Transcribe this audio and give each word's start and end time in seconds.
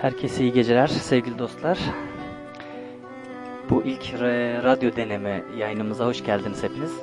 Herkese 0.00 0.42
iyi 0.42 0.52
geceler 0.52 0.86
sevgili 0.86 1.38
dostlar. 1.38 1.78
Bu 3.70 3.82
ilk 3.82 4.12
radyo 4.64 4.96
deneme 4.96 5.42
yayınımıza 5.56 6.06
hoş 6.06 6.24
geldiniz 6.24 6.62
hepiniz. 6.62 7.00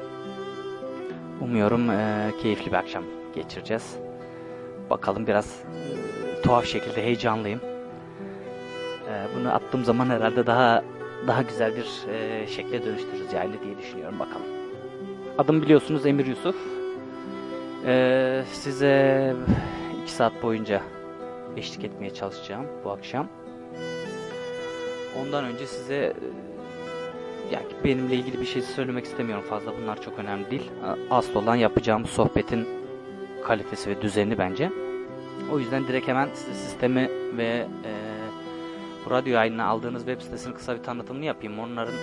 Umuyorum 1.42 1.90
e, 1.90 2.32
keyifli 2.42 2.72
bir 2.72 2.78
akşam 2.78 3.04
geçireceğiz. 3.36 3.98
Bakalım 4.90 5.28
biraz 5.28 5.64
e, 6.40 6.42
tuhaf 6.42 6.66
şekilde 6.66 7.04
heyecanlıyım. 7.04 7.60
E, 9.10 9.14
bunu 9.40 9.54
attığım 9.54 9.84
zaman 9.84 10.10
herhalde 10.10 10.48
daha 10.48 10.84
daha 11.28 11.42
güzel 11.42 11.76
bir 11.76 12.14
e, 12.14 12.48
şekle 12.48 12.86
dönüştürürüz 12.86 13.34
yayını 13.34 13.64
diye 13.64 13.78
düşünüyorum 13.78 14.20
bakalım. 14.20 14.48
Adım 15.38 15.62
biliyorsunuz 15.62 16.06
Emir 16.06 16.26
Yusuf. 16.26 16.56
E, 17.86 18.44
size 18.52 19.36
iki 20.04 20.12
saat 20.12 20.44
boyunca 20.44 20.82
eşlik 21.58 21.84
etmeye 21.84 22.14
çalışacağım 22.14 22.66
bu 22.84 22.92
akşam. 22.92 23.28
Ondan 25.22 25.46
önce 25.46 25.68
size 25.68 25.96
e, 25.96 26.14
yani 27.52 27.66
benimle 27.84 28.16
ilgili 28.16 28.42
bir 28.42 28.46
şey 28.46 28.62
söylemek 28.62 29.06
istemiyorum 29.06 29.46
fazla. 29.50 29.72
Bunlar 29.82 30.02
çok 30.02 30.20
önemli 30.20 30.52
değil. 30.52 30.72
Asıl 31.10 31.36
olan 31.36 31.56
yapacağım 31.56 32.06
sohbetin 32.06 32.68
kalitesi 33.44 33.90
ve 33.90 34.02
düzeni 34.02 34.38
bence. 34.38 34.72
O 35.52 35.60
yüzden 35.60 35.88
direkt 35.88 36.08
hemen 36.08 36.30
size 36.34 36.54
sistemi 36.54 37.10
ve 37.38 37.68
e, 37.86 37.92
bu 39.06 39.12
radyo 39.12 39.34
yayınına 39.34 39.66
aldığınız 39.66 40.06
web 40.06 40.22
sitesinin 40.22 40.56
kısa 40.56 40.78
bir 40.78 40.84
tanıtımını 40.84 41.26
yapayım. 41.26 41.60
Onların 41.60 41.96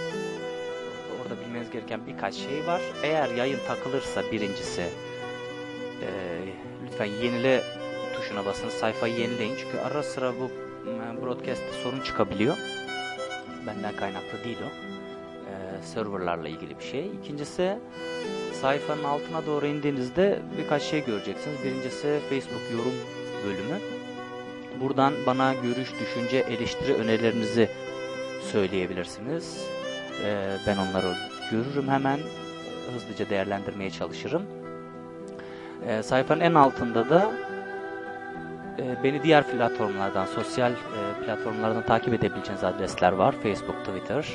orada 1.22 1.40
bilmeniz 1.46 1.70
gereken 1.70 2.00
birkaç 2.06 2.34
şey 2.34 2.66
var. 2.66 2.80
Eğer 3.02 3.28
yayın 3.34 3.58
takılırsa 3.68 4.22
birincisi 4.32 4.82
e, 6.02 6.08
lütfen 6.86 7.04
yenile 7.04 7.62
tuşuna 8.34 8.46
basın. 8.46 8.68
Sayfayı 8.68 9.14
yenileyin. 9.14 9.54
Çünkü 9.56 9.78
ara 9.78 10.02
sıra 10.02 10.32
bu 10.40 10.50
e, 10.90 11.22
broadcast'te 11.22 11.72
sorun 11.82 12.00
çıkabiliyor. 12.00 12.56
Benden 13.66 13.96
kaynaklı 13.96 14.44
değil 14.44 14.58
o. 14.62 14.68
E, 15.50 15.82
serverlarla 15.82 16.48
ilgili 16.48 16.78
bir 16.78 16.84
şey. 16.84 17.10
İkincisi 17.22 17.78
sayfanın 18.60 19.04
altına 19.04 19.46
doğru 19.46 19.66
indiğinizde 19.66 20.38
birkaç 20.58 20.82
şey 20.82 21.04
göreceksiniz. 21.04 21.64
Birincisi 21.64 22.20
Facebook 22.30 22.62
yorum 22.72 22.94
bölümü. 23.44 23.80
Buradan 24.80 25.12
bana 25.26 25.54
görüş, 25.54 25.88
düşünce, 26.00 26.38
eleştiri 26.38 26.94
önerilerinizi 26.94 27.68
söyleyebilirsiniz. 28.52 29.66
E, 30.24 30.56
ben 30.66 30.76
onları 30.76 31.14
görürüm 31.50 31.88
hemen. 31.88 32.18
Hızlıca 32.94 33.30
değerlendirmeye 33.30 33.90
çalışırım. 33.90 34.42
E, 35.88 36.02
sayfanın 36.02 36.40
en 36.40 36.54
altında 36.54 37.10
da 37.10 37.32
e, 38.78 39.04
beni 39.04 39.22
diğer 39.22 39.44
platformlardan, 39.50 40.26
sosyal 40.26 40.72
e, 40.72 40.76
platformlardan 41.24 41.82
takip 41.82 42.14
edebileceğiniz 42.14 42.64
adresler 42.64 43.12
var. 43.12 43.34
Facebook, 43.42 43.84
Twitter. 43.84 44.26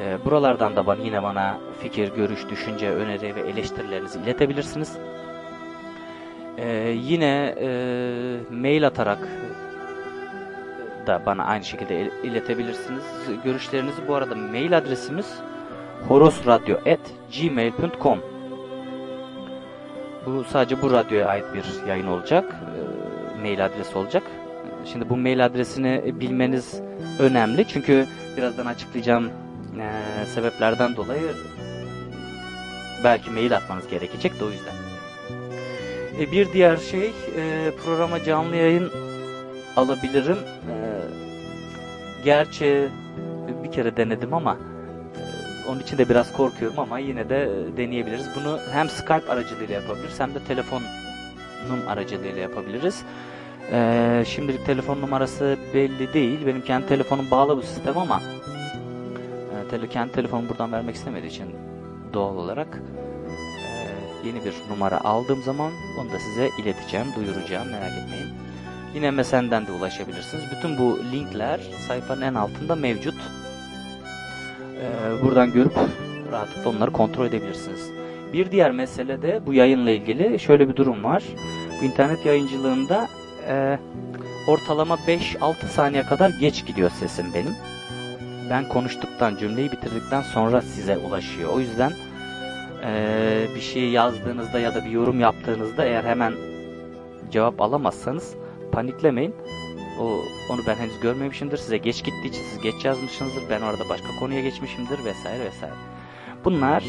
E, 0.00 0.24
buralardan 0.24 0.76
da 0.76 0.86
bana, 0.86 1.02
yine 1.02 1.22
bana 1.22 1.58
fikir, 1.80 2.14
görüş, 2.14 2.48
düşünce, 2.50 2.90
öneri 2.90 3.36
ve 3.36 3.40
eleştirilerinizi 3.40 4.18
iletebilirsiniz. 4.18 4.96
E, 6.58 6.68
yine 6.88 7.54
e, 7.60 7.68
mail 8.50 8.86
atarak 8.86 9.18
da 11.06 11.22
bana 11.26 11.44
aynı 11.44 11.64
şekilde 11.64 12.00
il- 12.00 12.10
iletebilirsiniz. 12.30 13.02
Görüşlerinizi 13.44 14.08
bu 14.08 14.14
arada 14.14 14.34
mail 14.34 14.78
adresimiz 14.78 15.38
horosradyo.gmail.com 16.08 18.18
Bu 20.26 20.44
sadece 20.44 20.82
bu 20.82 20.90
radyoya 20.92 21.26
ait 21.28 21.44
bir 21.54 21.64
yayın 21.88 22.06
olacak. 22.06 22.54
E, 23.46 23.48
mail 23.48 23.64
adresi 23.64 23.98
olacak. 23.98 24.22
Şimdi 24.84 25.08
bu 25.08 25.16
mail 25.16 25.44
adresini 25.46 26.20
bilmeniz 26.20 26.80
önemli. 27.18 27.68
Çünkü 27.68 28.06
birazdan 28.36 28.66
açıklayacağım 28.66 29.30
e, 29.80 30.26
sebeplerden 30.26 30.96
dolayı 30.96 31.32
belki 33.04 33.30
mail 33.30 33.56
atmanız 33.56 33.88
gerekecek 33.88 34.40
de 34.40 34.44
o 34.44 34.50
yüzden. 34.50 34.74
E, 36.20 36.32
bir 36.32 36.52
diğer 36.52 36.76
şey 36.76 37.12
e, 37.36 37.70
programa 37.84 38.24
canlı 38.24 38.56
yayın 38.56 38.90
alabilirim. 39.76 40.38
E, 40.38 40.74
gerçi 42.24 42.88
bir 43.64 43.72
kere 43.72 43.96
denedim 43.96 44.34
ama 44.34 44.56
e, 45.16 45.68
onun 45.70 45.80
için 45.80 45.98
de 45.98 46.08
biraz 46.08 46.32
korkuyorum 46.32 46.78
ama 46.78 46.98
yine 46.98 47.28
de 47.28 47.42
e, 47.42 47.76
deneyebiliriz. 47.76 48.26
Bunu 48.36 48.58
hem 48.72 48.88
Skype 48.88 49.32
aracılığıyla 49.32 49.74
yapabiliriz 49.74 50.20
hem 50.20 50.34
de 50.34 50.38
telefonum 50.44 50.88
aracılığıyla 51.88 52.42
yapabiliriz. 52.42 53.04
E, 53.72 54.24
şimdilik 54.26 54.66
telefon 54.66 55.00
numarası 55.00 55.56
belli 55.74 56.12
değil. 56.12 56.46
Benim 56.46 56.62
kendi 56.62 56.86
telefonum 56.86 57.30
bağlı 57.30 57.56
bu 57.56 57.62
sistem 57.62 57.98
ama 57.98 58.22
e, 59.52 59.70
tele, 59.70 59.88
kendi 59.88 60.12
telefonumu 60.12 60.48
buradan 60.48 60.72
vermek 60.72 60.94
istemediği 60.94 61.28
için 61.28 61.46
doğal 62.12 62.36
olarak 62.36 62.82
e, 63.58 64.28
yeni 64.28 64.44
bir 64.44 64.54
numara 64.70 65.04
aldığım 65.04 65.42
zaman 65.42 65.72
onu 66.00 66.12
da 66.12 66.18
size 66.18 66.50
ileteceğim, 66.62 67.06
duyuracağım 67.16 67.68
merak 67.68 67.92
etmeyin. 67.92 68.46
Yine 68.94 69.10
MSN'den 69.10 69.66
de 69.66 69.72
ulaşabilirsiniz. 69.72 70.44
Bütün 70.56 70.78
bu 70.78 70.98
linkler 71.12 71.60
sayfanın 71.88 72.22
en 72.22 72.34
altında 72.34 72.74
mevcut. 72.74 73.14
Ee, 74.80 75.22
buradan 75.22 75.52
görüp 75.52 75.72
rahatlıkla 76.32 76.70
onları 76.70 76.90
kontrol 76.90 77.26
edebilirsiniz. 77.26 77.90
Bir 78.32 78.50
diğer 78.50 78.70
mesele 78.70 79.22
de 79.22 79.40
bu 79.46 79.54
yayınla 79.54 79.90
ilgili 79.90 80.38
şöyle 80.38 80.68
bir 80.68 80.76
durum 80.76 81.04
var. 81.04 81.22
İnternet 81.82 82.26
yayıncılığında 82.26 83.08
e, 83.48 83.78
ortalama 84.46 84.94
5-6 84.94 85.66
saniye 85.66 86.02
kadar 86.02 86.30
geç 86.30 86.66
gidiyor 86.66 86.90
sesim 86.90 87.26
benim. 87.34 87.54
Ben 88.50 88.68
konuştuktan, 88.68 89.36
cümleyi 89.36 89.72
bitirdikten 89.72 90.22
sonra 90.22 90.62
size 90.62 90.96
ulaşıyor. 90.98 91.52
O 91.52 91.60
yüzden 91.60 91.92
e, 92.84 93.46
bir 93.54 93.60
şey 93.60 93.90
yazdığınızda 93.90 94.58
ya 94.58 94.74
da 94.74 94.84
bir 94.84 94.90
yorum 94.90 95.20
yaptığınızda 95.20 95.84
eğer 95.84 96.04
hemen 96.04 96.32
cevap 97.30 97.60
alamazsanız 97.60 98.34
paniklemeyin. 98.72 99.34
O, 100.00 100.04
onu 100.50 100.60
ben 100.66 100.74
henüz 100.74 101.00
görmemişimdir. 101.00 101.56
Size 101.56 101.76
geç 101.76 102.04
gittiği 102.04 102.28
için 102.28 102.42
siz 102.50 102.62
geç 102.62 102.84
yazmışsınızdır. 102.84 103.42
Ben 103.50 103.62
orada 103.62 103.88
başka 103.88 104.08
konuya 104.20 104.40
geçmişimdir 104.40 105.04
vesaire 105.04 105.44
vesaire. 105.44 105.74
Bunlar 106.44 106.84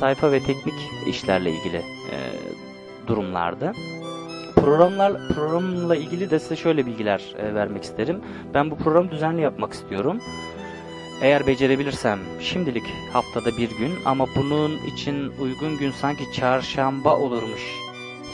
sayfa 0.00 0.32
ve 0.32 0.40
teknik 0.40 0.74
işlerle 1.06 1.50
ilgili 1.50 1.76
e, 1.76 2.16
durumlardı. 3.06 3.72
Programlar 4.62 5.12
programla 5.34 5.96
ilgili 5.96 6.30
de 6.30 6.38
size 6.38 6.56
şöyle 6.56 6.86
bilgiler 6.86 7.34
e, 7.38 7.54
vermek 7.54 7.84
isterim. 7.84 8.20
Ben 8.54 8.70
bu 8.70 8.76
programı 8.76 9.10
düzenli 9.10 9.40
yapmak 9.40 9.72
istiyorum. 9.72 10.18
Eğer 11.22 11.46
becerebilirsem 11.46 12.18
şimdilik 12.40 12.82
haftada 13.12 13.56
bir 13.56 13.70
gün 13.78 13.92
ama 14.04 14.26
bunun 14.36 14.78
için 14.86 15.32
uygun 15.40 15.78
gün 15.78 15.90
sanki 15.90 16.24
çarşamba 16.34 17.16
olurmuş 17.16 17.62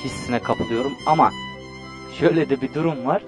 hissine 0.05 0.39
kapılıyorum 0.39 0.93
ama 1.07 1.31
şöyle 2.19 2.51
de 2.51 2.61
bir 2.61 2.75
durum 2.75 3.07
var. 3.07 3.23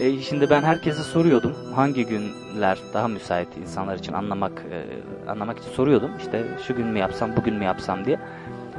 E, 0.00 0.20
şimdi 0.20 0.50
ben 0.50 0.62
herkese 0.62 1.02
soruyordum 1.02 1.54
hangi 1.74 2.06
günler 2.06 2.78
daha 2.94 3.08
müsait 3.08 3.48
insanlar 3.62 3.98
için 3.98 4.12
anlamak 4.12 4.64
e, 4.70 5.30
anlamak 5.30 5.58
için 5.58 5.70
soruyordum. 5.70 6.10
İşte 6.18 6.44
şu 6.66 6.76
gün 6.76 6.86
mü 6.86 6.98
yapsam, 6.98 7.36
bugün 7.36 7.54
mü 7.54 7.64
yapsam 7.64 8.04
diye. 8.04 8.18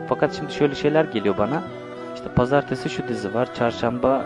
Fakat 0.09 0.35
şimdi 0.35 0.53
şöyle 0.53 0.75
şeyler 0.75 1.05
geliyor 1.05 1.37
bana. 1.37 1.63
İşte 2.15 2.29
pazartesi 2.35 2.89
şu 2.89 3.07
dizi 3.07 3.33
var, 3.33 3.53
çarşamba 3.53 4.25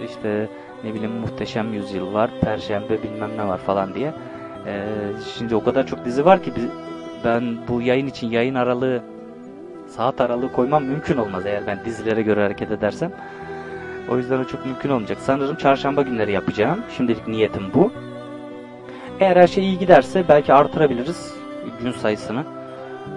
e, 0.00 0.04
işte 0.04 0.48
ne 0.84 0.94
bileyim 0.94 1.12
Muhteşem 1.12 1.74
Yüzyıl 1.74 2.12
var, 2.12 2.30
perşembe 2.40 3.02
bilmem 3.02 3.30
ne 3.36 3.48
var 3.48 3.58
falan 3.58 3.94
diye. 3.94 4.14
E, 4.66 4.86
şimdi 5.36 5.54
o 5.54 5.64
kadar 5.64 5.86
çok 5.86 6.04
dizi 6.04 6.24
var 6.24 6.42
ki 6.42 6.52
ben 7.24 7.56
bu 7.68 7.82
yayın 7.82 8.06
için 8.06 8.30
yayın 8.30 8.54
aralığı 8.54 9.02
saat 9.88 10.20
aralığı 10.20 10.52
koymam 10.52 10.84
mümkün 10.84 11.16
olmaz 11.16 11.46
eğer 11.46 11.66
ben 11.66 11.78
dizilere 11.84 12.22
göre 12.22 12.42
hareket 12.42 12.70
edersem. 12.70 13.12
O 14.08 14.16
yüzden 14.16 14.38
o 14.38 14.44
çok 14.44 14.66
mümkün 14.66 14.90
olmayacak. 14.90 15.18
Sanırım 15.20 15.56
çarşamba 15.56 16.02
günleri 16.02 16.32
yapacağım. 16.32 16.80
Şimdilik 16.96 17.28
niyetim 17.28 17.62
bu. 17.74 17.92
Eğer 19.20 19.36
her 19.36 19.46
şey 19.46 19.64
iyi 19.64 19.78
giderse 19.78 20.24
belki 20.28 20.52
artırabiliriz 20.52 21.34
gün 21.82 21.92
sayısını. 21.92 22.44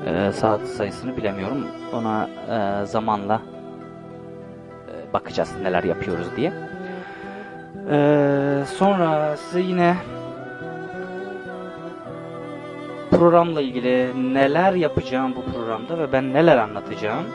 Ee, 0.05 0.31
saat 0.33 0.61
sayısını 0.61 1.17
bilemiyorum. 1.17 1.67
Ona 1.93 2.29
e, 2.49 2.85
zamanla 2.85 3.35
e, 3.35 3.56
bakacağız 5.13 5.51
neler 5.61 5.83
yapıyoruz 5.83 6.27
diye. 6.37 6.53
Ee, 7.89 8.63
sonra 8.77 9.37
size 9.37 9.61
yine 9.61 9.95
programla 13.09 13.61
ilgili 13.61 14.11
neler 14.33 14.73
yapacağım 14.73 15.35
bu 15.35 15.51
programda 15.51 15.99
ve 15.99 16.11
ben 16.11 16.33
neler 16.33 16.57
anlatacağım 16.57 17.25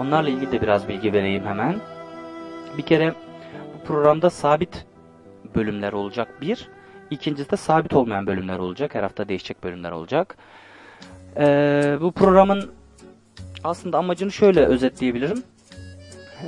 onlarla 0.00 0.28
ilgili 0.28 0.52
de 0.52 0.62
biraz 0.62 0.88
bilgi 0.88 1.12
vereyim 1.12 1.46
hemen. 1.46 1.76
Bir 2.78 2.82
kere 2.82 3.14
bu 3.74 3.86
programda 3.86 4.30
sabit 4.30 4.86
bölümler 5.54 5.92
olacak 5.92 6.28
bir. 6.40 6.68
İkincisi 7.10 7.50
de 7.50 7.56
sabit 7.56 7.94
olmayan 7.94 8.26
bölümler 8.26 8.58
olacak. 8.58 8.94
Her 8.94 9.02
hafta 9.02 9.28
değişecek 9.28 9.64
bölümler 9.64 9.90
olacak. 9.90 10.36
Ee, 11.36 11.96
bu 12.00 12.12
programın 12.12 12.70
aslında 13.64 13.98
amacını 13.98 14.32
şöyle 14.32 14.66
özetleyebilirim. 14.66 15.42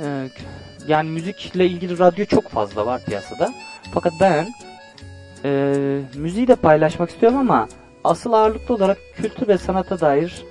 Ee, 0.03 0.29
yani 0.87 1.09
müzikle 1.09 1.65
ilgili 1.65 1.99
radyo 1.99 2.25
çok 2.25 2.49
fazla 2.49 2.85
var 2.85 3.01
piyasada. 3.05 3.53
Fakat 3.93 4.13
ben 4.21 4.47
e, 5.43 5.73
müziği 6.15 6.47
de 6.47 6.55
paylaşmak 6.55 7.09
istiyorum 7.09 7.37
ama 7.37 7.67
asıl 8.03 8.33
ağırlıklı 8.33 8.75
olarak 8.75 8.97
kültür 9.15 9.47
ve 9.47 9.57
sanata 9.57 9.99
dair 9.99 10.43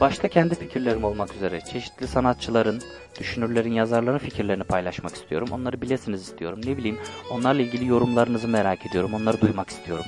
başta 0.00 0.28
kendi 0.28 0.54
fikirlerim 0.54 1.04
olmak 1.04 1.34
üzere 1.34 1.60
çeşitli 1.60 2.08
sanatçıların, 2.08 2.80
düşünürlerin, 3.20 3.72
yazarların 3.72 4.18
fikirlerini 4.18 4.64
paylaşmak 4.64 5.14
istiyorum. 5.14 5.48
Onları 5.52 5.80
bilesiniz 5.80 6.22
istiyorum. 6.22 6.60
Ne 6.64 6.76
bileyim 6.76 6.98
onlarla 7.30 7.62
ilgili 7.62 7.86
yorumlarınızı 7.86 8.48
merak 8.48 8.86
ediyorum. 8.86 9.14
Onları 9.14 9.40
duymak 9.40 9.70
istiyorum. 9.70 10.04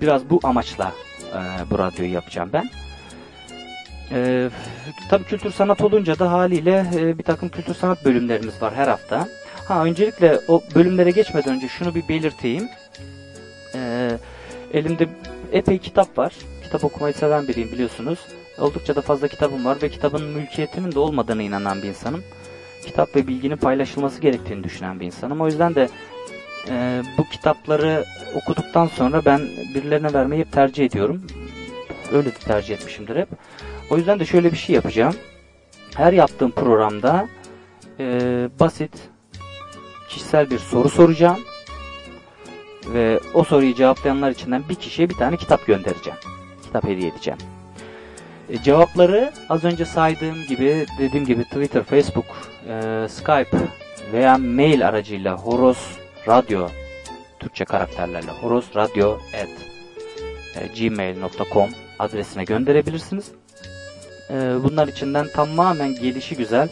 Biraz 0.00 0.30
bu 0.30 0.40
amaçla 0.42 0.92
e, 1.32 1.70
bu 1.70 1.78
radyoyu 1.78 2.12
yapacağım 2.12 2.50
ben. 2.52 2.70
E, 4.12 4.50
tabii 5.10 5.24
kültür 5.24 5.50
sanat 5.50 5.80
olunca 5.80 6.18
da 6.18 6.32
haliyle 6.32 6.86
e, 6.94 7.18
bir 7.18 7.22
takım 7.22 7.48
kültür 7.48 7.74
sanat 7.74 8.04
bölümlerimiz 8.04 8.62
var 8.62 8.74
her 8.74 8.88
hafta. 8.88 9.28
Ha 9.68 9.84
öncelikle 9.84 10.40
o 10.48 10.62
bölümlere 10.74 11.10
geçmeden 11.10 11.54
önce 11.54 11.68
şunu 11.68 11.94
bir 11.94 12.08
belirteyim. 12.08 12.68
E, 13.74 14.10
elimde 14.72 15.08
epey 15.52 15.78
kitap 15.78 16.18
var. 16.18 16.32
Kitap 16.62 16.84
okumayı 16.84 17.14
seven 17.14 17.48
biriyim 17.48 17.72
biliyorsunuz. 17.72 18.18
Oldukça 18.58 18.96
da 18.96 19.00
fazla 19.00 19.28
kitabım 19.28 19.64
var 19.64 19.78
ve 19.82 19.88
kitabın 19.88 20.24
mülkiyetinin 20.24 20.92
de 20.92 20.98
olmadığına 20.98 21.42
inanan 21.42 21.82
bir 21.82 21.88
insanım. 21.88 22.22
Kitap 22.86 23.16
ve 23.16 23.26
bilginin 23.26 23.56
paylaşılması 23.56 24.20
gerektiğini 24.20 24.64
düşünen 24.64 25.00
bir 25.00 25.06
insanım. 25.06 25.40
O 25.40 25.46
yüzden 25.46 25.74
de 25.74 25.88
e, 26.68 27.02
bu 27.18 27.28
kitapları 27.28 28.04
okuduktan 28.34 28.86
sonra 28.86 29.24
ben 29.24 29.40
birilerine 29.74 30.12
vermeyi 30.12 30.40
hep 30.40 30.52
tercih 30.52 30.84
ediyorum. 30.84 31.26
Öyle 32.12 32.28
de 32.28 32.38
tercih 32.38 32.74
etmişimdir 32.74 33.16
hep. 33.16 33.28
O 33.90 33.96
yüzden 33.96 34.20
de 34.20 34.24
şöyle 34.24 34.52
bir 34.52 34.56
şey 34.56 34.74
yapacağım. 34.74 35.14
Her 35.96 36.12
yaptığım 36.12 36.50
programda 36.50 37.28
e, 37.98 38.04
basit, 38.60 38.92
kişisel 40.08 40.50
bir 40.50 40.58
soru 40.58 40.88
soracağım. 40.88 41.38
Ve 42.86 43.20
o 43.34 43.44
soruyu 43.44 43.74
cevaplayanlar 43.74 44.30
içinden 44.30 44.62
bir 44.68 44.74
kişiye 44.74 45.08
bir 45.08 45.14
tane 45.14 45.36
kitap 45.36 45.66
göndereceğim. 45.66 46.18
Kitap 46.62 46.84
hediye 46.84 47.08
edeceğim. 47.08 47.38
E, 48.48 48.62
cevapları 48.62 49.32
az 49.48 49.64
önce 49.64 49.84
saydığım 49.84 50.44
gibi, 50.48 50.86
dediğim 50.98 51.26
gibi 51.26 51.44
Twitter, 51.44 51.82
Facebook, 51.82 52.26
e, 52.68 53.06
Skype 53.08 53.58
veya 54.12 54.38
mail 54.38 54.88
aracıyla 54.88 55.36
Horos 55.36 55.78
Radyo 56.28 56.68
Türkçe 57.40 57.64
karakterlerle 57.64 58.30
horosradyo 58.30 59.18
gmail.com 60.78 61.70
adresine 61.98 62.44
gönderebilirsiniz. 62.44 63.32
E, 64.30 64.34
bunlar 64.34 64.88
içinden 64.88 65.28
tamamen 65.28 65.94
gelişi 65.94 66.36
güzel 66.36 66.68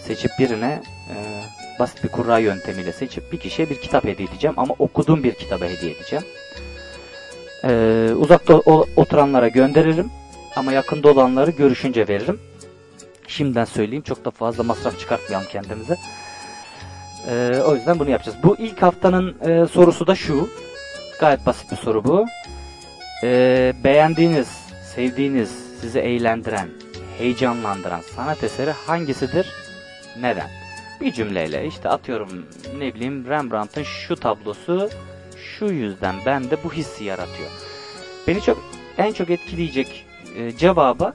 seçip 0.00 0.30
birine 0.38 0.82
e, 1.10 1.14
basit 1.78 2.04
bir 2.04 2.08
kurra 2.08 2.38
yöntemiyle 2.38 2.92
seçip 2.92 3.32
bir 3.32 3.38
kişiye 3.38 3.70
bir 3.70 3.80
kitap 3.80 4.04
hediye 4.04 4.28
edeceğim 4.28 4.54
ama 4.58 4.74
okuduğum 4.78 5.22
bir 5.22 5.34
kitabı 5.34 5.64
hediye 5.64 5.92
edeceğim. 5.92 6.24
E, 7.64 8.12
uzakta 8.16 8.54
oturanlara 8.96 9.48
gönderirim 9.48 10.10
ama 10.56 10.72
yakında 10.72 11.10
olanları 11.10 11.50
görüşünce 11.50 12.08
veririm. 12.08 12.40
Şimdiden 13.28 13.64
söyleyeyim 13.64 14.02
çok 14.02 14.24
da 14.24 14.30
fazla 14.30 14.62
masraf 14.62 14.98
çıkartmayalım 15.00 15.48
kendimize. 15.48 15.96
Ee, 17.28 17.62
o 17.66 17.74
yüzden 17.74 17.98
bunu 17.98 18.10
yapacağız. 18.10 18.38
Bu 18.42 18.56
ilk 18.58 18.82
haftanın 18.82 19.36
e, 19.48 19.66
sorusu 19.66 20.06
da 20.06 20.14
şu. 20.14 20.48
Gayet 21.20 21.46
basit 21.46 21.70
bir 21.70 21.76
soru 21.76 22.04
bu. 22.04 22.26
Ee, 23.22 23.72
beğendiğiniz, 23.84 24.48
sevdiğiniz, 24.94 25.67
sizi 25.80 25.98
eğlendiren, 25.98 26.68
heyecanlandıran 27.18 28.00
sanat 28.00 28.44
eseri 28.44 28.70
hangisidir? 28.70 29.46
Neden? 30.20 30.50
Bir 31.00 31.12
cümleyle 31.12 31.66
işte 31.66 31.88
atıyorum 31.88 32.46
ne 32.78 32.94
bileyim 32.94 33.26
Rembrandt'ın 33.28 33.82
şu 33.82 34.16
tablosu 34.16 34.90
şu 35.36 35.64
yüzden 35.64 36.14
bende 36.26 36.56
bu 36.64 36.72
hissi 36.72 37.04
yaratıyor. 37.04 37.50
Beni 38.26 38.40
çok 38.40 38.64
en 38.98 39.12
çok 39.12 39.30
etkileyecek 39.30 40.06
e, 40.36 40.56
cevaba 40.56 41.14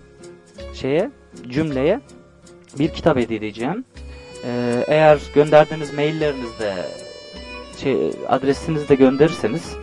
şeye 0.74 1.12
cümleye 1.50 2.00
bir 2.80 2.89
kitap 2.89 3.18
hediye 3.18 3.39
edeceğim. 3.39 3.86
Ee, 4.45 4.83
eğer 4.88 5.19
gönderdiğiniz 5.36 5.94
maillerinizde 5.94 6.74
şey, 7.83 8.12
adresinizi 8.27 8.89
de 8.89 8.95
gönderirseniz 8.95 9.75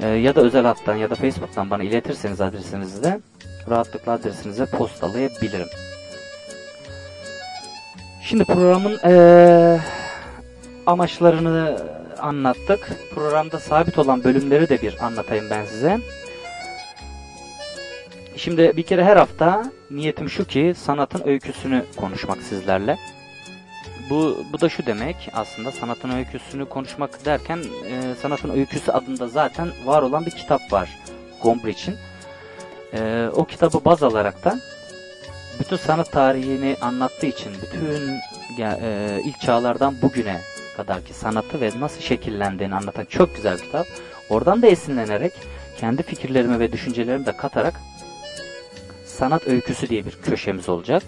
e, 0.00 0.08
ya 0.08 0.34
da 0.34 0.40
özel 0.40 0.64
hattan 0.64 0.94
ya 0.94 1.10
da 1.10 1.14
Facebook'tan 1.14 1.70
bana 1.70 1.82
iletirseniz 1.82 2.40
adresinizi 2.40 3.02
de 3.02 3.20
rahatlıkla 3.70 4.12
adresinize 4.12 4.66
postalayabilirim. 4.66 5.68
Şimdi 8.22 8.44
programın 8.44 8.98
e, 9.04 9.80
amaçlarını 10.86 11.78
anlattık. 12.18 12.90
Programda 13.14 13.58
sabit 13.58 13.98
olan 13.98 14.24
bölümleri 14.24 14.68
de 14.68 14.82
bir 14.82 15.04
anlatayım 15.04 15.50
ben 15.50 15.64
size. 15.64 15.98
Şimdi 18.36 18.72
bir 18.76 18.82
kere 18.82 19.04
her 19.04 19.16
hafta 19.16 19.72
niyetim 19.90 20.30
şu 20.30 20.44
ki 20.44 20.74
sanatın 20.76 21.28
öyküsünü 21.28 21.84
konuşmak 21.96 22.42
sizlerle. 22.42 22.98
Bu, 24.10 24.44
bu 24.52 24.60
da 24.60 24.68
şu 24.68 24.86
demek 24.86 25.30
aslında 25.32 25.72
sanatın 25.72 26.10
öyküsünü 26.10 26.64
konuşmak 26.64 27.24
derken 27.24 27.58
e, 27.58 28.14
sanatın 28.22 28.50
öyküsü 28.50 28.92
adında 28.92 29.28
zaten 29.28 29.68
var 29.84 30.02
olan 30.02 30.26
bir 30.26 30.30
kitap 30.30 30.60
var 30.72 30.98
Gombrich'in. 31.42 31.96
E, 32.94 33.28
o 33.32 33.44
kitabı 33.44 33.84
baz 33.84 34.02
alarak 34.02 34.44
da 34.44 34.60
bütün 35.60 35.76
sanat 35.76 36.12
tarihini 36.12 36.76
anlattığı 36.80 37.26
için 37.26 37.52
bütün 37.62 38.20
e, 38.58 39.20
ilk 39.24 39.40
çağlardan 39.40 40.02
bugüne 40.02 40.40
kadarki 40.76 41.14
sanatı 41.14 41.60
ve 41.60 41.70
nasıl 41.80 42.00
şekillendiğini 42.00 42.74
anlatan 42.74 43.04
çok 43.04 43.36
güzel 43.36 43.56
bir 43.58 43.62
kitap. 43.62 43.86
Oradan 44.30 44.62
da 44.62 44.66
esinlenerek 44.66 45.32
kendi 45.80 46.02
fikirlerimi 46.02 46.58
ve 46.58 46.72
düşüncelerimi 46.72 47.26
de 47.26 47.36
katarak 47.36 47.74
sanat 49.04 49.48
öyküsü 49.48 49.88
diye 49.88 50.06
bir 50.06 50.12
köşemiz 50.12 50.68
olacak. 50.68 51.02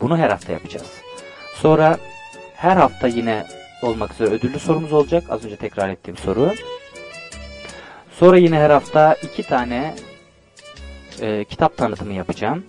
Bunu 0.00 0.18
her 0.18 0.30
hafta 0.30 0.52
yapacağız. 0.52 0.90
Sonra 1.54 1.98
her 2.56 2.76
hafta 2.76 3.06
yine 3.08 3.46
olmak 3.82 4.12
üzere 4.12 4.28
ödüllü 4.30 4.58
sorumuz 4.58 4.92
olacak. 4.92 5.24
Az 5.28 5.44
önce 5.44 5.56
tekrar 5.56 5.88
ettiğim 5.88 6.16
soru. 6.16 6.52
Sonra 8.18 8.38
yine 8.38 8.58
her 8.58 8.70
hafta 8.70 9.14
iki 9.14 9.42
tane 9.42 9.94
e, 11.20 11.44
kitap 11.44 11.76
tanıtımı 11.76 12.12
yapacağım. 12.12 12.64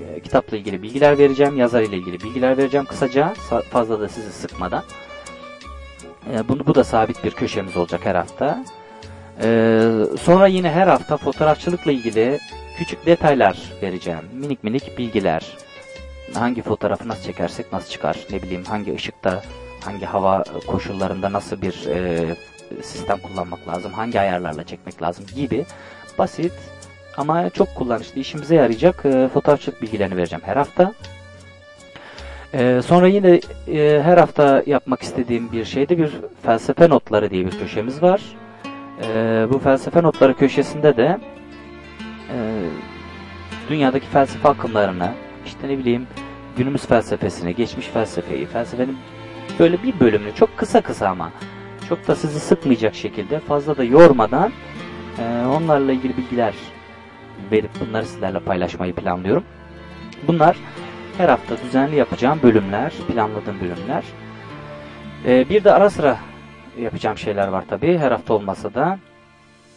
E, 0.00 0.20
kitapla 0.20 0.56
ilgili 0.56 0.82
bilgiler 0.82 1.18
vereceğim. 1.18 1.56
Yazar 1.56 1.82
ile 1.82 1.96
ilgili 1.96 2.20
bilgiler 2.20 2.58
vereceğim 2.58 2.86
kısaca. 2.86 3.34
Fazla 3.70 4.00
da 4.00 4.08
sizi 4.08 4.32
sıkmadan. 4.32 4.84
E, 6.32 6.48
bunu, 6.48 6.66
bu 6.66 6.74
da 6.74 6.84
sabit 6.84 7.24
bir 7.24 7.30
köşemiz 7.30 7.76
olacak 7.76 8.00
her 8.04 8.14
hafta. 8.14 8.64
E, 9.42 9.80
sonra 10.20 10.46
yine 10.46 10.70
her 10.70 10.86
hafta 10.86 11.16
fotoğrafçılıkla 11.16 11.92
ilgili 11.92 12.38
küçük 12.78 13.06
detaylar 13.06 13.58
vereceğim. 13.82 14.22
Minik 14.32 14.64
minik 14.64 14.98
bilgiler 14.98 15.56
hangi 16.34 16.62
fotoğrafı 16.62 17.08
nasıl 17.08 17.22
çekersek 17.22 17.72
nasıl 17.72 17.90
çıkar, 17.90 18.18
ne 18.30 18.42
bileyim 18.42 18.64
hangi 18.64 18.94
ışıkta, 18.94 19.42
hangi 19.84 20.06
hava 20.06 20.44
koşullarında 20.66 21.32
nasıl 21.32 21.62
bir 21.62 21.86
e, 21.86 22.36
sistem 22.82 23.18
kullanmak 23.18 23.68
lazım, 23.68 23.92
hangi 23.92 24.20
ayarlarla 24.20 24.64
çekmek 24.64 25.02
lazım 25.02 25.26
gibi 25.36 25.64
basit 26.18 26.52
ama 27.16 27.50
çok 27.50 27.74
kullanışlı 27.74 28.20
işimize 28.20 28.54
yarayacak 28.54 29.06
e, 29.06 29.28
fotoğrafçılık 29.28 29.82
bilgilerini 29.82 30.16
vereceğim 30.16 30.42
her 30.44 30.56
hafta. 30.56 30.92
E, 32.54 32.82
sonra 32.86 33.08
yine 33.08 33.40
e, 33.68 34.02
her 34.04 34.18
hafta 34.18 34.62
yapmak 34.66 35.02
istediğim 35.02 35.52
bir 35.52 35.64
şeyde 35.64 35.98
bir 35.98 36.10
felsefe 36.42 36.88
notları 36.88 37.30
diye 37.30 37.46
bir 37.46 37.58
köşemiz 37.58 38.02
var. 38.02 38.20
E, 39.02 39.46
bu 39.52 39.58
felsefe 39.58 40.02
notları 40.02 40.36
köşesinde 40.36 40.96
de 40.96 41.18
e, 42.30 42.38
dünyadaki 43.68 44.06
felsefe 44.06 44.48
akımlarını, 44.48 45.12
işte 45.46 45.68
ne 45.68 45.78
bileyim 45.78 46.06
günümüz 46.56 46.86
felsefesini, 46.86 47.54
geçmiş 47.54 47.86
felsefeyi, 47.86 48.46
felsefenin 48.46 48.96
böyle 49.58 49.82
bir 49.82 50.00
bölümünü 50.00 50.34
çok 50.34 50.56
kısa 50.56 50.80
kısa 50.80 51.08
ama 51.08 51.30
çok 51.88 52.08
da 52.08 52.16
sizi 52.16 52.40
sıkmayacak 52.40 52.94
şekilde 52.94 53.40
fazla 53.40 53.76
da 53.76 53.84
yormadan 53.84 54.52
e, 55.18 55.46
onlarla 55.46 55.92
ilgili 55.92 56.16
bilgiler 56.16 56.54
verip 57.52 57.70
bunları 57.80 58.06
sizlerle 58.06 58.40
paylaşmayı 58.40 58.94
planlıyorum. 58.94 59.44
Bunlar 60.26 60.56
her 61.18 61.28
hafta 61.28 61.56
düzenli 61.64 61.96
yapacağım 61.96 62.40
bölümler, 62.42 62.92
planladığım 63.08 63.60
bölümler. 63.60 64.04
E, 65.26 65.48
bir 65.48 65.64
de 65.64 65.72
ara 65.72 65.90
sıra 65.90 66.18
yapacağım 66.78 67.18
şeyler 67.18 67.48
var 67.48 67.64
tabii 67.68 67.98
her 67.98 68.12
hafta 68.12 68.34
olmasa 68.34 68.74
da. 68.74 68.98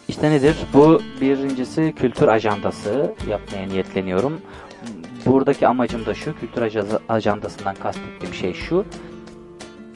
İşte 0.08 0.32
nedir? 0.32 0.58
Bu 0.74 1.02
birincisi 1.22 1.94
kültür 1.96 2.28
ajandası 2.28 3.14
yapmaya 3.30 3.68
niyetleniyorum. 3.68 4.42
Buradaki 5.26 5.68
amacım 5.68 6.06
da 6.06 6.14
şu, 6.14 6.40
kültür 6.40 6.62
ajandasından 7.10 7.76
kastettiğim 7.76 8.34
şey 8.34 8.54
şu. 8.54 8.86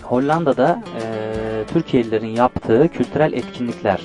Hollanda'da 0.03 0.83
e, 1.01 1.03
Türkiye'lilerin 1.73 2.35
yaptığı 2.35 2.87
kültürel 2.87 3.33
etkinlikler, 3.33 4.01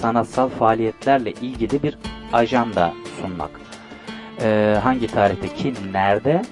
sanatsal 0.00 0.48
faaliyetlerle 0.48 1.30
ilgili 1.30 1.82
bir 1.82 1.98
ajanda 2.32 2.92
sunmak. 3.20 3.50
E, 4.42 4.76
hangi 4.82 5.06
tarihte 5.06 5.48
kim, 5.54 5.74
nerede, 5.92 6.42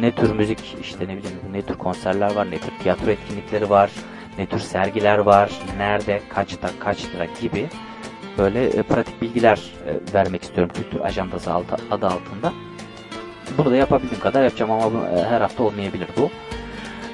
ne 0.00 0.12
tür 0.12 0.30
müzik, 0.30 0.76
işte 0.80 1.04
ne 1.04 1.16
bileyim 1.16 1.36
ne 1.52 1.62
tür 1.62 1.74
konserler 1.74 2.34
var, 2.34 2.50
ne 2.50 2.58
tür 2.58 2.72
tiyatro 2.82 3.10
etkinlikleri 3.10 3.70
var, 3.70 3.90
ne 4.38 4.46
tür 4.46 4.58
sergiler 4.58 5.18
var, 5.18 5.50
nerede, 5.78 6.20
kaçta, 6.28 6.70
kaç 6.80 7.04
lira 7.04 7.26
gibi 7.40 7.68
böyle 8.38 8.66
e, 8.66 8.82
pratik 8.82 9.22
bilgiler 9.22 9.60
e, 9.86 10.14
vermek 10.14 10.42
istiyorum 10.42 10.72
kültür 10.74 11.00
ajandası 11.00 11.52
altı, 11.52 11.76
adı 11.90 12.06
altında. 12.06 12.52
Bunu 13.58 13.70
da 13.70 13.76
yapabildiğim 13.76 14.22
kadar 14.22 14.44
yapacağım 14.44 14.70
ama 14.70 14.92
bu, 14.92 14.96
e, 14.96 15.24
her 15.24 15.40
hafta 15.40 15.62
olmayabilir 15.62 16.08
bu. 16.16 16.30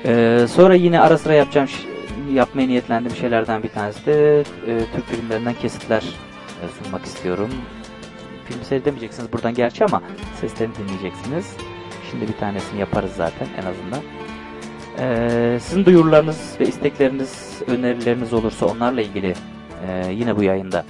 E, 0.09 0.47
sonra 0.49 0.75
yine 0.75 1.01
ara 1.01 1.19
sıra 1.19 1.35
yapacağım 1.35 1.69
yapmaya 2.33 2.67
niyetlendiğim 2.69 3.17
şeylerden 3.17 3.63
bir 3.63 3.69
tanesi 3.69 4.07
de 4.07 4.41
e, 4.41 4.45
Türk 4.95 5.07
filmlerinden 5.07 5.55
kesitler 5.55 6.03
e, 6.63 6.83
sunmak 6.83 7.05
istiyorum. 7.05 7.51
Film 8.49 8.63
seyredemeyeceksiniz 8.63 9.33
buradan 9.33 9.55
gerçi 9.55 9.85
ama 9.85 10.03
seslerini 10.41 10.75
dinleyeceksiniz. 10.75 11.57
Şimdi 12.11 12.29
bir 12.29 12.37
tanesini 12.37 12.81
yaparız 12.81 13.13
zaten 13.17 13.47
en 13.63 13.67
azından. 13.67 14.01
Ee, 14.99 15.59
sizin 15.61 15.85
duyurularınız 15.85 16.57
ve 16.61 16.67
istekleriniz, 16.67 17.63
önerileriniz 17.67 18.33
olursa 18.33 18.67
onlarla 18.67 19.03
ilgili 19.03 19.35
e, 19.89 20.13
yine 20.13 20.37
bu 20.37 20.43
yayında 20.43 20.85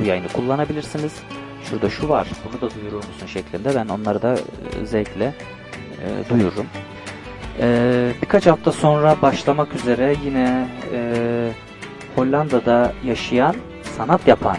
bu 0.00 0.04
yayını 0.04 0.28
kullanabilirsiniz. 0.28 1.12
Şurada 1.64 1.90
şu 1.90 2.08
var, 2.08 2.28
bunu 2.44 2.60
da 2.60 2.74
duyurur 2.74 2.96
musun 2.96 3.26
şeklinde 3.26 3.74
ben 3.74 3.88
onları 3.88 4.22
da 4.22 4.34
e, 4.34 4.86
zevkle 4.86 5.34
e, 6.04 6.30
duyururum. 6.30 6.66
E, 7.60 8.12
birkaç 8.22 8.46
hafta 8.46 8.72
sonra 8.72 9.16
başlamak 9.22 9.74
üzere 9.74 10.16
yine 10.24 10.68
e, 10.92 11.50
Hollanda'da 12.16 12.92
yaşayan, 13.04 13.56
sanat 13.96 14.28
yapan 14.28 14.56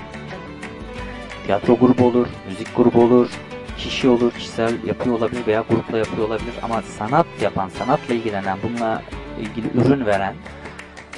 tiyatro 1.46 1.76
grubu 1.76 2.06
olur, 2.06 2.28
müzik 2.50 2.76
grubu 2.76 3.02
olur, 3.02 3.30
kişi 3.78 4.10
olur, 4.10 4.32
kişisel 4.32 4.74
yapıyor 4.86 5.18
olabilir 5.18 5.48
veya 5.48 5.64
grupla 5.70 5.98
yapıyor 5.98 6.28
olabilir 6.28 6.54
ama 6.62 6.82
sanat 6.82 7.26
yapan, 7.42 7.70
sanatla 7.70 8.14
ilgilenen, 8.14 8.58
bununla 8.64 9.02
ilgili 9.40 9.68
ürün 9.74 10.06
veren 10.06 10.34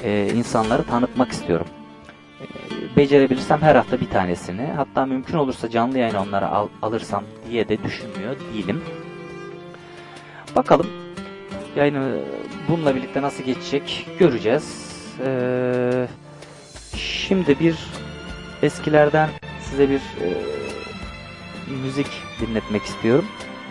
e, 0.04 0.30
insanları 0.34 0.84
tanıtmak 0.84 1.32
istiyorum. 1.32 1.66
E, 2.40 2.46
becerebilirsem 2.96 3.62
her 3.62 3.74
hafta 3.74 4.00
bir 4.00 4.10
tanesini, 4.10 4.66
hatta 4.76 5.06
mümkün 5.06 5.38
olursa 5.38 5.70
canlı 5.70 5.98
yayın 5.98 6.14
onları 6.14 6.48
al, 6.48 6.68
alırsam 6.82 7.24
diye 7.50 7.68
de 7.68 7.82
düşünmüyor 7.82 8.36
değilim. 8.52 8.82
Bakalım 10.56 10.86
yayını 11.78 12.18
bununla 12.68 12.96
birlikte 12.96 13.22
nasıl 13.22 13.44
geçecek 13.44 14.08
göreceğiz. 14.18 14.94
Ee, 15.26 16.08
şimdi 16.96 17.60
bir 17.60 17.76
eskilerden 18.62 19.30
size 19.60 19.90
bir 19.90 19.96
e, 20.00 20.28
müzik 21.82 22.06
dinletmek 22.40 22.82
istiyorum. 22.82 23.24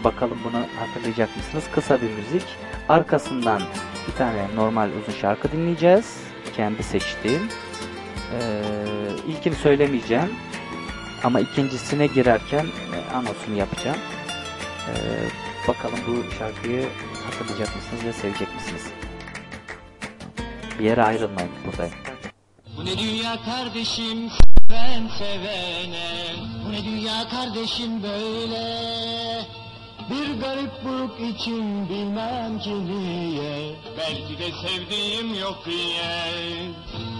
Bakalım 0.03 0.37
bunu 0.43 0.61
hatırlayacak 0.79 1.37
mısınız? 1.37 1.63
Kısa 1.75 2.01
bir 2.01 2.09
müzik. 2.09 2.47
Arkasından 2.89 3.61
bir 4.07 4.13
tane 4.17 4.47
normal 4.55 4.89
uzun 5.01 5.19
şarkı 5.19 5.51
dinleyeceğiz. 5.51 6.17
Kendi 6.55 6.83
seçtiğim. 6.83 7.41
Ee, 8.33 8.61
ilkini 9.27 9.55
söylemeyeceğim. 9.55 10.29
Ama 11.23 11.39
ikincisine 11.39 12.07
girerken 12.07 12.65
e, 12.65 13.15
anonsunu 13.15 13.57
yapacağım. 13.57 13.97
Ee, 14.87 14.93
bakalım 15.67 15.99
bu 16.07 16.35
şarkıyı 16.39 16.89
hatırlayacak 17.25 17.75
mısınız 17.75 18.05
ve 18.05 18.13
sevecek 18.13 18.55
misiniz? 18.55 18.83
Bir 20.79 20.85
yere 20.85 21.03
ayrılmayın 21.03 21.51
buradayım. 21.65 21.93
Bu 22.77 22.85
ne 22.85 22.97
dünya 22.97 23.37
kardeşim 23.45 24.29
ben 24.69 25.07
sevene? 25.17 26.35
Bu 26.65 26.71
ne 26.71 26.85
dünya 26.85 27.29
kardeşim 27.29 28.03
böyle? 28.03 28.87
Bir 30.09 30.41
garip 30.41 30.71
buruk 30.85 31.19
için 31.19 31.89
bilmem 31.89 32.59
ki 32.59 32.85
niye. 32.85 33.75
Belki 33.97 34.39
de 34.39 34.51
sevdiğim 34.51 35.33
yok 35.33 35.65
diye. 35.65 36.33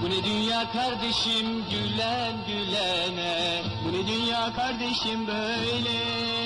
Bu 0.04 0.10
ne 0.10 0.24
dünya 0.24 0.72
kardeşim 0.72 1.64
gülen 1.72 2.34
gülene? 2.48 3.62
Bu 3.86 3.94
ne 3.94 4.08
dünya 4.08 4.54
kardeşim 4.54 5.28
böyle 5.28 6.37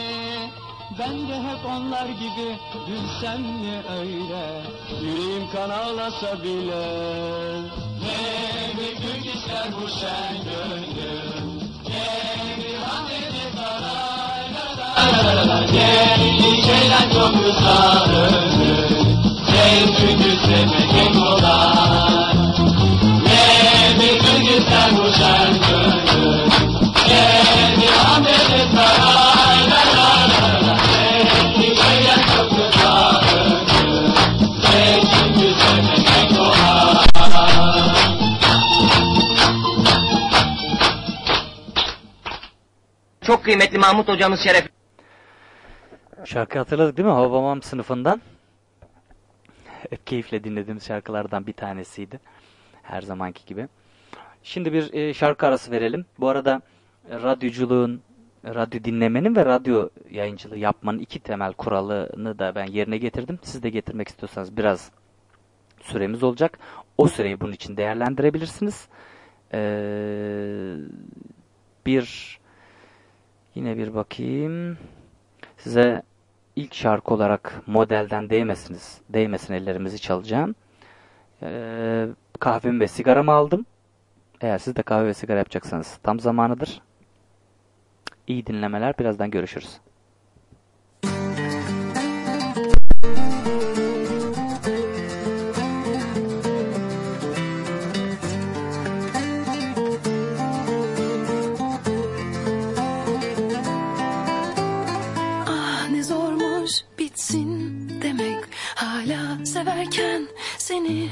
ben 0.99 1.27
de 1.27 1.35
hep 1.35 1.65
onlar 1.65 2.05
gibi 2.05 2.57
gülsem 2.87 3.41
mi 3.41 3.81
öyle? 3.99 4.61
Yüreğim 5.01 5.51
kan 5.51 5.69
ağlasa 5.69 6.43
bile. 6.43 6.85
Ne 8.77 8.87
gün 9.01 9.31
ister 9.31 9.67
bu 9.71 9.89
şen 9.89 10.33
gönlüm. 10.43 11.61
Ne 11.87 12.07
bir 12.57 12.75
rahmeti 12.81 13.45
saraylarda 13.57 14.87
Ne 16.41 16.61
şeyler 16.61 17.05
çok 17.13 17.33
uzanır 17.49 18.33
Ne 19.49 19.65
çünkü 19.97 20.31
sevmek 20.45 21.13
kolay 21.13 22.35
Ne 23.25 23.99
bir 23.99 24.19
gün 24.19 24.41
ister 24.57 24.89
bu 24.97 25.13
şen 25.17 25.53
gönlüm. 25.53 26.49
Ne 27.07 27.77
bir 27.77 28.40
Çok 43.21 43.43
kıymetli 43.43 43.77
Mahmut 43.77 44.07
hocamız 44.07 44.39
şeref. 44.39 44.69
Şarkı 46.25 46.57
hatırladık 46.57 46.97
değil 46.97 47.07
mi? 47.07 47.13
Hababam 47.13 47.61
sınıfından. 47.61 48.21
Hep 49.89 50.07
keyifle 50.07 50.43
dinlediğimiz 50.43 50.85
şarkılardan 50.87 51.47
bir 51.47 51.53
tanesiydi. 51.53 52.19
Her 52.83 53.01
zamanki 53.01 53.45
gibi. 53.45 53.67
Şimdi 54.43 54.73
bir 54.73 54.93
e, 54.93 55.13
şarkı 55.13 55.47
arası 55.47 55.71
verelim. 55.71 56.05
Bu 56.19 56.29
arada 56.29 56.61
e, 57.09 57.15
radyoculuğun, 57.15 58.01
radyo 58.45 58.83
dinlemenin 58.83 59.35
ve 59.35 59.45
radyo 59.45 59.89
yayıncılığı 60.11 60.57
yapmanın 60.57 60.99
iki 60.99 61.19
temel 61.19 61.53
kuralını 61.53 62.39
da 62.39 62.55
ben 62.55 62.65
yerine 62.65 62.97
getirdim. 62.97 63.39
Siz 63.43 63.63
de 63.63 63.69
getirmek 63.69 64.07
istiyorsanız 64.07 64.57
biraz 64.57 64.91
süremiz 65.81 66.23
olacak. 66.23 66.59
O 66.97 67.07
süreyi 67.07 67.41
bunun 67.41 67.51
için 67.51 67.77
değerlendirebilirsiniz. 67.77 68.87
Ee, 69.53 70.75
bir 71.85 72.40
yine 73.55 73.77
bir 73.77 73.93
bakayım. 73.93 74.77
Size 75.57 76.01
ilk 76.55 76.73
şarkı 76.73 77.13
olarak 77.13 77.61
modelden 77.67 78.29
değmesiniz, 78.29 79.01
değmesin 79.09 79.53
ellerimizi 79.53 79.99
çalacağım. 79.99 80.55
Ee, 81.43 82.07
kahvemi 82.39 82.79
ve 82.79 82.87
sigaramı 82.87 83.31
aldım. 83.31 83.65
Eğer 84.41 84.57
siz 84.57 84.75
de 84.75 84.81
kahve 84.81 85.07
ve 85.07 85.13
sigara 85.13 85.37
yapacaksanız 85.37 85.99
tam 86.03 86.19
zamanıdır. 86.19 86.81
İyi 88.27 88.45
dinlemeler. 88.45 88.99
Birazdan 88.99 89.31
görüşürüz. 89.31 89.79
Severken 110.01 110.27
seni 110.57 111.09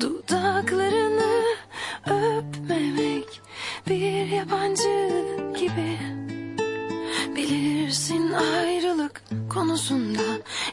dudaklarını 0.00 1.44
öpmemek 2.06 3.40
bir 3.88 4.26
yabancı 4.26 5.08
gibi. 5.58 5.98
Bilirsin 7.36 8.32
ayrılık 8.32 9.22
konusunda 9.50 10.22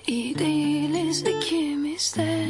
iyi 0.07 0.39
değiliz 0.39 1.23
ikimiz 1.23 2.15
de. 2.17 2.45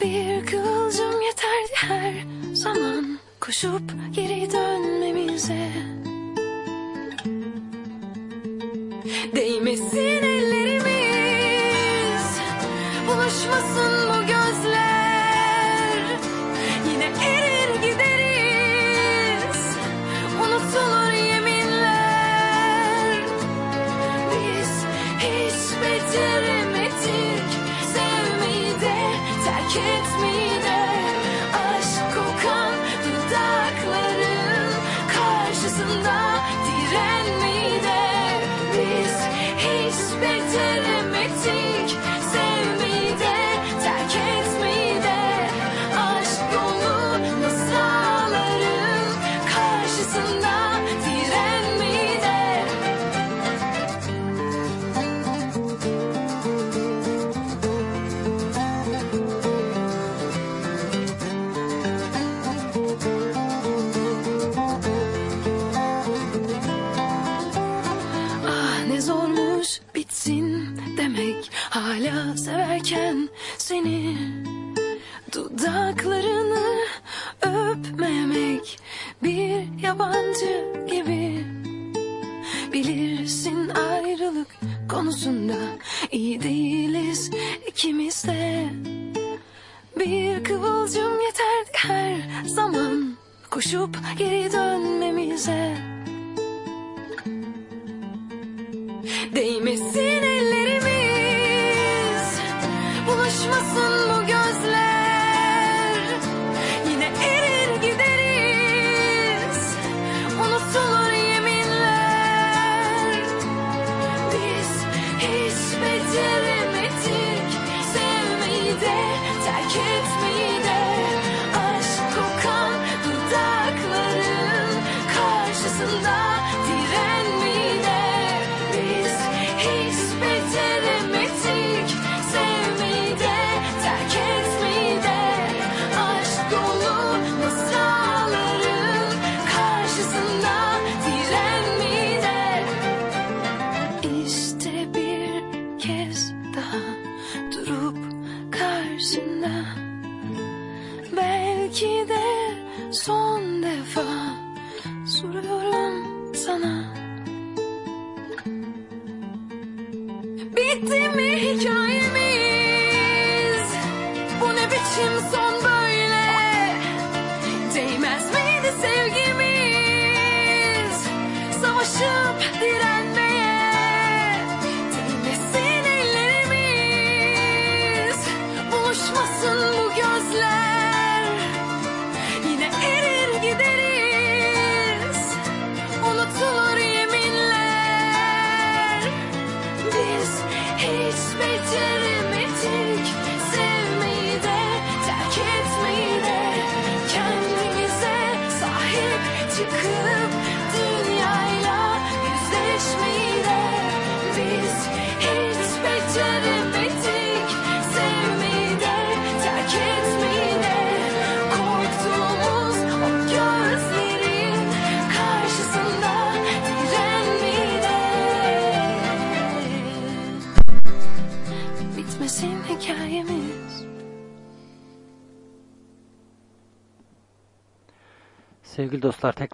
Bir 0.00 0.46
kıvılcım 0.46 1.22
yeterdi 1.22 1.74
her 1.74 2.14
zaman 2.52 3.18
koşup 3.40 3.82
geri 4.12 4.52
dönmemize. 4.52 5.68
Değmesin 9.34 9.96
ellerimiz 9.96 10.57
Buluşmasın 13.28 14.08
bu 14.08 14.26
gözler. 14.26 15.98
Yine 16.90 17.04
erir 17.04 17.74
gideriz. 17.74 19.76
Unutulur 20.40 21.12
yeminler. 21.12 23.22
Biz 24.30 24.84
hiç 25.18 25.82
beceremedik 25.82 27.48
Sevmeyi 27.94 28.80
de 28.80 28.96
terk 29.44 29.76
etmeyi 29.76 30.57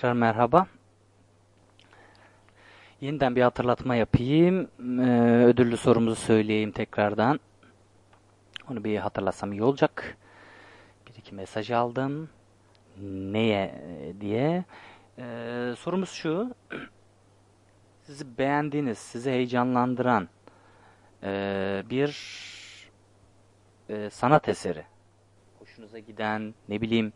tekrar 0.04 0.16
merhaba. 0.16 0.66
Yeniden 3.00 3.36
bir 3.36 3.42
hatırlatma 3.42 3.96
yapayım. 3.96 4.68
Ee, 5.00 5.44
ödüllü 5.44 5.76
sorumuzu 5.76 6.16
söyleyeyim 6.16 6.72
tekrardan. 6.72 7.40
Onu 8.70 8.84
bir 8.84 8.98
hatırlasam 8.98 9.52
iyi 9.52 9.62
olacak. 9.62 10.16
Bir 11.06 11.14
iki 11.14 11.34
mesaj 11.34 11.70
aldım. 11.70 12.28
Neye 13.32 13.74
diye. 14.20 14.64
Ee, 15.18 15.74
sorumuz 15.78 16.10
şu. 16.10 16.54
Sizi 18.02 18.38
beğendiğiniz, 18.38 18.98
sizi 18.98 19.30
heyecanlandıran 19.30 20.28
e, 21.22 21.82
bir 21.90 22.10
e, 23.88 24.10
sanat 24.10 24.48
eseri. 24.48 24.84
Hoşunuza 25.58 25.98
giden, 25.98 26.54
ne 26.68 26.80
bileyim 26.80 27.12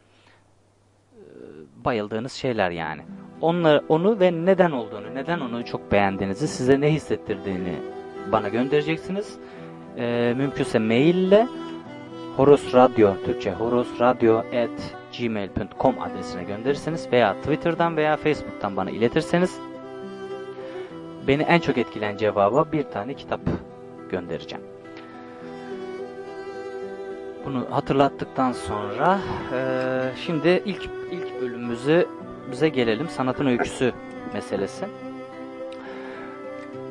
bayıldığınız 1.85 2.33
şeyler 2.33 2.71
yani. 2.71 3.03
Onları, 3.41 3.85
onu 3.89 4.21
ve 4.21 4.33
neden 4.33 4.71
olduğunu, 4.71 5.15
neden 5.15 5.41
onu 5.41 5.65
çok 5.65 5.93
beğendiğinizi, 5.93 6.49
size 6.49 6.81
ne 6.81 6.93
hissettirdiğini 6.93 7.75
bana 8.33 8.49
göndereceksiniz. 8.49 9.39
Ee, 9.97 10.35
mümkünse 10.37 10.79
maille 10.79 11.49
Horos 12.37 12.75
Radyo 12.75 13.15
Türkçe 13.25 13.53
Horos 13.53 14.01
Radyo 14.01 14.39
at 14.39 14.95
gmail.com 15.19 16.03
adresine 16.03 16.45
gönderirseniz 16.45 17.13
veya 17.13 17.35
Twitter'dan 17.35 17.97
veya 17.97 18.17
Facebook'tan 18.17 18.77
bana 18.77 18.91
iletirseniz 18.91 19.59
beni 21.29 21.43
en 21.43 21.61
çok 21.61 21.79
etkileyen 21.79 22.17
cevaba 22.17 22.73
bir 22.73 22.83
tane 22.83 23.15
kitap 23.15 23.41
göndereceğim. 24.11 24.65
Bunu 27.45 27.67
hatırlattıktan 27.71 28.53
sonra 28.53 29.19
eee, 29.53 30.13
şimdi 30.27 30.63
ilk 30.65 30.98
bölümümüze 31.41 32.07
bize 32.51 32.69
gelelim. 32.69 33.09
Sanatın 33.09 33.47
öyküsü 33.47 33.93
meselesi. 34.35 34.85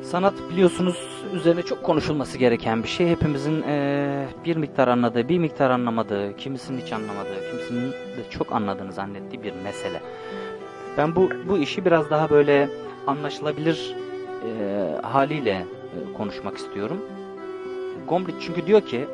Sanat 0.02 0.34
biliyorsunuz 0.50 1.24
üzerine 1.34 1.62
çok 1.62 1.82
konuşulması 1.82 2.38
gereken 2.38 2.82
bir 2.82 2.88
şey. 2.88 3.08
Hepimizin 3.08 3.62
eee, 3.62 4.28
bir 4.44 4.56
miktar 4.56 4.88
anladığı, 4.88 5.28
bir 5.28 5.38
miktar 5.38 5.70
anlamadığı, 5.70 6.36
kimisinin 6.36 6.80
hiç 6.80 6.92
anlamadığı, 6.92 7.50
kimisinin 7.50 7.90
de 7.92 8.30
çok 8.30 8.52
anladığını 8.52 8.92
zannettiği 8.92 9.42
bir 9.42 9.52
mesele. 9.64 10.00
Ben 10.98 11.16
bu 11.16 11.30
bu 11.48 11.58
işi 11.58 11.84
biraz 11.84 12.10
daha 12.10 12.30
böyle 12.30 12.68
anlaşılabilir 13.06 13.96
eee, 14.44 15.00
haliyle 15.02 15.50
e, 15.50 16.12
konuşmak 16.16 16.56
istiyorum. 16.56 16.98
Gombrich 18.08 18.36
çünkü 18.40 18.66
diyor 18.66 18.80
ki 18.80 19.06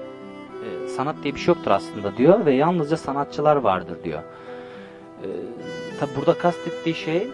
e, 0.64 0.88
sanat 0.88 1.16
diye 1.22 1.34
bir 1.34 1.40
şey 1.40 1.54
yoktur 1.54 1.70
aslında 1.70 2.16
diyor 2.16 2.46
ve 2.46 2.52
yalnızca 2.54 2.96
sanatçılar 2.96 3.56
vardır 3.56 3.96
diyor. 4.04 4.22
E, 5.22 5.26
tabi 6.00 6.10
burada 6.16 6.38
kastettiği 6.38 6.94
şey 6.94 7.28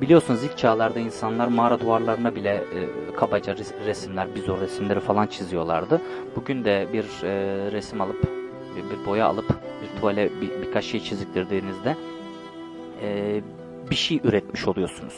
biliyorsunuz 0.00 0.44
ilk 0.44 0.58
çağlarda 0.58 1.00
insanlar 1.00 1.48
mağara 1.48 1.80
duvarlarına 1.80 2.34
bile 2.34 2.50
e, 2.50 3.14
kabaca 3.16 3.52
res- 3.52 3.86
resimler, 3.86 4.34
bizor 4.34 4.60
resimleri 4.60 5.00
falan 5.00 5.26
çiziyorlardı. 5.26 6.00
Bugün 6.36 6.64
de 6.64 6.86
bir 6.92 7.04
e, 7.04 7.32
resim 7.72 8.00
alıp 8.00 8.22
bir, 8.76 8.82
bir 8.90 9.06
boya 9.06 9.26
alıp 9.26 9.48
bir 9.82 10.00
tuvale 10.00 10.30
bir, 10.40 10.66
birkaç 10.66 10.84
şey 10.84 11.02
çiziktirdiğinizde 11.02 11.96
e, 13.02 13.40
bir 13.90 13.96
şey 13.96 14.20
üretmiş 14.24 14.68
oluyorsunuz. 14.68 15.14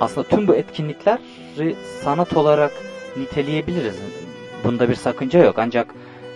Aslında 0.00 0.28
tüm 0.28 0.48
bu 0.48 0.54
etkinlikleri 0.54 1.76
sanat 2.02 2.36
olarak 2.36 2.72
niteleyebiliriz. 3.16 3.96
Bunda 4.64 4.88
bir 4.88 4.94
sakınca 4.94 5.44
yok. 5.44 5.54
Ancak 5.58 5.94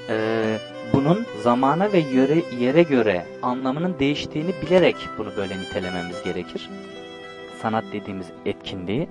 e, 0.09 0.57
bunun 0.93 1.27
zamana 1.43 1.93
ve 1.93 1.99
yöre, 1.99 2.43
yere 2.59 2.83
göre 2.83 3.27
anlamının 3.43 3.99
değiştiğini 3.99 4.51
bilerek 4.63 4.97
bunu 5.19 5.29
böyle 5.37 5.59
nitelememiz 5.59 6.23
gerekir. 6.23 6.71
Sanat 7.63 7.85
dediğimiz 7.93 8.27
etkinliği. 8.47 9.09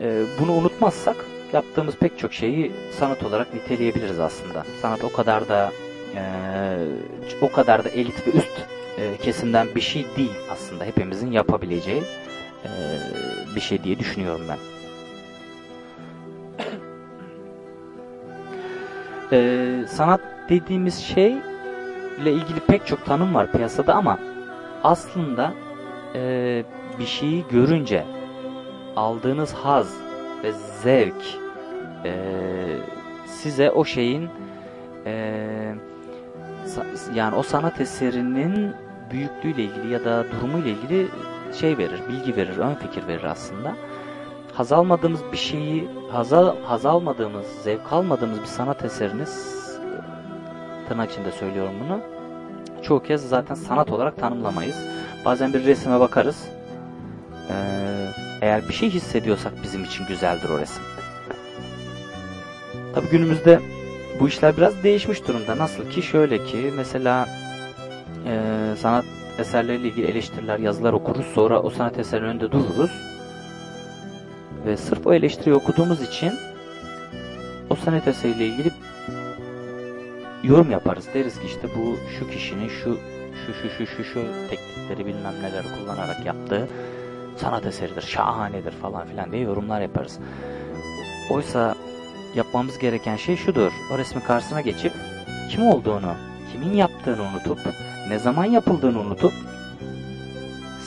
E, 0.00 0.22
bunu 0.40 0.52
unutmazsak 0.52 1.16
yaptığımız 1.52 1.96
pek 1.96 2.18
çok 2.18 2.32
şeyi 2.32 2.72
sanat 2.98 3.22
olarak 3.22 3.54
niteleyebiliriz 3.54 4.20
aslında. 4.20 4.64
Sanat 4.82 5.04
o 5.04 5.12
kadar 5.12 5.48
da 5.48 5.72
e, 6.16 6.22
o 7.40 7.52
kadar 7.52 7.84
da 7.84 7.88
elit 7.88 8.26
ve 8.26 8.30
üst 8.30 8.66
e, 8.98 9.16
kesimden 9.16 9.74
bir 9.74 9.80
şey 9.80 10.06
değil 10.16 10.34
aslında 10.50 10.84
hepimizin 10.84 11.30
yapabileceği 11.30 12.02
e, 12.64 12.70
bir 13.56 13.60
şey 13.60 13.84
diye 13.84 13.98
düşünüyorum 13.98 14.42
ben. 14.48 14.81
Ee, 19.32 19.84
sanat 19.88 20.20
dediğimiz 20.48 20.98
şey 20.98 21.36
ile 22.22 22.32
ilgili 22.32 22.60
pek 22.60 22.86
çok 22.86 23.04
tanım 23.04 23.34
var 23.34 23.52
piyasada 23.52 23.94
ama 23.94 24.18
aslında 24.84 25.52
e, 26.14 26.64
bir 26.98 27.06
şeyi 27.06 27.44
görünce 27.50 28.04
aldığınız 28.96 29.52
haz 29.52 29.96
ve 30.44 30.52
zevk 30.82 31.24
e, 32.04 32.12
size 33.26 33.70
o 33.70 33.84
şeyin 33.84 34.28
e, 35.06 35.74
yani 37.14 37.36
o 37.36 37.42
sanat 37.42 37.80
eserinin 37.80 38.72
büyüklüğüyle 39.10 39.62
ilgili 39.62 39.92
ya 39.92 40.04
da 40.04 40.24
durumuyla 40.32 40.70
ilgili 40.70 41.08
şey 41.60 41.78
verir, 41.78 42.00
bilgi 42.08 42.36
verir, 42.36 42.56
ön 42.56 42.74
fikir 42.74 43.06
verir 43.06 43.24
aslında. 43.24 43.76
Haz 44.54 44.72
almadığımız 44.72 45.20
bir 45.32 45.36
şeyi, 45.36 45.88
haz, 46.10 46.32
haz 46.64 46.86
almadığımız, 46.86 47.46
zevk 47.62 47.92
almadığımız 47.92 48.40
bir 48.40 48.46
sanat 48.46 48.84
eserini 48.84 49.24
tırnak 50.88 51.10
içinde 51.10 51.32
söylüyorum 51.32 51.74
bunu. 51.84 52.00
Çoğu 52.82 53.02
kez 53.02 53.28
zaten 53.28 53.54
sanat 53.54 53.90
olarak 53.90 54.16
tanımlamayız. 54.16 54.76
Bazen 55.24 55.52
bir 55.52 55.64
resime 55.64 56.00
bakarız. 56.00 56.48
Ee, 57.50 58.06
eğer 58.40 58.68
bir 58.68 58.74
şey 58.74 58.90
hissediyorsak 58.90 59.52
bizim 59.62 59.84
için 59.84 60.06
güzeldir 60.06 60.48
o 60.48 60.58
resim. 60.58 60.82
Tabi 62.94 63.06
günümüzde 63.06 63.60
bu 64.20 64.28
işler 64.28 64.56
biraz 64.56 64.82
değişmiş 64.82 65.28
durumda. 65.28 65.58
Nasıl 65.58 65.90
ki 65.90 66.02
şöyle 66.02 66.44
ki 66.44 66.72
mesela 66.76 67.28
e, 68.26 68.40
sanat 68.78 69.04
eserleriyle 69.38 69.88
ilgili 69.88 70.06
eleştiriler, 70.06 70.58
yazılar 70.58 70.92
okuruz. 70.92 71.26
Sonra 71.34 71.62
o 71.62 71.70
sanat 71.70 71.98
eserinin 71.98 72.28
önünde 72.28 72.52
dururuz. 72.52 73.11
Ve 74.66 74.76
sırf 74.76 75.06
o 75.06 75.14
eleştiriyi 75.14 75.54
okuduğumuz 75.54 76.02
için 76.02 76.32
o 77.70 77.76
sanat 77.76 78.08
eseriyle 78.08 78.46
ilgili 78.46 78.70
yorum 80.42 80.70
yaparız. 80.70 81.06
Deriz 81.14 81.40
ki 81.40 81.46
işte 81.46 81.68
bu 81.76 81.96
şu 82.18 82.30
kişinin 82.30 82.68
şu 82.68 82.98
şu 83.46 83.54
şu 83.54 83.70
şu 83.70 83.86
şu 83.86 84.04
şu 84.04 84.20
teknikleri 84.50 85.06
bilmem 85.06 85.34
neler 85.42 85.64
kullanarak 85.78 86.26
yaptığı 86.26 86.68
sanat 87.36 87.66
eseridir, 87.66 88.02
şahanedir 88.02 88.72
falan 88.72 89.06
filan 89.06 89.32
diye 89.32 89.42
yorumlar 89.42 89.80
yaparız. 89.80 90.18
Oysa 91.30 91.74
yapmamız 92.34 92.78
gereken 92.78 93.16
şey 93.16 93.36
şudur. 93.36 93.72
O 93.94 93.98
resmin 93.98 94.20
karşısına 94.20 94.60
geçip 94.60 94.92
kim 95.50 95.66
olduğunu, 95.66 96.14
kimin 96.52 96.76
yaptığını 96.76 97.22
unutup, 97.22 97.58
ne 98.08 98.18
zaman 98.18 98.44
yapıldığını 98.44 99.00
unutup 99.00 99.32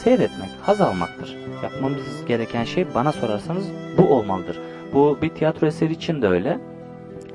seyretmek, 0.03 0.49
haz 0.61 0.81
almaktır. 0.81 1.44
Yapmamız 1.63 2.25
gereken 2.27 2.63
şey 2.63 2.93
bana 2.95 3.11
sorarsanız 3.11 3.65
bu 3.97 4.03
olmalıdır. 4.07 4.59
Bu 4.93 5.17
bir 5.21 5.29
tiyatro 5.29 5.67
eseri 5.67 5.93
için 5.93 6.21
de 6.21 6.27
öyle. 6.27 6.59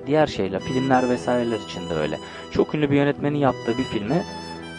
Diğer 0.06 0.26
şeyler, 0.26 0.60
filmler 0.60 1.08
vesaireler 1.08 1.58
için 1.58 1.90
de 1.90 1.94
öyle. 1.94 2.18
Çok 2.50 2.74
ünlü 2.74 2.90
bir 2.90 2.96
yönetmenin 2.96 3.38
yaptığı 3.38 3.78
bir 3.78 3.84
filmi 3.84 4.22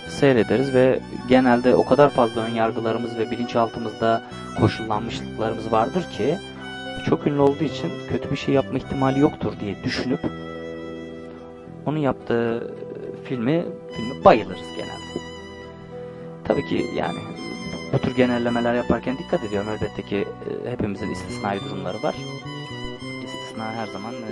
seyrederiz 0.10 0.74
ve 0.74 1.00
genelde 1.30 1.76
o 1.76 1.86
kadar 1.86 2.10
fazla 2.10 2.42
ön 2.42 2.54
yargılarımız 2.54 3.18
ve 3.18 3.32
bilinçaltımızda 3.32 4.22
koşullanmışlıklarımız 4.60 5.72
vardır 5.72 6.04
ki 6.18 6.38
çok 7.10 7.28
ünlü 7.28 7.40
olduğu 7.40 7.64
için 7.64 7.92
kötü 8.10 8.32
bir 8.32 8.36
şey 8.36 8.54
yapma 8.54 8.78
ihtimali 8.78 9.20
yoktur 9.20 9.54
diye 9.60 9.84
düşünüp 9.84 10.20
onun 11.86 11.98
yaptığı 11.98 12.74
filmi 13.24 13.66
filmi 13.92 14.26
bayılırız 14.26 14.68
genelde. 14.78 15.26
Tabii 16.44 16.66
ki 16.66 16.86
yani 16.96 17.18
bu 17.94 18.00
tür 18.00 18.16
genellemeler 18.16 18.74
yaparken 18.74 19.18
dikkat 19.18 19.44
ediyorum 19.44 19.70
elbette 19.70 20.02
ki 20.02 20.28
e, 20.66 20.72
hepimizin 20.72 21.10
istisnai 21.12 21.60
durumları 21.60 22.04
var. 22.04 22.16
İstisna 23.26 23.72
her 23.74 23.88
zaman 23.88 24.14
e, 24.14 24.32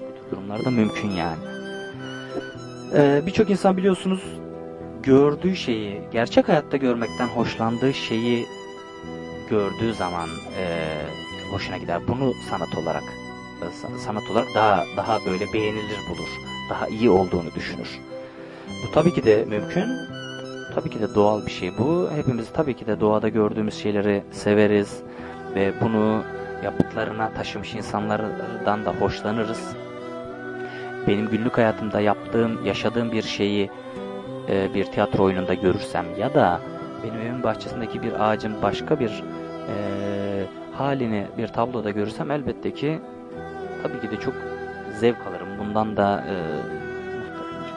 bu 0.00 0.14
tür 0.24 0.30
durumlarda 0.36 0.70
mümkün 0.70 1.10
yani. 1.10 1.38
E, 2.94 3.22
Birçok 3.26 3.50
insan 3.50 3.76
biliyorsunuz 3.76 4.20
gördüğü 5.02 5.56
şeyi, 5.56 6.00
gerçek 6.12 6.48
hayatta 6.48 6.76
görmekten 6.76 7.26
hoşlandığı 7.26 7.94
şeyi 7.94 8.46
gördüğü 9.50 9.94
zaman 9.94 10.28
e, 10.58 10.86
hoşuna 11.50 11.76
gider. 11.76 12.00
Bunu 12.08 12.32
sanat 12.50 12.74
olarak 12.76 13.02
sa- 13.82 13.98
sanat 13.98 14.30
olarak 14.30 14.48
daha 14.54 14.84
daha 14.96 15.18
böyle 15.26 15.52
beğenilir 15.52 15.98
bulur. 16.10 16.28
Daha 16.70 16.88
iyi 16.88 17.10
olduğunu 17.10 17.54
düşünür. 17.54 17.88
Bu 18.86 18.90
tabii 18.92 19.14
ki 19.14 19.24
de 19.24 19.44
mümkün. 19.44 19.84
Tabii 20.74 20.90
ki 20.90 21.00
de 21.00 21.14
doğal 21.14 21.46
bir 21.46 21.50
şey 21.50 21.78
bu. 21.78 22.10
Hepimiz 22.14 22.52
tabii 22.52 22.76
ki 22.76 22.86
de 22.86 23.00
doğada 23.00 23.28
gördüğümüz 23.28 23.74
şeyleri 23.74 24.24
severiz 24.30 25.02
ve 25.54 25.72
bunu 25.80 26.22
yaptıklarına 26.64 27.30
taşımış 27.30 27.74
insanlardan 27.74 28.84
da 28.84 28.92
hoşlanırız. 28.92 29.76
Benim 31.06 31.28
günlük 31.28 31.58
hayatımda 31.58 32.00
yaptığım, 32.00 32.64
yaşadığım 32.66 33.12
bir 33.12 33.22
şeyi 33.22 33.70
e, 34.48 34.74
bir 34.74 34.84
tiyatro 34.84 35.24
oyununda 35.24 35.54
görürsem 35.54 36.06
ya 36.18 36.34
da 36.34 36.60
benim 37.04 37.20
evimin 37.20 37.42
bahçesindeki 37.42 38.02
bir 38.02 38.28
ağacın 38.28 38.62
başka 38.62 39.00
bir 39.00 39.24
e, 39.68 39.74
halini 40.72 41.26
bir 41.38 41.48
tabloda 41.48 41.90
görürsem 41.90 42.30
elbette 42.30 42.74
ki 42.74 42.98
tabii 43.82 44.00
ki 44.00 44.10
de 44.10 44.20
çok 44.20 44.34
zevk 45.00 45.26
alırım. 45.26 45.48
Bundan 45.58 45.96
da 45.96 46.24
e, 46.28 46.34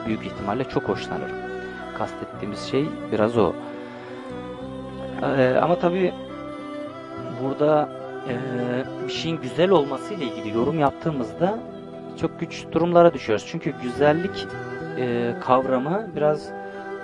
büyük 0.08 0.26
ihtimalle 0.26 0.64
çok 0.64 0.84
hoşlanırım. 0.84 1.47
Kastettiğimiz 1.98 2.60
şey 2.60 2.86
biraz 3.12 3.38
o. 3.38 3.54
E, 5.38 5.58
ama 5.62 5.80
tabii 5.80 6.14
burada 7.44 7.90
e, 8.30 8.36
bir 9.08 9.14
şeyin 9.14 9.42
güzel 9.42 9.70
olması 9.70 10.14
ile 10.14 10.26
ilgili 10.26 10.58
yorum 10.58 10.80
yaptığımızda 10.80 11.60
çok 12.22 12.40
güç 12.40 12.66
durumlara 12.72 13.14
düşüyoruz. 13.14 13.46
Çünkü 13.52 13.74
güzellik 13.84 14.48
e, 14.98 15.34
kavramı 15.42 16.08
biraz 16.16 16.50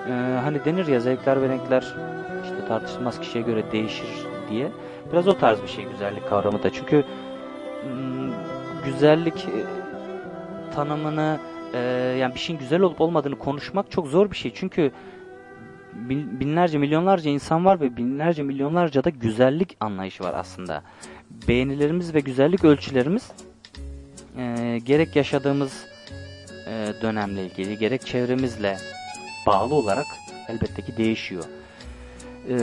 e, 0.10 0.12
hani 0.44 0.66
denir 0.66 0.88
ya 0.88 1.00
zevkler 1.00 1.42
ve 1.42 1.50
renkler 1.50 1.96
işte 2.44 2.68
tartışılmaz 2.68 3.20
kişiye 3.20 3.44
göre 3.44 3.64
değişir 3.72 4.08
diye. 4.50 4.72
Biraz 5.12 5.28
o 5.28 5.38
tarz 5.38 5.64
bir 5.64 5.68
şey 5.68 5.86
güzellik 5.86 6.30
kavramı 6.30 6.64
da. 6.64 6.70
Çünkü 6.70 6.96
mm, 6.96 8.32
güzellik 8.86 9.46
e, 9.46 9.64
tanımını 10.76 11.38
e, 11.74 11.80
yani 12.20 12.34
bir 12.36 12.40
şeyin 12.40 12.60
güzel 12.60 12.82
olup 12.82 13.02
olmadığını 13.02 13.40
konuşmak 13.40 13.92
çok 13.92 14.08
zor 14.08 14.32
bir 14.32 14.36
şey. 14.36 14.52
Çünkü 14.56 14.92
bin- 15.94 16.40
binlerce 16.40 16.78
milyonlarca 16.78 17.32
insan 17.32 17.66
var 17.66 17.82
ve 17.82 17.98
binlerce 17.98 18.44
milyonlarca 18.44 19.04
da 19.04 19.10
güzellik 19.10 19.78
anlayışı 19.80 20.24
var 20.24 20.34
aslında. 20.34 20.84
Beğenilerimiz 21.48 22.14
ve 22.14 22.20
güzellik 22.20 22.64
ölçülerimiz 22.64 23.32
e, 24.38 24.80
gerek 24.86 25.16
yaşadığımız 25.16 25.86
e, 26.68 26.94
dönemle 27.02 27.46
ilgili 27.46 27.78
gerek 27.78 28.06
çevremizle 28.06 28.78
bağlı 29.48 29.76
olarak 29.76 30.06
elbette 30.50 30.82
ki 30.82 30.98
değişiyor. 30.98 31.44
E, 32.50 32.56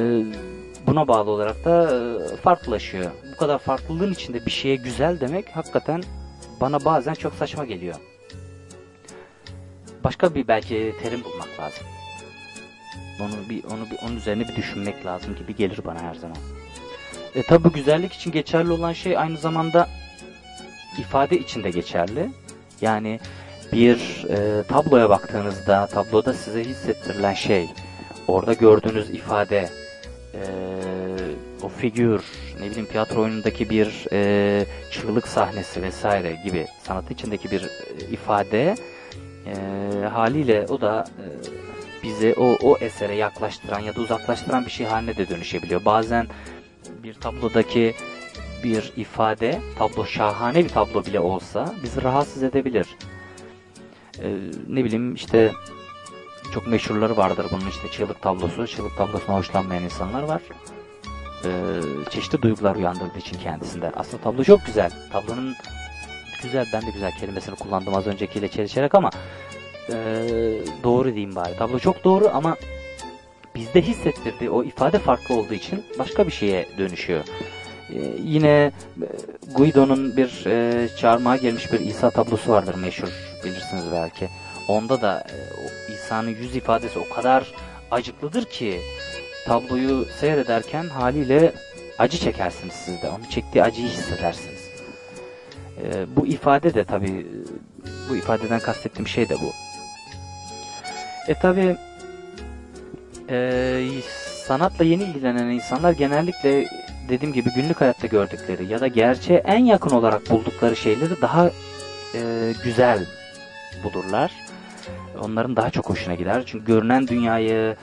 buna 0.86 1.08
bağlı 1.08 1.30
olarak 1.30 1.64
da 1.64 1.90
e, 1.96 2.36
farklılaşıyor. 2.36 3.10
Bu 3.34 3.36
kadar 3.36 3.58
farklılığın 3.58 4.12
içinde 4.12 4.46
bir 4.46 4.50
şeye 4.50 4.76
güzel 4.76 5.20
demek 5.20 5.56
hakikaten 5.56 6.02
bana 6.60 6.84
bazen 6.84 7.14
çok 7.14 7.34
saçma 7.34 7.64
geliyor. 7.64 7.94
Başka 10.04 10.34
bir 10.34 10.48
belki 10.48 10.94
terim 11.02 11.24
bulmak 11.24 11.60
lazım. 11.60 11.86
Onu 13.20 13.50
bir 13.50 13.64
onu 13.64 13.90
bir 13.90 14.06
onun 14.06 14.16
üzerine 14.16 14.48
bir 14.48 14.56
düşünmek 14.56 15.06
lazım 15.06 15.36
gibi 15.36 15.56
gelir 15.56 15.80
bana 15.84 16.02
her 16.02 16.14
zaman. 16.14 16.36
E 17.34 17.42
tabi 17.42 17.72
güzellik 17.72 18.12
için 18.12 18.32
geçerli 18.32 18.72
olan 18.72 18.92
şey 18.92 19.18
aynı 19.18 19.36
zamanda 19.36 19.88
ifade 20.98 21.38
için 21.38 21.64
de 21.64 21.70
geçerli. 21.70 22.30
Yani 22.80 23.20
bir 23.72 24.24
e, 24.28 24.62
tabloya 24.62 25.10
baktığınızda 25.10 25.86
tabloda 25.86 26.34
size 26.34 26.64
hissettirilen 26.64 27.34
şey, 27.34 27.68
orada 28.28 28.52
gördüğünüz 28.52 29.10
ifade, 29.10 29.68
e, 30.34 30.42
o 31.62 31.68
figür, 31.68 32.22
ne 32.60 32.70
bileyim 32.70 32.86
tiyatro 32.86 33.20
oyunundaki 33.20 33.70
bir 33.70 34.06
e, 34.12 34.64
çığlık 34.90 35.28
sahnesi 35.28 35.82
vesaire 35.82 36.36
gibi 36.44 36.66
sanat 36.82 37.10
içindeki 37.10 37.50
bir 37.50 37.62
e, 37.62 38.10
ifade 38.12 38.74
e, 39.46 39.54
haliyle 40.06 40.66
o 40.68 40.80
da 40.80 41.04
e, 41.18 41.24
bize 42.02 42.34
o, 42.34 42.56
o 42.62 42.76
esere 42.78 43.14
yaklaştıran 43.14 43.80
ya 43.80 43.96
da 43.96 44.00
uzaklaştıran 44.00 44.66
bir 44.66 44.70
şey 44.70 44.86
haline 44.86 45.16
de 45.16 45.28
dönüşebiliyor. 45.28 45.84
Bazen 45.84 46.26
bir 47.02 47.14
tablodaki 47.14 47.94
bir 48.64 48.92
ifade, 48.96 49.60
tablo 49.78 50.04
şahane 50.04 50.64
bir 50.64 50.68
tablo 50.68 51.04
bile 51.04 51.20
olsa 51.20 51.74
bizi 51.82 52.02
rahatsız 52.02 52.42
edebilir. 52.42 52.86
Ee, 54.22 54.36
ne 54.68 54.84
bileyim 54.84 55.14
işte 55.14 55.52
çok 56.54 56.66
meşhurları 56.66 57.16
vardır 57.16 57.46
bunun 57.52 57.68
işte 57.68 57.90
çığlık 57.90 58.22
tablosu. 58.22 58.66
Çığlık 58.66 58.96
tablosuna 58.96 59.36
hoşlanmayan 59.36 59.82
insanlar 59.82 60.22
var. 60.22 60.42
Ee, 61.44 61.50
çeşitli 62.10 62.42
duygular 62.42 62.76
uyandırdığı 62.76 63.18
için 63.18 63.38
kendisinde. 63.38 63.92
Aslında 63.96 64.22
tablo 64.22 64.44
çok 64.44 64.66
güzel. 64.66 64.90
Tablonun 65.12 65.54
güzel, 66.42 66.66
ben 66.72 66.82
de 66.82 66.90
güzel 66.90 67.12
kelimesini 67.12 67.54
kullandım 67.54 67.94
az 67.94 68.06
öncekiyle 68.06 68.48
çelişerek 68.48 68.94
ama 68.94 69.10
ee, 69.90 69.94
doğru 70.84 71.08
diyeyim 71.14 71.36
bari. 71.36 71.56
Tablo 71.56 71.78
çok 71.78 72.04
doğru 72.04 72.30
ama 72.34 72.56
bizde 73.54 73.82
hissettirdiği 73.82 74.50
o 74.50 74.64
ifade 74.64 74.98
farklı 74.98 75.34
olduğu 75.34 75.54
için 75.54 75.84
başka 75.98 76.26
bir 76.26 76.32
şeye 76.32 76.68
dönüşüyor. 76.78 77.24
Ee, 77.90 77.98
yine 78.24 78.48
e, 78.48 78.72
Guido'nun 79.54 80.16
bir 80.16 80.46
e, 80.46 80.88
çarmıha 80.96 81.36
gelmiş 81.36 81.72
bir 81.72 81.80
İsa 81.80 82.10
tablosu 82.10 82.52
vardır 82.52 82.74
meşhur 82.74 83.08
bilirsiniz 83.44 83.84
belki. 83.92 84.28
Onda 84.68 85.00
da 85.00 85.26
e, 85.28 85.92
İsa'nın 85.92 86.30
yüz 86.30 86.56
ifadesi 86.56 86.98
o 86.98 87.14
kadar 87.14 87.52
acıklıdır 87.90 88.44
ki 88.44 88.80
tabloyu 89.46 90.06
seyrederken 90.20 90.88
haliyle 90.88 91.52
acı 91.98 92.18
çekersiniz 92.18 92.74
siz 92.74 93.02
de. 93.02 93.08
Onun 93.08 93.30
çektiği 93.30 93.62
acıyı 93.62 93.88
hissedersiniz. 93.88 94.59
E, 95.84 96.16
bu 96.16 96.26
ifade 96.26 96.74
de 96.74 96.84
tabi 96.84 97.26
bu 98.10 98.16
ifadeden 98.16 98.60
kastettiğim 98.60 99.08
şey 99.08 99.28
de 99.28 99.34
bu. 99.34 99.52
E 101.28 101.34
tabi 101.34 101.76
e, 103.30 103.88
sanatla 104.46 104.84
yeni 104.84 105.02
ilgilenen 105.02 105.46
insanlar 105.46 105.92
genellikle 105.92 106.66
dediğim 107.08 107.34
gibi 107.34 107.50
günlük 107.54 107.80
hayatta 107.80 108.06
gördükleri 108.06 108.66
ya 108.66 108.80
da 108.80 108.86
gerçeğe 108.86 109.38
en 109.38 109.64
yakın 109.64 109.90
olarak 109.90 110.30
buldukları 110.30 110.76
şeyleri 110.76 111.20
daha 111.22 111.50
e, 112.14 112.52
güzel 112.64 113.06
bulurlar. 113.84 114.32
Onların 115.20 115.56
daha 115.56 115.70
çok 115.70 115.90
hoşuna 115.90 116.14
gider. 116.14 116.42
Çünkü 116.46 116.64
görünen 116.64 117.08
dünyayı 117.08 117.76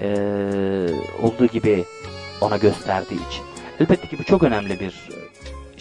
e, 0.00 0.08
olduğu 1.22 1.46
gibi 1.46 1.84
ona 2.40 2.56
gösterdiği 2.56 3.28
için. 3.28 3.44
Elbette 3.80 4.08
ki 4.08 4.18
bu 4.18 4.24
çok 4.24 4.42
önemli 4.42 4.80
bir 4.80 5.08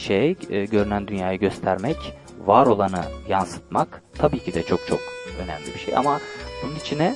şey. 0.01 0.35
E, 0.49 0.65
görünen 0.65 1.07
dünyayı 1.07 1.39
göstermek, 1.39 1.97
var 2.45 2.65
olanı 2.65 3.03
yansıtmak 3.29 4.01
tabii 4.17 4.39
ki 4.39 4.53
de 4.53 4.63
çok 4.63 4.87
çok 4.87 4.99
önemli 5.43 5.73
bir 5.73 5.79
şey. 5.79 5.97
Ama 5.97 6.19
bunun 6.63 6.75
içine 6.75 7.15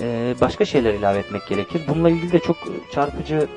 e, 0.00 0.34
başka 0.40 0.64
şeyler 0.64 0.94
ilave 0.94 1.18
etmek 1.18 1.46
gerekir. 1.48 1.82
Bununla 1.88 2.10
ilgili 2.10 2.32
de 2.32 2.38
çok 2.38 2.56
çarpıcı 2.92 3.48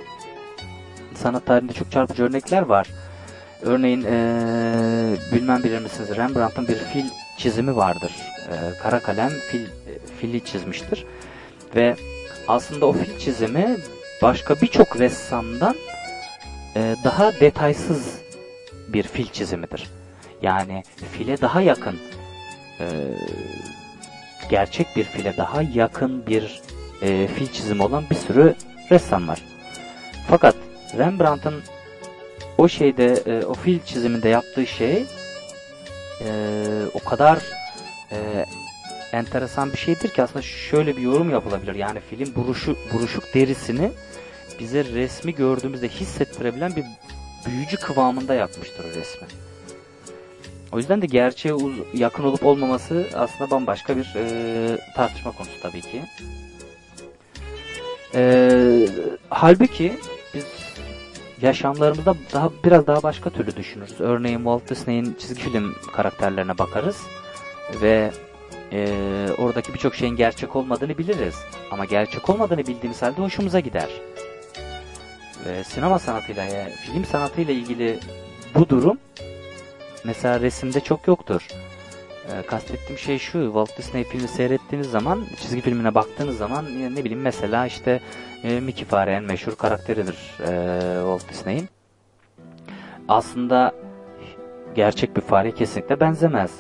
sanat 1.15 1.45
tarihinde 1.45 1.73
çok 1.73 1.91
çarpıcı 1.91 2.23
örnekler 2.23 2.61
var. 2.61 2.87
Örneğin 3.61 4.03
e, 4.03 4.15
bilmem 5.31 5.63
bilir 5.63 5.79
misiniz 5.79 6.17
Rembrandt'ın 6.17 6.67
bir 6.67 6.75
fil 6.75 7.05
çizimi 7.37 7.75
vardır. 7.75 8.11
E, 8.51 8.55
kara 8.83 8.99
kalem 8.99 9.29
fil, 9.29 9.65
e, 9.65 9.99
fili 10.19 10.45
çizmiştir. 10.45 11.05
Ve 11.75 11.95
aslında 12.47 12.85
o 12.85 12.93
fil 12.93 13.19
çizimi 13.19 13.77
başka 14.21 14.55
birçok 14.61 14.99
ressamdan 14.99 15.75
e, 16.75 16.95
daha 17.03 17.39
detaysız 17.39 18.20
bir 18.93 19.03
fil 19.03 19.27
çizimidir. 19.27 19.89
Yani 20.41 20.83
file 21.11 21.41
daha 21.41 21.61
yakın 21.61 21.99
e, 22.79 22.85
gerçek 24.49 24.87
bir 24.95 25.03
file 25.03 25.37
daha 25.37 25.61
yakın 25.61 26.25
bir 26.25 26.61
e, 27.01 27.27
fil 27.27 27.47
çizimi 27.47 27.83
olan 27.83 28.03
bir 28.09 28.15
sürü 28.15 28.55
ressam 28.91 29.27
var. 29.27 29.41
Fakat 30.29 30.55
Rembrandt'ın 30.97 31.61
o 32.57 32.67
şeyde 32.67 33.23
e, 33.25 33.45
o 33.45 33.53
fil 33.53 33.79
çiziminde 33.85 34.29
yaptığı 34.29 34.67
şey 34.67 35.05
e, 36.21 36.29
o 36.93 36.99
kadar 37.09 37.41
e, 38.11 38.45
enteresan 39.13 39.71
bir 39.71 39.77
şeydir 39.77 40.09
ki 40.09 40.23
aslında 40.23 40.41
şöyle 40.41 40.97
bir 40.97 41.01
yorum 41.01 41.29
yapılabilir. 41.29 41.75
Yani 41.75 41.99
film 42.09 42.35
buruşu, 42.35 42.77
buruşuk 42.93 43.33
derisini 43.33 43.91
bize 44.59 44.85
resmi 44.85 45.35
gördüğümüzde 45.35 45.87
hissettirebilen 45.87 46.75
bir 46.75 46.85
büyücü 47.45 47.77
kıvamında 47.77 48.33
yapmıştır 48.33 48.85
o 48.85 48.87
resmi. 48.87 49.27
O 50.71 50.77
yüzden 50.77 51.01
de 51.01 51.05
gerçeğe 51.05 51.55
yakın 51.93 52.23
olup 52.23 52.45
olmaması 52.45 53.07
aslında 53.15 53.51
bambaşka 53.51 53.97
bir 53.97 54.13
e, 54.15 54.77
tartışma 54.95 55.31
konusu 55.31 55.61
tabii 55.61 55.81
ki. 55.81 56.01
E, 58.15 58.87
halbuki 59.29 59.93
biz 60.33 60.45
yaşamlarımızda 61.41 62.15
daha 62.33 62.49
biraz 62.65 62.87
daha 62.87 63.03
başka 63.03 63.29
türlü 63.29 63.55
düşünürüz. 63.55 64.01
Örneğin 64.01 64.37
Walt 64.37 64.69
Disney'in 64.69 65.15
çizgi 65.19 65.41
film 65.41 65.75
karakterlerine 65.93 66.57
bakarız 66.57 66.97
ve 67.81 68.11
e, 68.71 68.87
oradaki 69.37 69.73
birçok 69.73 69.95
şeyin 69.95 70.15
gerçek 70.15 70.55
olmadığını 70.55 70.97
biliriz. 70.97 71.35
Ama 71.71 71.85
gerçek 71.85 72.29
olmadığını 72.29 72.67
bildiğimiz 72.67 73.01
halde 73.01 73.21
hoşumuza 73.21 73.59
gider. 73.59 73.89
Ve 75.45 75.63
sinema 75.63 75.99
sanatıyla, 75.99 76.43
yani 76.43 76.71
film 76.71 77.05
sanatıyla 77.05 77.53
ilgili 77.53 77.99
bu 78.55 78.69
durum 78.69 78.97
mesela 80.03 80.39
resimde 80.39 80.79
çok 80.79 81.07
yoktur. 81.07 81.47
E, 82.31 82.45
kastettiğim 82.45 82.99
şey 82.99 83.19
şu, 83.19 83.45
Walt 83.45 83.77
Disney 83.77 84.03
filmi 84.03 84.27
seyrettiğiniz 84.27 84.91
zaman, 84.91 85.23
çizgi 85.41 85.61
filmine 85.61 85.95
baktığınız 85.95 86.37
zaman 86.37 86.65
ne 86.95 87.03
bileyim 87.03 87.21
mesela 87.21 87.65
işte 87.65 87.99
e, 88.43 88.59
Mickey 88.59 88.85
Fare 88.85 89.11
en 89.11 89.23
meşhur 89.23 89.55
karakteridir 89.55 90.15
e, 90.39 90.47
Walt 90.95 91.29
Disney'in. 91.29 91.69
Aslında 93.07 93.71
gerçek 94.75 95.15
bir 95.15 95.21
fare 95.21 95.51
kesinlikle 95.51 95.99
benzemez. 95.99 96.59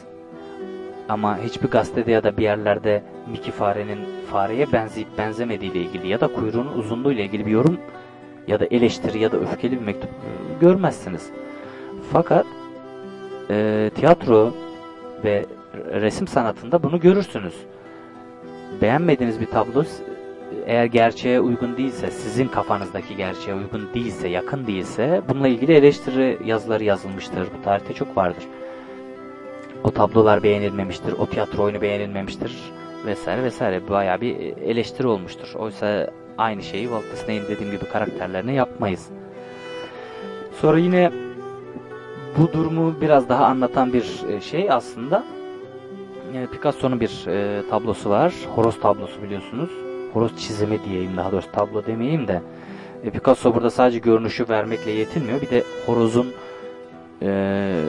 Ama 1.09 1.39
hiçbir 1.39 1.67
gazetede 1.67 2.11
ya 2.11 2.23
da 2.23 2.37
bir 2.37 2.43
yerlerde 2.43 3.03
Mickey 3.31 3.51
farenin 3.51 3.99
fareye 4.31 4.71
benzeyip 4.71 5.17
benzemediği 5.17 5.71
ile 5.71 5.79
ilgili 5.79 6.07
ya 6.07 6.21
da 6.21 6.33
kuyruğunun 6.33 6.77
uzunluğu 6.77 7.11
ile 7.11 7.23
ilgili 7.23 7.45
bir 7.45 7.51
yorum 7.51 7.79
ya 8.47 8.59
da 8.59 8.65
eleştiri 8.65 9.19
ya 9.19 9.31
da 9.31 9.37
öfkeli 9.37 9.79
bir 9.79 9.85
mektup 9.85 10.09
görmezsiniz. 10.61 11.29
Fakat 12.13 12.45
e, 13.49 13.89
tiyatro 13.95 14.53
ve 15.23 15.45
resim 15.93 16.27
sanatında 16.27 16.83
bunu 16.83 16.99
görürsünüz. 16.99 17.55
Beğenmediğiniz 18.81 19.39
bir 19.41 19.45
tablo 19.45 19.83
eğer 20.65 20.85
gerçeğe 20.85 21.39
uygun 21.39 21.77
değilse, 21.77 22.11
sizin 22.11 22.47
kafanızdaki 22.47 23.15
gerçeğe 23.15 23.55
uygun 23.55 23.89
değilse, 23.93 24.27
yakın 24.27 24.67
değilse 24.67 25.21
bununla 25.29 25.47
ilgili 25.47 25.73
eleştiri 25.73 26.37
yazıları 26.45 26.83
yazılmıştır. 26.83 27.47
Bu 27.59 27.63
tarihte 27.63 27.93
çok 27.93 28.17
vardır. 28.17 28.43
O 29.83 29.91
tablolar 29.91 30.43
beğenilmemiştir, 30.43 31.13
o 31.13 31.25
tiyatro 31.25 31.63
oyunu 31.63 31.81
beğenilmemiştir 31.81 32.57
vesaire 33.05 33.43
vesaire. 33.43 33.89
Bayağı 33.89 34.21
bir 34.21 34.35
eleştiri 34.57 35.07
olmuştur. 35.07 35.53
Oysa 35.55 36.09
aynı 36.37 36.63
şeyi 36.63 36.83
Walt 36.83 37.03
Disney'in 37.11 37.43
dediğim 37.43 37.71
gibi 37.71 37.85
karakterlerine 37.85 38.53
yapmayız. 38.53 39.07
Sonra 40.61 40.77
yine 40.77 41.11
bu 42.37 42.53
durumu 42.53 42.95
biraz 43.01 43.29
daha 43.29 43.45
anlatan 43.45 43.93
bir 43.93 44.05
şey 44.41 44.71
aslında 44.71 45.23
e, 46.33 46.45
Picasso'nun 46.45 46.99
bir 46.99 47.27
e, 47.27 47.69
tablosu 47.69 48.09
var. 48.09 48.33
Horoz 48.55 48.79
tablosu 48.79 49.23
biliyorsunuz. 49.23 49.69
Horoz 50.13 50.37
çizimi 50.37 50.83
diyeyim 50.83 51.17
daha 51.17 51.31
doğrusu 51.31 51.51
tablo 51.51 51.85
demeyeyim 51.85 52.27
de. 52.27 52.41
E, 53.03 53.09
Picasso 53.09 53.55
burada 53.55 53.69
sadece 53.69 53.99
görünüşü 53.99 54.49
vermekle 54.49 54.91
yetinmiyor. 54.91 55.41
Bir 55.41 55.49
de 55.49 55.63
horozun 55.85 56.27
e, 57.21 57.83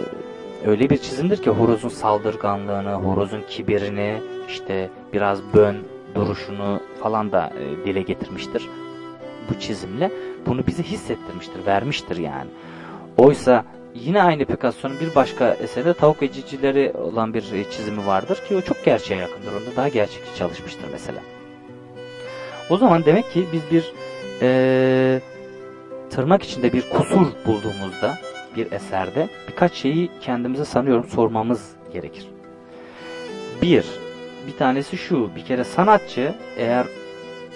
öyle 0.66 0.90
bir 0.90 0.98
çizimdir 0.98 1.42
ki 1.42 1.50
horozun 1.50 1.88
saldırganlığını, 1.88 2.92
horozun 2.92 3.42
kibirini, 3.48 4.20
işte 4.48 4.90
biraz 5.12 5.40
bön 5.54 5.76
duruşunu 6.14 6.80
falan 7.02 7.32
da 7.32 7.52
e, 7.58 7.86
dile 7.86 8.02
getirmiştir. 8.02 8.68
Bu 9.50 9.60
çizimle 9.60 10.10
bunu 10.46 10.66
bize 10.66 10.82
hissettirmiştir, 10.82 11.66
vermiştir 11.66 12.16
yani. 12.16 12.50
Oysa 13.16 13.64
yine 13.94 14.22
aynı 14.22 14.44
Picasso'nun 14.44 15.00
bir 15.00 15.14
başka 15.14 15.50
eserde 15.54 15.94
tavuk 15.94 16.22
ecicileri 16.22 16.92
olan 16.92 17.34
bir 17.34 17.42
çizimi 17.70 18.06
vardır 18.06 18.36
ki 18.48 18.56
o 18.56 18.60
çok 18.60 18.84
gerçeğe 18.84 19.20
yakındır. 19.20 19.52
Onda 19.52 19.76
daha 19.76 19.88
gerçekçi 19.88 20.36
çalışmıştır 20.36 20.84
mesela. 20.92 21.20
O 22.70 22.76
zaman 22.76 23.04
demek 23.04 23.32
ki 23.32 23.46
biz 23.52 23.62
bir 23.70 23.92
e, 24.42 25.20
tırnak 26.10 26.42
içinde 26.42 26.72
bir 26.72 26.90
kusur 26.90 27.26
bulduğumuzda 27.46 28.18
bir 28.56 28.72
eserde 28.72 29.28
birkaç 29.48 29.72
şeyi 29.72 30.10
kendimize 30.20 30.64
sanıyorum 30.64 31.04
sormamız 31.04 31.70
gerekir. 31.92 32.28
Bir, 33.62 33.86
bir 34.46 34.56
tanesi 34.56 34.96
şu, 34.96 35.30
bir 35.36 35.44
kere 35.44 35.64
sanatçı 35.64 36.34
eğer 36.56 36.86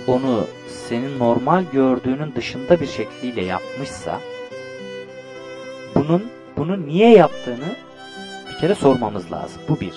onu 0.06 0.44
senin 0.68 1.18
normal 1.18 1.64
gördüğünün 1.72 2.34
dışında 2.34 2.80
bir 2.80 2.86
şekliyle 2.86 3.42
yapmışsa 3.42 4.20
bunun 5.94 6.22
bunu 6.56 6.86
niye 6.86 7.10
yaptığını 7.10 7.76
bir 8.50 8.60
kere 8.60 8.74
sormamız 8.74 9.32
lazım. 9.32 9.62
Bu 9.68 9.80
bir. 9.80 9.94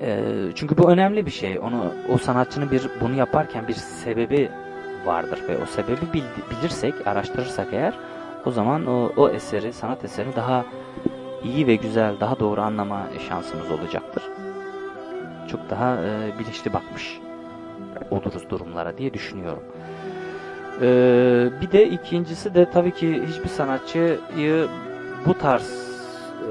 E, 0.00 0.22
çünkü 0.54 0.78
bu 0.78 0.90
önemli 0.90 1.26
bir 1.26 1.30
şey. 1.30 1.58
Onu 1.58 1.92
o 2.14 2.18
sanatçının 2.18 2.70
bir 2.70 2.82
bunu 3.00 3.14
yaparken 3.14 3.68
bir 3.68 3.74
sebebi 3.74 4.50
vardır 5.06 5.40
ve 5.48 5.62
o 5.62 5.66
sebebi 5.66 6.12
bil, 6.12 6.22
bilirsek, 6.50 7.06
araştırırsak 7.06 7.68
eğer 7.72 7.94
o 8.46 8.50
zaman 8.50 8.86
o, 8.86 9.12
o 9.16 9.28
eseri, 9.28 9.72
sanat 9.72 10.04
eserini 10.04 10.36
daha 10.36 10.64
iyi 11.44 11.66
ve 11.66 11.76
güzel, 11.76 12.20
daha 12.20 12.40
doğru 12.40 12.60
anlama 12.60 13.06
şansımız 13.28 13.70
olacaktır. 13.70 14.22
Çok 15.48 15.70
daha 15.70 15.96
e, 15.96 16.38
bilinçli 16.38 16.72
bakmış 16.72 17.20
oluruz 18.10 18.50
durumlara 18.50 18.98
diye 18.98 19.14
düşünüyorum. 19.14 19.62
Ee, 20.80 21.48
bir 21.60 21.72
de 21.72 21.88
ikincisi 21.88 22.54
de 22.54 22.70
tabii 22.70 22.94
ki 22.94 23.22
hiçbir 23.28 23.48
sanatçıyı 23.48 24.68
bu 25.26 25.38
tarz 25.38 25.94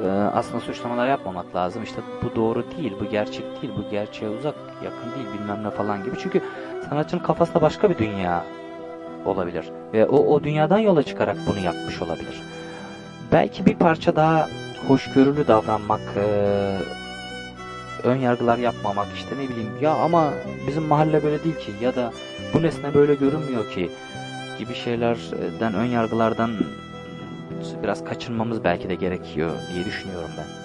e, 0.05 0.07
aslında 0.09 0.59
suçlamalar 0.59 1.07
yapmamak 1.07 1.55
lazım. 1.55 1.83
İşte 1.83 2.01
bu 2.23 2.35
doğru 2.35 2.63
değil, 2.77 2.93
bu 3.01 3.05
gerçek 3.09 3.61
değil, 3.61 3.73
bu 3.77 3.89
gerçeğe 3.91 4.29
uzak, 4.29 4.55
yakın 4.83 5.15
değil 5.15 5.27
bilmem 5.33 5.63
ne 5.63 5.69
falan 5.69 6.03
gibi. 6.03 6.15
Çünkü 6.19 6.41
sanatçının 6.89 7.23
kafasında 7.23 7.61
başka 7.61 7.89
bir 7.89 7.97
dünya 7.97 8.43
olabilir. 9.25 9.65
Ve 9.93 10.05
o, 10.05 10.17
o 10.17 10.43
dünyadan 10.43 10.79
yola 10.79 11.03
çıkarak 11.03 11.37
bunu 11.47 11.59
yapmış 11.59 12.01
olabilir. 12.01 12.41
Belki 13.31 13.65
bir 13.65 13.75
parça 13.75 14.15
daha 14.15 14.47
hoşgörülü 14.87 15.47
davranmak 15.47 16.01
e, 16.17 16.23
ön 18.03 18.15
yargılar 18.15 18.57
yapmamak 18.57 19.07
işte 19.15 19.35
ne 19.35 19.49
bileyim 19.49 19.71
ya 19.81 19.93
ama 19.93 20.33
bizim 20.67 20.83
mahalle 20.83 21.23
böyle 21.23 21.43
değil 21.43 21.55
ki 21.55 21.71
ya 21.81 21.95
da 21.95 22.13
bu 22.53 22.61
nesne 22.61 22.93
böyle 22.93 23.15
görünmüyor 23.15 23.71
ki 23.71 23.89
gibi 24.59 24.73
şeylerden 24.73 25.73
ön 25.73 25.85
yargılardan 25.85 26.51
biraz 27.83 28.03
kaçınmamız 28.03 28.63
belki 28.63 28.89
de 28.89 28.95
gerekiyor 28.95 29.51
diye 29.73 29.85
düşünüyorum 29.85 30.29
ben. 30.37 30.63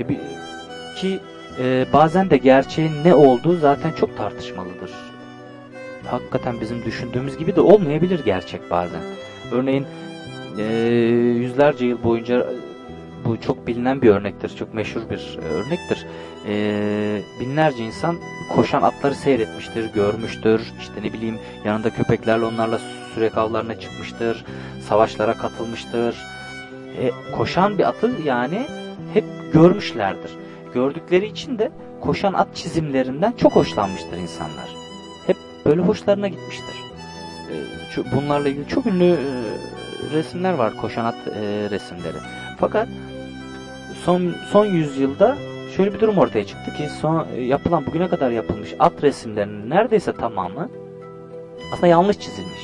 E, 0.00 0.08
bir, 0.08 0.18
ki 0.96 1.20
e, 1.58 1.86
bazen 1.92 2.30
de 2.30 2.36
gerçeğin 2.36 2.92
ne 3.04 3.14
olduğu 3.14 3.56
zaten 3.56 3.92
çok 3.92 4.16
tartışmalıdır. 4.16 4.90
Hakikaten 6.06 6.60
bizim 6.60 6.84
düşündüğümüz 6.84 7.38
gibi 7.38 7.56
de 7.56 7.60
olmayabilir 7.60 8.24
gerçek 8.24 8.70
bazen. 8.70 9.00
Örneğin 9.52 9.86
e, 10.58 10.64
yüzlerce 11.36 11.86
yıl 11.86 12.02
boyunca 12.02 12.46
bu 13.24 13.40
çok 13.40 13.66
bilinen 13.66 14.02
bir 14.02 14.10
örnektir, 14.10 14.56
çok 14.56 14.74
meşhur 14.74 15.10
bir 15.10 15.38
e, 15.42 15.48
örnektir. 15.48 16.06
E, 16.48 17.22
binlerce 17.40 17.84
insan 17.84 18.16
koşan 18.54 18.82
atları 18.82 19.14
seyretmiştir, 19.14 19.92
görmüştür. 19.94 20.72
İşte 20.80 21.02
ne 21.02 21.12
bileyim 21.12 21.38
yanında 21.64 21.90
köpeklerle 21.90 22.44
onlarla 22.44 22.78
sürek 23.14 23.38
avlarına 23.38 23.80
çıkmıştır, 23.80 24.44
savaşlara 24.88 25.34
katılmıştır. 25.34 26.16
E, 26.98 27.10
koşan 27.36 27.78
bir 27.78 27.88
atı 27.88 28.10
yani 28.24 28.66
hep 29.14 29.24
görmüşlerdir. 29.52 30.30
Gördükleri 30.74 31.26
için 31.26 31.58
de 31.58 31.72
koşan 32.00 32.32
at 32.32 32.56
çizimlerinden 32.56 33.32
çok 33.32 33.56
hoşlanmıştır 33.56 34.16
insanlar. 34.16 34.68
Hep 35.26 35.36
böyle 35.66 35.82
hoşlarına 35.82 36.28
gitmiştir. 36.28 36.74
E, 37.96 38.16
bunlarla 38.16 38.48
ilgili 38.48 38.68
çok 38.68 38.86
ünlü 38.86 39.04
e, 39.04 39.16
resimler 40.12 40.52
var, 40.52 40.76
koşan 40.76 41.04
at 41.04 41.16
resimleri. 41.70 42.16
Fakat 42.58 42.88
son 44.04 44.34
son 44.52 44.66
yüzyılda 44.66 45.36
şöyle 45.76 45.94
bir 45.94 46.00
durum 46.00 46.18
ortaya 46.18 46.46
çıktı 46.46 46.74
ki 46.74 46.88
son 47.00 47.26
yapılan 47.38 47.86
bugüne 47.86 48.08
kadar 48.08 48.30
yapılmış 48.30 48.74
at 48.78 49.02
resimlerinin 49.02 49.70
neredeyse 49.70 50.12
tamamı 50.12 50.68
aslında 51.72 51.86
yanlış 51.86 52.18
çizilmiş. 52.18 52.60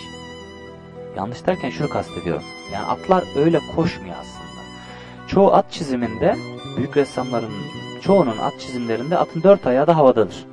Yanlış 1.16 1.46
derken 1.46 1.70
şunu 1.70 1.88
kastediyorum. 1.88 2.42
Yani 2.72 2.86
atlar 2.86 3.24
öyle 3.36 3.60
koşmuyor 3.76 4.16
aslında. 4.20 4.62
Çoğu 5.28 5.52
at 5.52 5.72
çiziminde 5.72 6.36
büyük 6.76 6.96
ressamların 6.96 7.52
çoğunun 8.02 8.38
at 8.38 8.60
çizimlerinde 8.60 9.18
atın 9.18 9.42
dört 9.42 9.66
ayağı 9.66 9.86
da 9.86 9.96
havadadır. 9.96 10.46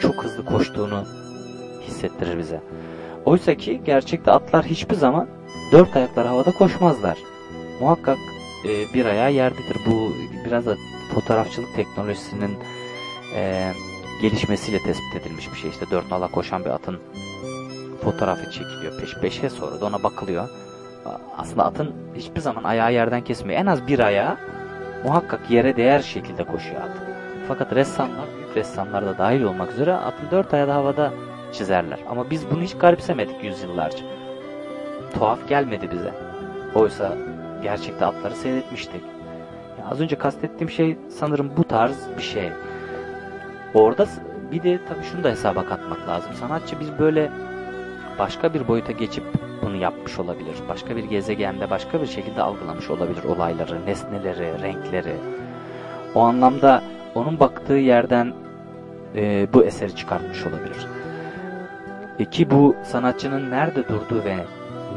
Çok 0.00 0.24
hızlı 0.24 0.44
koştuğunu 0.44 1.04
hissettirir 1.82 2.38
bize. 2.38 2.60
Oysa 3.24 3.54
ki 3.54 3.80
gerçekte 3.84 4.32
atlar 4.32 4.64
hiçbir 4.64 4.94
zaman 4.94 5.28
dört 5.72 5.96
ayaklar 5.96 6.26
havada 6.26 6.50
koşmazlar. 6.50 7.18
Muhakkak 7.80 8.18
e, 8.64 8.94
bir 8.94 9.04
ayağı 9.04 9.32
yerdedir. 9.32 9.76
Bu 9.86 10.12
biraz 10.46 10.66
da 10.66 10.76
fotoğrafçılık 11.14 11.74
teknolojisinin 11.76 12.58
e, 13.34 13.72
gelişmesiyle 14.22 14.78
tespit 14.78 15.16
edilmiş 15.16 15.52
bir 15.52 15.56
şey. 15.56 15.70
İşte 15.70 15.86
dört 15.90 16.10
nala 16.10 16.28
koşan 16.28 16.64
bir 16.64 16.70
atın 16.70 16.98
fotoğrafı 18.04 18.50
çekiliyor 18.50 19.00
peş 19.00 19.14
peşe 19.14 19.50
sonra 19.50 19.80
da 19.80 19.86
ona 19.86 20.02
bakılıyor. 20.02 20.48
Aslında 21.38 21.64
atın 21.64 21.92
hiçbir 22.14 22.40
zaman 22.40 22.64
ayağı 22.64 22.92
yerden 22.92 23.24
kesmiyor. 23.24 23.60
En 23.60 23.66
az 23.66 23.86
bir 23.86 23.98
ayağı 23.98 24.36
muhakkak 25.04 25.50
yere 25.50 25.76
değer 25.76 26.00
şekilde 26.00 26.44
koşuyor 26.44 26.80
at. 26.80 26.90
Fakat 27.48 27.72
ressamlar, 27.72 28.26
büyük 28.36 28.56
ressamlar 28.56 29.06
da 29.06 29.18
dahil 29.18 29.42
olmak 29.42 29.72
üzere 29.72 29.92
atın 29.92 30.30
dört 30.30 30.54
ayağı 30.54 30.68
da 30.68 30.74
havada 30.74 31.12
çizerler. 31.52 31.98
Ama 32.10 32.30
biz 32.30 32.50
bunu 32.50 32.62
hiç 32.62 32.76
garipsemedik 32.76 33.44
yüzyıllarca. 33.44 34.04
Tuhaf 35.14 35.48
gelmedi 35.48 35.90
bize. 35.92 36.14
Oysa 36.74 37.16
gerçekte 37.64 38.06
atları 38.06 38.34
seyretmiştik. 38.34 39.02
Ya 39.78 39.90
az 39.90 40.00
önce 40.00 40.16
kastettiğim 40.16 40.70
şey 40.70 40.96
sanırım 41.08 41.50
bu 41.56 41.64
tarz 41.64 41.96
bir 42.16 42.22
şey. 42.22 42.50
Orada 43.74 44.06
bir 44.52 44.62
de 44.62 44.78
tabii 44.88 45.04
şunu 45.12 45.24
da 45.24 45.30
hesaba 45.30 45.66
katmak 45.66 46.08
lazım. 46.08 46.34
Sanatçı 46.34 46.80
biz 46.80 46.98
böyle 46.98 47.30
başka 48.18 48.54
bir 48.54 48.68
boyuta 48.68 48.92
geçip 48.92 49.24
bunu 49.62 49.76
yapmış 49.76 50.18
olabilir. 50.18 50.54
Başka 50.68 50.96
bir 50.96 51.04
gezegende 51.04 51.70
başka 51.70 52.02
bir 52.02 52.06
şekilde 52.06 52.42
algılamış 52.42 52.90
olabilir 52.90 53.24
olayları, 53.24 53.86
nesneleri, 53.86 54.62
renkleri. 54.62 55.16
O 56.14 56.20
anlamda 56.20 56.82
onun 57.14 57.40
baktığı 57.40 57.72
yerden 57.72 58.32
e, 59.16 59.48
bu 59.52 59.64
eseri 59.64 59.96
çıkartmış 59.96 60.46
olabilir. 60.46 60.86
E, 62.18 62.24
ki 62.24 62.50
bu 62.50 62.76
sanatçının 62.84 63.50
nerede 63.50 63.88
durduğu 63.88 64.24
ve 64.24 64.36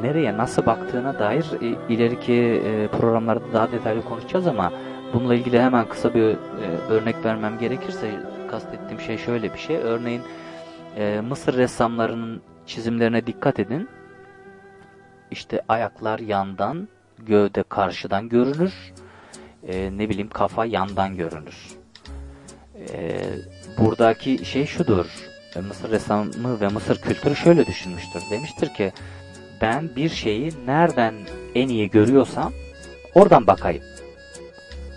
nereye 0.02 0.38
nasıl 0.38 0.66
baktığına 0.66 1.20
dair 1.20 1.46
e, 1.62 1.94
ileriki 1.94 2.34
e, 2.34 2.88
programlarda 2.88 3.54
daha 3.54 3.72
detaylı 3.72 4.06
konuşacağız 4.06 4.48
ama 4.48 4.72
bununla 5.14 5.36
ilgili 5.36 5.62
hemen 5.62 5.90
kısa 5.90 6.14
bir 6.14 6.24
e, 6.24 6.36
örnek 6.90 7.26
vermem 7.26 7.60
gerekirse 7.60 8.12
kastettiğim 8.52 9.02
şey 9.02 9.18
şöyle 9.18 9.54
bir 9.54 9.60
şey. 9.60 9.76
Örneğin 9.76 10.22
Mısır 11.30 11.58
ressamlarının 11.58 12.42
çizimlerine 12.66 13.28
dikkat 13.28 13.60
edin. 13.60 13.90
İşte 15.32 15.62
ayaklar 15.70 16.20
yandan, 16.20 16.88
gövde 17.20 17.64
karşıdan 17.64 18.30
görünür. 18.30 18.94
Ne 19.68 20.10
bileyim 20.10 20.30
kafa 20.30 20.66
yandan 20.66 21.18
görünür. 21.18 21.78
Buradaki 23.78 24.46
şey 24.46 24.66
şudur. 24.66 25.06
Mısır 25.68 25.92
ressamı 25.92 26.62
ve 26.62 26.68
Mısır 26.68 27.02
kültürü 27.02 27.36
şöyle 27.36 27.66
düşünmüştür. 27.66 28.24
Demiştir 28.32 28.74
ki 28.74 28.92
ben 29.62 29.96
bir 29.96 30.10
şeyi 30.10 30.52
nereden 30.66 31.14
en 31.56 31.70
iyi 31.70 31.90
görüyorsam 31.90 32.54
oradan 33.16 33.48
bakayım. 33.48 33.84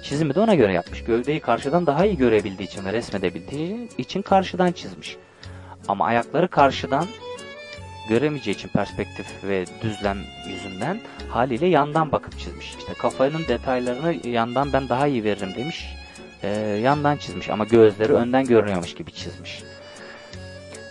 Çizimi 0.03 0.35
de 0.35 0.41
ona 0.41 0.55
göre 0.55 0.73
yapmış. 0.73 1.05
Gövdeyi 1.05 1.41
karşıdan 1.41 1.87
daha 1.87 2.07
iyi 2.07 2.17
görebildiği 2.17 2.69
için 2.69 2.85
ve 2.85 2.93
resmedebildiği 2.93 3.89
için 3.99 4.23
karşıdan 4.23 4.73
çizmiş. 4.73 5.17
Ama 5.89 6.07
ayakları 6.07 6.49
karşıdan 6.49 7.07
göremeyeceği 8.09 8.57
için 8.57 8.69
perspektif 8.69 9.27
ve 9.45 9.65
düzlem 9.83 10.19
yüzünden 10.49 11.01
haliyle 11.29 11.67
yandan 11.67 12.13
bakıp 12.13 12.39
çizmiş. 12.39 12.77
İşte 12.79 12.95
kafanın 12.95 13.45
detaylarını 13.49 14.29
yandan 14.29 14.73
ben 14.73 14.89
daha 14.89 15.07
iyi 15.07 15.25
veririm 15.25 15.55
demiş. 15.57 15.97
Ee, 16.43 16.49
yandan 16.85 17.17
çizmiş 17.17 17.51
ama 17.51 17.65
gözleri 17.65 18.13
önden 18.13 18.45
görünüyormuş 18.45 18.95
gibi 18.95 19.13
çizmiş. 19.13 19.63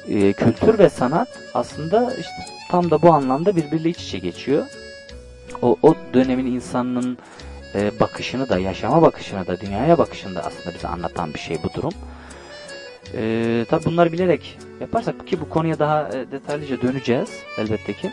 Ee, 0.09 0.33
kültür 0.33 0.79
ve 0.79 0.89
sanat 0.89 1.27
aslında 1.53 2.13
işte 2.13 2.45
tam 2.71 2.91
da 2.91 3.01
bu 3.01 3.13
anlamda 3.13 3.55
birbiriyle 3.55 3.89
iç 3.89 4.03
içe 4.03 4.19
geçiyor. 4.19 4.65
O, 5.61 5.77
o 5.81 5.95
dönemin 6.13 6.45
insanının 6.45 7.17
e, 7.75 7.99
bakışını 7.99 8.49
da, 8.49 8.59
yaşama 8.59 9.01
bakışını 9.01 9.47
da, 9.47 9.59
dünyaya 9.59 9.97
bakışını 9.97 10.35
da 10.35 10.43
aslında 10.43 10.75
bize 10.75 10.87
anlatan 10.87 11.33
bir 11.33 11.39
şey 11.39 11.57
bu 11.63 11.73
durum. 11.73 11.93
E, 13.15 13.65
tabi 13.69 13.85
bunları 13.85 14.11
bilerek 14.11 14.57
yaparsak 14.79 15.27
ki 15.27 15.41
bu 15.41 15.49
konuya 15.49 15.79
daha 15.79 16.09
e, 16.09 16.31
detaylıca 16.31 16.81
döneceğiz 16.81 17.29
elbette 17.57 17.93
ki. 17.93 18.11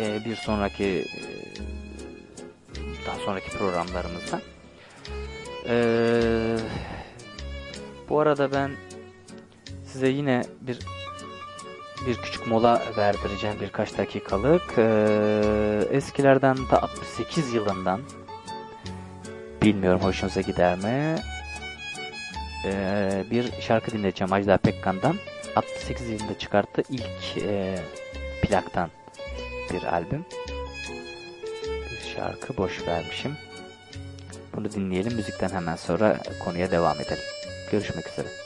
E, 0.00 0.24
bir 0.24 0.36
sonraki 0.36 0.84
e, 0.84 1.22
daha 3.06 3.16
sonraki 3.16 3.50
programlarımızda. 3.50 4.40
E, 5.68 5.76
bu 8.08 8.20
arada 8.20 8.52
ben 8.52 8.70
size 9.96 10.08
yine 10.08 10.42
bir 10.60 10.78
bir 12.06 12.16
küçük 12.16 12.46
mola 12.46 12.82
verdireceğim 12.96 13.56
birkaç 13.60 13.98
dakikalık. 13.98 14.62
Ee, 14.78 15.88
eskilerden 15.90 16.56
da 16.56 16.82
68 16.82 17.54
yılından 17.54 18.00
bilmiyorum 19.62 20.00
hoşunuza 20.00 20.40
gider 20.40 20.78
mi? 20.78 21.16
Ee, 22.64 23.24
bir 23.30 23.52
şarkı 23.60 23.90
dinleyeceğim 23.90 24.32
Ajda 24.32 24.56
Pekkan'dan. 24.56 25.16
68 25.56 26.10
yılında 26.10 26.38
çıkarttığı 26.38 26.82
ilk 26.90 27.44
e, 27.44 27.78
plaktan 28.42 28.90
bir 29.72 29.82
albüm. 29.82 30.24
Bir 31.90 32.14
şarkı 32.16 32.56
boş 32.56 32.86
vermişim. 32.86 33.32
Bunu 34.56 34.72
dinleyelim. 34.72 35.14
Müzikten 35.14 35.48
hemen 35.48 35.76
sonra 35.76 36.18
konuya 36.44 36.70
devam 36.70 37.00
edelim. 37.00 37.24
Görüşmek 37.70 38.08
üzere. 38.08 38.45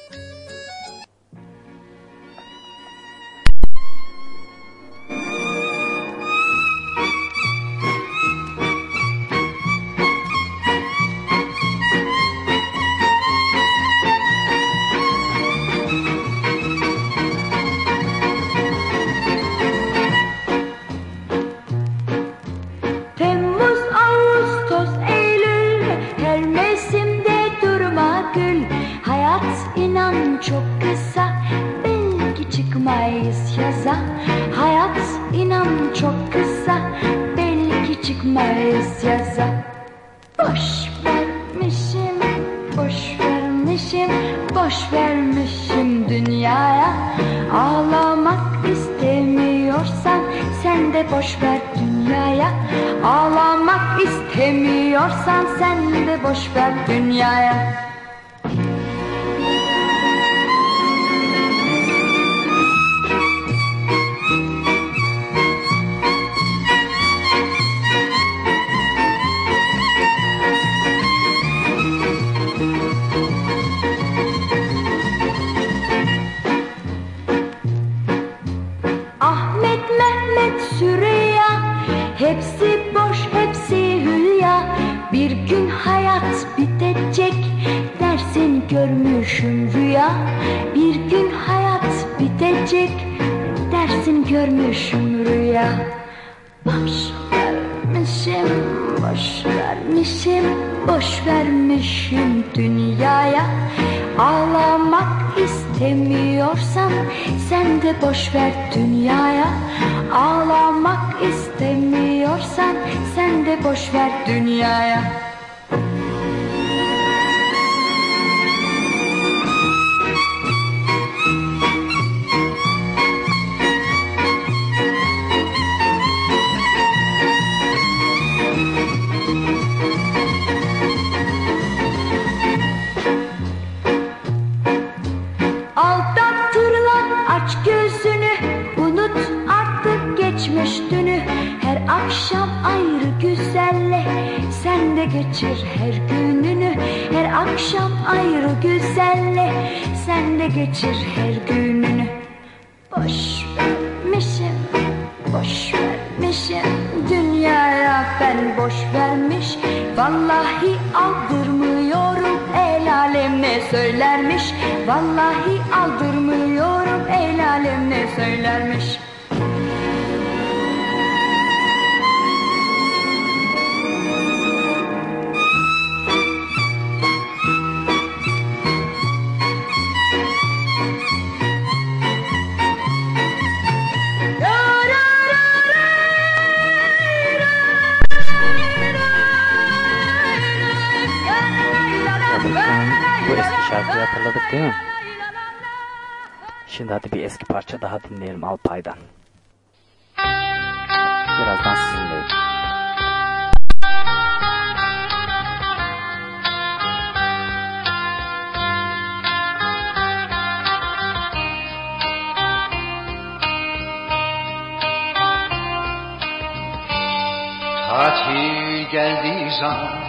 saati 218.00 218.88
geldiği 218.92 219.50
zaman. 219.60 220.00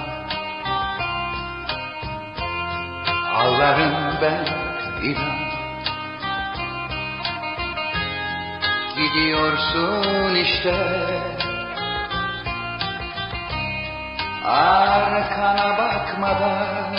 Ağlarım 3.36 3.94
ben 4.22 4.46
inan. 5.04 5.42
Gidiyorsun 8.96 10.36
işte. 10.36 10.76
Arkana 14.46 15.78
bakmadan. 15.78 16.96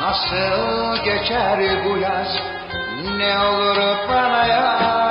Nasıl 0.00 1.04
geçer 1.04 1.58
bu 1.84 1.98
yaz? 1.98 2.38
Ne 3.18 3.38
olur 3.38 3.96
bana 4.08 4.46
yaz 4.46 5.01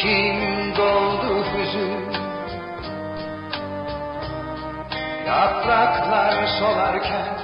içim 0.00 0.76
doldu 0.76 1.44
hüzün. 1.44 2.12
Yapraklar 5.26 6.46
solarken 6.58 7.38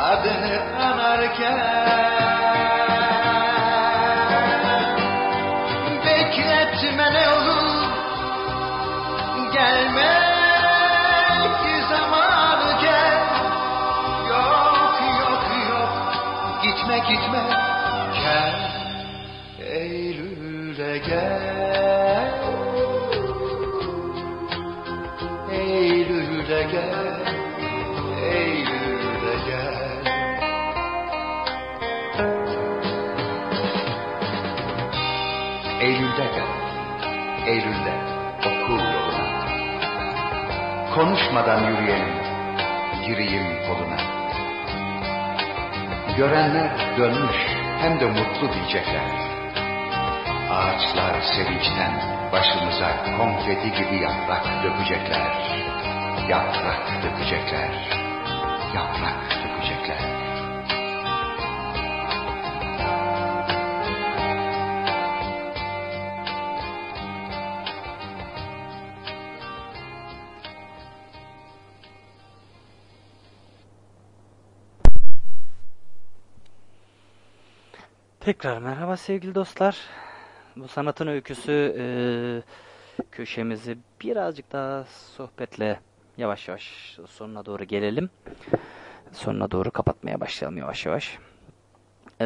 adını 0.00 0.60
anarken 0.84 1.58
Konuşmadan 41.30 41.70
yürüyelim, 41.70 42.14
gireyim 43.06 43.46
koluna. 43.66 44.00
Görenler 46.16 46.70
dönmüş 46.98 47.36
hem 47.80 48.00
de 48.00 48.06
mutlu 48.06 48.52
diyecekler. 48.54 49.10
Ağaçlar 50.50 51.20
sevinçten 51.20 51.92
başımıza 52.32 52.90
konfeti 53.18 53.70
gibi 53.72 54.02
yaprak 54.02 54.44
dökecekler. 54.64 55.30
Yaprak 56.28 57.02
dökecekler. 57.02 57.70
Yaprak 58.74 59.39
Tekrar 78.40 78.58
merhaba 78.58 78.96
sevgili 78.96 79.34
dostlar. 79.34 79.76
Bu 80.56 80.68
sanatın 80.68 81.06
öyküsü 81.06 81.76
e, 81.78 81.84
köşemizi 83.10 83.78
birazcık 84.02 84.52
daha 84.52 84.84
sohbetle 85.16 85.80
yavaş 86.18 86.48
yavaş 86.48 86.98
sonuna 87.08 87.46
doğru 87.46 87.64
gelelim. 87.64 88.10
Sonuna 89.12 89.50
doğru 89.50 89.70
kapatmaya 89.70 90.20
başlayalım 90.20 90.58
yavaş 90.58 90.86
yavaş. 90.86 91.18
E, 92.20 92.24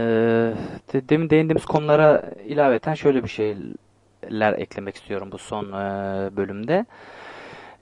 de- 0.93 1.09
demin 1.09 1.31
değindiğimiz 1.31 1.65
konulara 1.65 2.23
ilaveten 2.45 2.95
şöyle 2.95 3.25
bir 3.25 3.29
şeyler 3.29 4.53
eklemek 4.53 4.97
istiyorum 4.97 5.29
bu 5.33 5.39
son 5.39 5.65
e, 5.73 6.37
bölümde. 6.37 6.87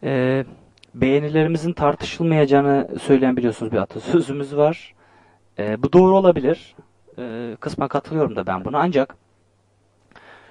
E, 0.02 0.44
beğenilerimizin 0.94 1.72
tartışılmayacağını 1.72 2.88
söyleyen 3.02 3.36
biliyorsunuz 3.36 3.72
bir 3.72 3.78
atasözümüz 3.78 4.56
var. 4.56 4.94
E, 5.58 5.82
bu 5.82 5.92
doğru 5.92 6.16
olabilir. 6.16 6.74
Ee, 7.18 7.56
kısmen 7.60 7.88
katılıyorum 7.88 8.36
da 8.36 8.46
ben 8.46 8.64
buna 8.64 8.78
ancak 8.78 9.16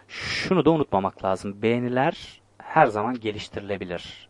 şunu 0.08 0.66
da 0.66 0.72
unutmamak 0.72 1.24
lazım. 1.26 1.62
Beğeniler 1.62 2.42
her 2.58 2.88
zaman 2.88 3.20
geliştirilebilir. 3.20 4.30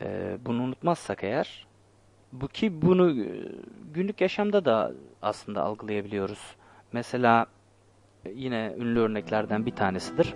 Ee, 0.00 0.38
bunu 0.46 0.62
unutmazsak 0.62 1.24
eğer 1.24 1.66
bu 2.32 2.48
ki 2.48 2.82
bunu 2.82 3.10
e, 3.10 3.26
günlük 3.94 4.20
yaşamda 4.20 4.64
da 4.64 4.92
aslında 5.22 5.62
algılayabiliyoruz. 5.62 6.56
Mesela 6.92 7.46
yine 8.34 8.74
ünlü 8.78 9.00
örneklerden 9.00 9.66
bir 9.66 9.70
tanesidir. 9.70 10.34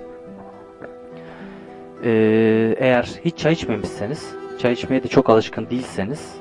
Ee, 2.04 2.74
eğer 2.78 3.02
hiç 3.24 3.38
çay 3.38 3.52
içmemişseniz, 3.52 4.34
çay 4.58 4.72
içmeye 4.72 5.02
de 5.02 5.08
çok 5.08 5.30
alışkın 5.30 5.70
değilseniz 5.70 6.36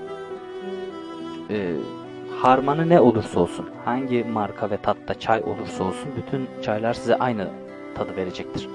e, 1.50 1.76
harmanı 2.44 2.90
ne 2.90 3.00
olursa 3.00 3.40
olsun, 3.40 3.70
hangi 3.86 4.24
marka 4.24 4.70
ve 4.70 4.78
tatta 4.78 5.14
çay 5.20 5.44
olursa 5.44 5.84
olsun 5.84 6.10
bütün 6.18 6.62
çaylar 6.62 6.94
size 6.94 7.16
aynı 7.16 7.50
tadı 7.96 8.16
verecektir. 8.16 8.70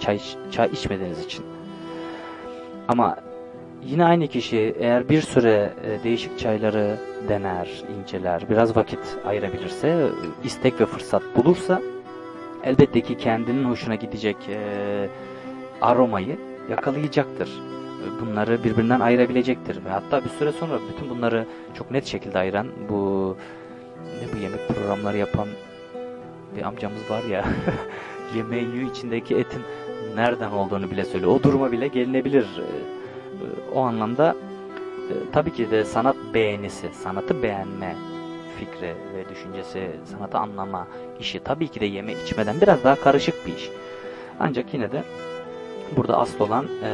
Çay, 0.00 0.20
çay 0.50 0.68
içmediğiniz 0.68 1.24
için. 1.24 1.44
Ama 2.88 3.16
yine 3.82 4.04
aynı 4.04 4.28
kişi 4.28 4.74
eğer 4.78 5.08
bir 5.08 5.20
süre 5.22 5.72
e, 5.84 6.04
değişik 6.04 6.38
çayları 6.38 6.96
dener, 7.28 7.82
inceler, 7.98 8.50
biraz 8.50 8.76
vakit 8.76 9.18
ayırabilirse, 9.24 10.08
istek 10.44 10.80
ve 10.80 10.86
fırsat 10.86 11.22
bulursa 11.36 11.82
elbette 12.64 13.00
ki 13.00 13.16
kendinin 13.18 13.64
hoşuna 13.64 13.94
gidecek 13.94 14.36
e, 14.48 15.08
aromayı 15.80 16.38
yakalayacaktır. 16.70 17.50
Bunları 18.20 18.64
birbirinden 18.64 19.00
ayırabilecektir 19.00 19.84
ve 19.84 19.88
hatta 19.88 20.24
bir 20.24 20.30
süre 20.30 20.52
sonra 20.52 20.78
bütün 20.92 21.10
bunları 21.10 21.46
çok 21.74 21.90
net 21.90 22.06
şekilde 22.06 22.38
ayıran 22.38 22.66
bu 22.88 23.36
ne 24.22 24.32
bu 24.32 24.42
yemek 24.42 24.68
programları 24.68 25.16
yapan 25.16 25.48
bir 26.56 26.62
amcamız 26.62 27.10
var 27.10 27.22
ya 27.22 27.44
yemeğin 28.36 28.72
yiyor 28.72 28.90
içindeki 28.90 29.36
etin 29.36 29.62
nereden 30.16 30.50
olduğunu 30.50 30.90
bile 30.90 31.04
söylüyor. 31.04 31.32
O 31.32 31.42
duruma 31.42 31.72
bile 31.72 31.88
gelinebilir. 31.88 32.44
E, 32.44 32.62
e, 32.62 33.74
O 33.74 33.80
anlamda 33.80 34.36
e, 35.10 35.14
tabii 35.32 35.52
ki 35.52 35.70
de 35.70 35.84
sanat 35.84 36.16
beğenisi, 36.34 36.88
sanatı 37.02 37.42
beğenme 37.42 37.96
fikri 38.58 38.94
ve 39.14 39.28
düşüncesi, 39.28 39.90
sanatı 40.04 40.38
anlama 40.38 40.86
işi 41.20 41.40
tabii 41.40 41.68
ki 41.68 41.80
de 41.80 41.86
yeme 41.86 42.12
içmeden 42.12 42.60
biraz 42.60 42.84
daha 42.84 42.94
karışık 42.94 43.46
bir 43.46 43.56
iş. 43.56 43.70
Ancak 44.40 44.74
yine 44.74 44.92
de 44.92 45.02
burada 45.96 46.18
asıl 46.18 46.40
olan 46.44 46.66
e, 46.84 46.90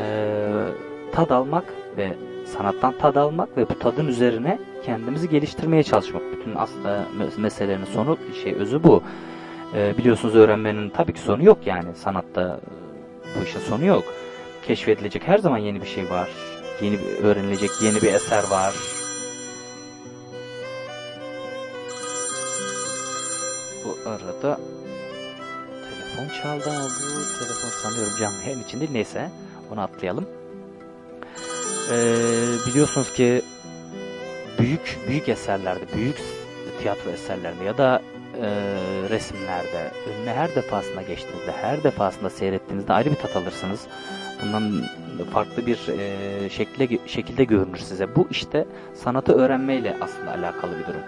tad 1.12 1.30
almak 1.30 1.64
ve 1.96 2.14
sanattan 2.46 2.94
tad 2.98 3.14
almak 3.16 3.56
ve 3.56 3.68
bu 3.68 3.78
tadın 3.78 4.06
üzerine 4.08 4.58
kendimizi 4.84 5.28
geliştirmeye 5.28 5.82
çalışmak. 5.82 6.22
Bütün 6.32 6.54
aslında 6.54 7.04
mes- 7.18 7.40
meselenin 7.40 7.84
sonu 7.84 8.18
şey 8.44 8.54
özü 8.54 8.82
bu. 8.84 9.02
E, 9.74 9.98
biliyorsunuz 9.98 10.34
öğrenmenin 10.34 10.90
tabii 10.90 11.12
ki 11.12 11.20
sonu 11.20 11.44
yok 11.44 11.58
yani 11.66 11.94
sanatta 11.94 12.60
e, 13.36 13.40
bu 13.40 13.44
işin 13.44 13.60
sonu 13.60 13.84
yok. 13.84 14.04
Keşfedilecek 14.66 15.28
her 15.28 15.38
zaman 15.38 15.58
yeni 15.58 15.80
bir 15.82 15.86
şey 15.86 16.10
var. 16.10 16.28
Yeni 16.82 16.98
bir, 16.98 17.24
öğrenilecek 17.24 17.70
yeni 17.82 18.02
bir 18.02 18.14
eser 18.14 18.44
var. 18.50 18.74
Bu 23.84 24.10
arada 24.10 24.60
telefon 25.90 26.42
çaldı 26.42 26.70
ama 26.70 26.84
bu 26.84 27.38
telefon 27.38 27.68
sanıyorum 27.68 28.12
canlı 28.20 28.36
yayın 28.46 28.62
için 28.62 28.80
değil. 28.80 28.90
Neyse 28.92 29.30
onu 29.72 29.80
atlayalım. 29.80 30.26
Ee, 31.90 32.66
biliyorsunuz 32.66 33.12
ki 33.12 33.42
büyük 34.58 34.98
büyük 35.08 35.28
eserlerde, 35.28 35.84
büyük 35.96 36.16
tiyatro 36.80 37.10
eserlerinde 37.10 37.64
ya 37.64 37.78
da 37.78 38.02
e, 38.42 38.48
resimlerde 39.10 39.90
önüne 40.06 40.32
her 40.32 40.54
defasında 40.54 41.02
geçtiğinizde, 41.02 41.52
her 41.52 41.82
defasında 41.82 42.30
seyrettiğinizde 42.30 42.92
ayrı 42.92 43.10
bir 43.10 43.16
tat 43.16 43.36
alırsınız. 43.36 43.80
Bundan 44.42 44.82
farklı 45.32 45.66
bir 45.66 45.78
e, 45.98 46.50
şekilde 46.50 46.98
şekilde 47.06 47.44
görünür 47.44 47.76
size. 47.76 48.16
Bu 48.16 48.26
işte 48.30 48.66
sanatı 48.94 49.32
öğrenmeyle 49.32 49.96
aslında 50.00 50.30
alakalı 50.30 50.78
bir 50.78 50.86
durum. 50.86 51.02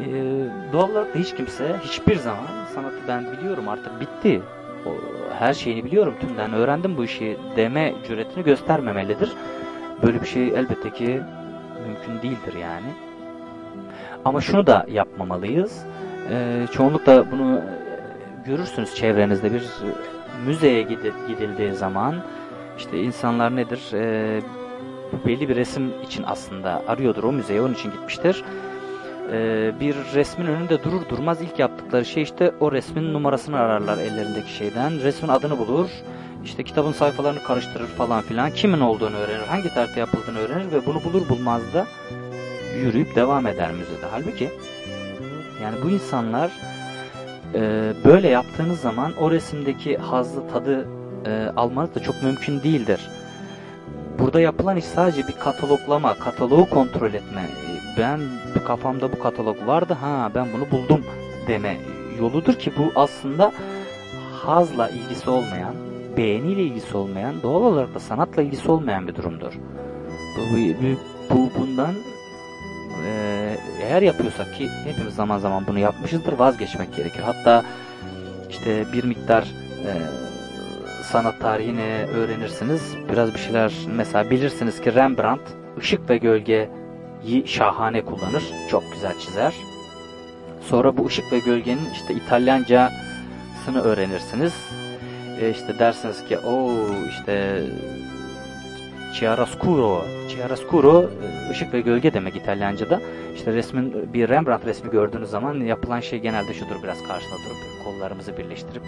Ee, 0.00 0.72
doğal 0.72 0.90
olarak 0.90 1.14
da 1.14 1.18
hiç 1.18 1.34
kimse 1.34 1.76
hiçbir 1.84 2.16
zaman 2.16 2.46
sanatı 2.74 2.96
ben 3.08 3.32
biliyorum 3.32 3.68
artık 3.68 4.00
bitti. 4.00 4.42
O, 4.86 4.90
her 5.38 5.54
şeyini 5.54 5.84
biliyorum 5.84 6.14
tümden 6.20 6.52
öğrendim 6.52 6.96
bu 6.96 7.04
işi 7.04 7.36
deme 7.56 7.94
cüretini 8.08 8.44
göstermemelidir. 8.44 9.32
Böyle 10.02 10.20
bir 10.20 10.26
şey 10.26 10.48
elbette 10.48 10.90
ki 10.90 11.20
mümkün 11.86 12.22
değildir 12.22 12.54
yani. 12.60 12.86
Ama 14.24 14.40
şunu 14.40 14.66
da 14.66 14.86
yapmamalıyız. 14.88 15.84
Ee, 16.30 16.66
çoğunlukla 16.72 17.30
bunu 17.30 17.56
e, 17.58 17.62
görürsünüz 18.46 18.94
çevrenizde 18.94 19.52
bir 19.52 19.62
müzeye 20.46 20.82
gidi- 20.82 21.12
gidildiği 21.28 21.72
zaman 21.72 22.14
işte 22.78 22.98
insanlar 23.02 23.56
nedir? 23.56 23.80
Ee, 23.94 24.40
belli 25.26 25.48
bir 25.48 25.56
resim 25.56 25.92
için 26.02 26.24
aslında 26.26 26.82
arıyordur 26.88 27.24
o 27.24 27.32
müzeye 27.32 27.62
onun 27.62 27.74
için 27.74 27.90
gitmiştir. 27.92 28.44
Ee, 29.32 29.72
bir 29.80 29.94
resmin 30.14 30.46
önünde 30.46 30.82
durur 30.84 31.08
durmaz 31.08 31.42
ilk 31.42 31.58
yaptıkları 31.58 32.04
şey 32.04 32.22
işte 32.22 32.52
o 32.60 32.72
resmin 32.72 33.12
numarasını 33.12 33.58
ararlar 33.58 33.98
ellerindeki 33.98 34.52
şeyden. 34.52 35.02
Resmin 35.02 35.28
adını 35.28 35.58
bulur. 35.58 35.90
İşte 36.48 36.62
kitabın 36.62 36.92
sayfalarını 36.92 37.42
karıştırır 37.42 37.86
falan 37.86 38.22
filan. 38.22 38.50
Kimin 38.50 38.80
olduğunu 38.80 39.16
öğrenir. 39.16 39.46
Hangi 39.46 39.74
tarihte 39.74 40.00
yapıldığını 40.00 40.38
öğrenir 40.38 40.72
ve 40.72 40.86
bunu 40.86 41.04
bulur 41.04 41.28
bulmaz 41.28 41.62
da 41.74 41.86
yürüyüp 42.76 43.16
devam 43.16 43.46
eder 43.46 43.72
müzede. 43.72 44.06
Halbuki 44.10 44.50
yani 45.62 45.76
bu 45.84 45.90
insanlar 45.90 46.50
e, 47.54 47.92
böyle 48.04 48.28
yaptığınız 48.28 48.80
zaman 48.80 49.12
o 49.20 49.30
resimdeki 49.30 49.96
hazzı 49.96 50.48
tadı 50.48 50.88
e, 51.26 51.52
almanız 51.56 51.94
da 51.94 52.00
çok 52.00 52.22
mümkün 52.22 52.62
değildir. 52.62 53.00
Burada 54.18 54.40
yapılan 54.40 54.76
iş 54.76 54.84
sadece 54.84 55.28
bir 55.28 55.32
kataloglama, 55.32 56.14
kataloğu 56.14 56.70
kontrol 56.70 57.14
etme. 57.14 57.42
Ben 57.98 58.20
kafamda 58.66 59.12
bu 59.12 59.18
katalog 59.18 59.66
vardı, 59.66 59.96
ha 60.00 60.30
ben 60.34 60.46
bunu 60.52 60.70
buldum 60.70 61.04
deme 61.48 61.76
yoludur 62.20 62.54
ki 62.54 62.72
bu 62.78 62.92
aslında 63.00 63.52
hazla 64.32 64.88
ilgisi 64.88 65.30
olmayan, 65.30 65.74
beğeniyle 66.18 66.62
ilgisi 66.62 66.96
olmayan, 66.96 67.42
doğal 67.42 67.62
olarak 67.62 67.94
da 67.94 68.00
sanatla 68.00 68.42
ilgisi 68.42 68.70
olmayan 68.70 69.08
bir 69.08 69.14
durumdur. 69.14 69.52
Bu, 70.36 70.56
bu, 70.56 70.96
bu 71.30 71.50
bundan 71.58 71.94
e, 73.06 73.56
eğer 73.82 74.02
yapıyorsak 74.02 74.54
ki 74.54 74.68
hepimiz 74.84 75.14
zaman 75.14 75.38
zaman 75.38 75.66
bunu 75.66 75.78
yapmışızdır 75.78 76.32
vazgeçmek 76.32 76.96
gerekir. 76.96 77.22
Hatta 77.22 77.64
işte 78.50 78.84
bir 78.92 79.04
miktar 79.04 79.42
e, 79.86 79.92
sanat 81.02 81.40
tarihini 81.40 82.06
öğrenirsiniz. 82.14 82.94
Biraz 83.12 83.34
bir 83.34 83.38
şeyler 83.38 83.72
mesela 83.96 84.30
bilirsiniz 84.30 84.80
ki 84.80 84.94
Rembrandt 84.94 85.42
ışık 85.78 86.10
ve 86.10 86.18
gölgeyi 86.18 86.68
şahane 87.46 88.04
kullanır. 88.04 88.42
Çok 88.70 88.92
güzel 88.92 89.18
çizer. 89.18 89.54
Sonra 90.60 90.96
bu 90.96 91.06
ışık 91.06 91.32
ve 91.32 91.38
gölgenin 91.38 91.90
işte 91.92 92.14
İtalyancasını 92.14 93.82
öğrenirsiniz. 93.82 94.54
E, 95.40 95.50
işte 95.50 95.78
dersiniz 95.78 96.24
ki 96.24 96.38
o 96.38 96.70
işte 97.08 97.62
chiaroscuro, 99.14 100.04
chiaroscuro 100.28 101.02
e, 101.02 101.50
ışık 101.50 101.74
ve 101.74 101.80
gölge 101.80 102.12
demek 102.14 102.36
İtalyanca'da. 102.36 103.00
İşte 103.34 103.52
resmin 103.52 104.12
bir 104.12 104.28
Rembrandt 104.28 104.66
resmi 104.66 104.90
gördüğünüz 104.90 105.30
zaman 105.30 105.54
yapılan 105.54 106.00
şey 106.00 106.18
genelde 106.18 106.54
şudur 106.54 106.82
biraz 106.82 106.98
karşına 107.02 107.34
durup 107.34 107.84
kollarımızı 107.84 108.36
birleştirip 108.36 108.82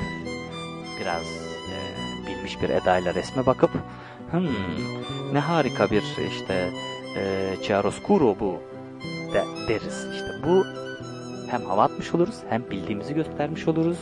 biraz 1.00 1.22
e, 1.70 1.76
bilmiş 2.26 2.62
bir 2.62 2.70
edayla 2.70 3.14
resme 3.14 3.46
bakıp 3.46 3.70
hmm, 4.30 4.48
ne 5.32 5.38
harika 5.38 5.90
bir 5.90 6.02
işte 6.30 6.70
e, 7.16 7.54
chiaroscuro 7.62 8.36
bu 8.40 8.60
de, 9.34 9.44
deriz. 9.68 10.06
İşte 10.14 10.30
bu 10.46 10.64
hem 11.50 11.62
hava 11.62 11.82
atmış 11.82 12.14
oluruz 12.14 12.36
hem 12.48 12.70
bildiğimizi 12.70 13.14
göstermiş 13.14 13.68
oluruz. 13.68 13.98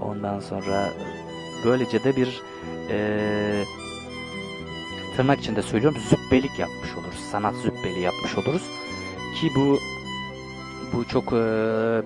Ondan 0.00 0.40
sonra 0.40 0.88
böylece 1.64 2.04
de 2.04 2.16
bir 2.16 2.42
e, 2.90 3.64
tırnak 5.16 5.40
içinde 5.40 5.62
söylüyorum 5.62 6.00
zübbelik 6.00 6.58
yapmış 6.58 6.94
oluruz. 6.96 7.20
Sanat 7.32 7.54
zübbeli 7.54 8.00
yapmış 8.00 8.38
oluruz. 8.38 8.62
Ki 9.40 9.48
bu 9.56 9.78
bu 10.92 11.04
çok 11.04 11.32
e, 11.32 11.36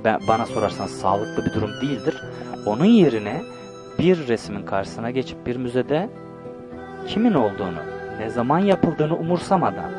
ben, 0.04 0.20
bana 0.28 0.46
sorarsanız 0.46 1.00
sağlıklı 1.00 1.44
bir 1.44 1.52
durum 1.52 1.70
değildir. 1.82 2.22
Onun 2.66 2.84
yerine 2.84 3.42
bir 3.98 4.28
resmin 4.28 4.62
karşısına 4.62 5.11
geçip 5.11 5.46
bir 5.46 5.56
müzede 5.56 6.11
kimin 7.06 7.34
olduğunu, 7.34 7.82
ne 8.18 8.30
zaman 8.30 8.59
yapıldığını 8.59 9.16
umursamadan 9.16 9.90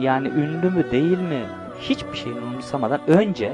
yani 0.00 0.28
ünlü 0.28 0.70
mü 0.70 0.90
değil 0.90 1.18
mi 1.18 1.46
hiçbir 1.80 2.16
şeyini 2.16 2.40
umursamadan 2.40 3.00
önce 3.06 3.52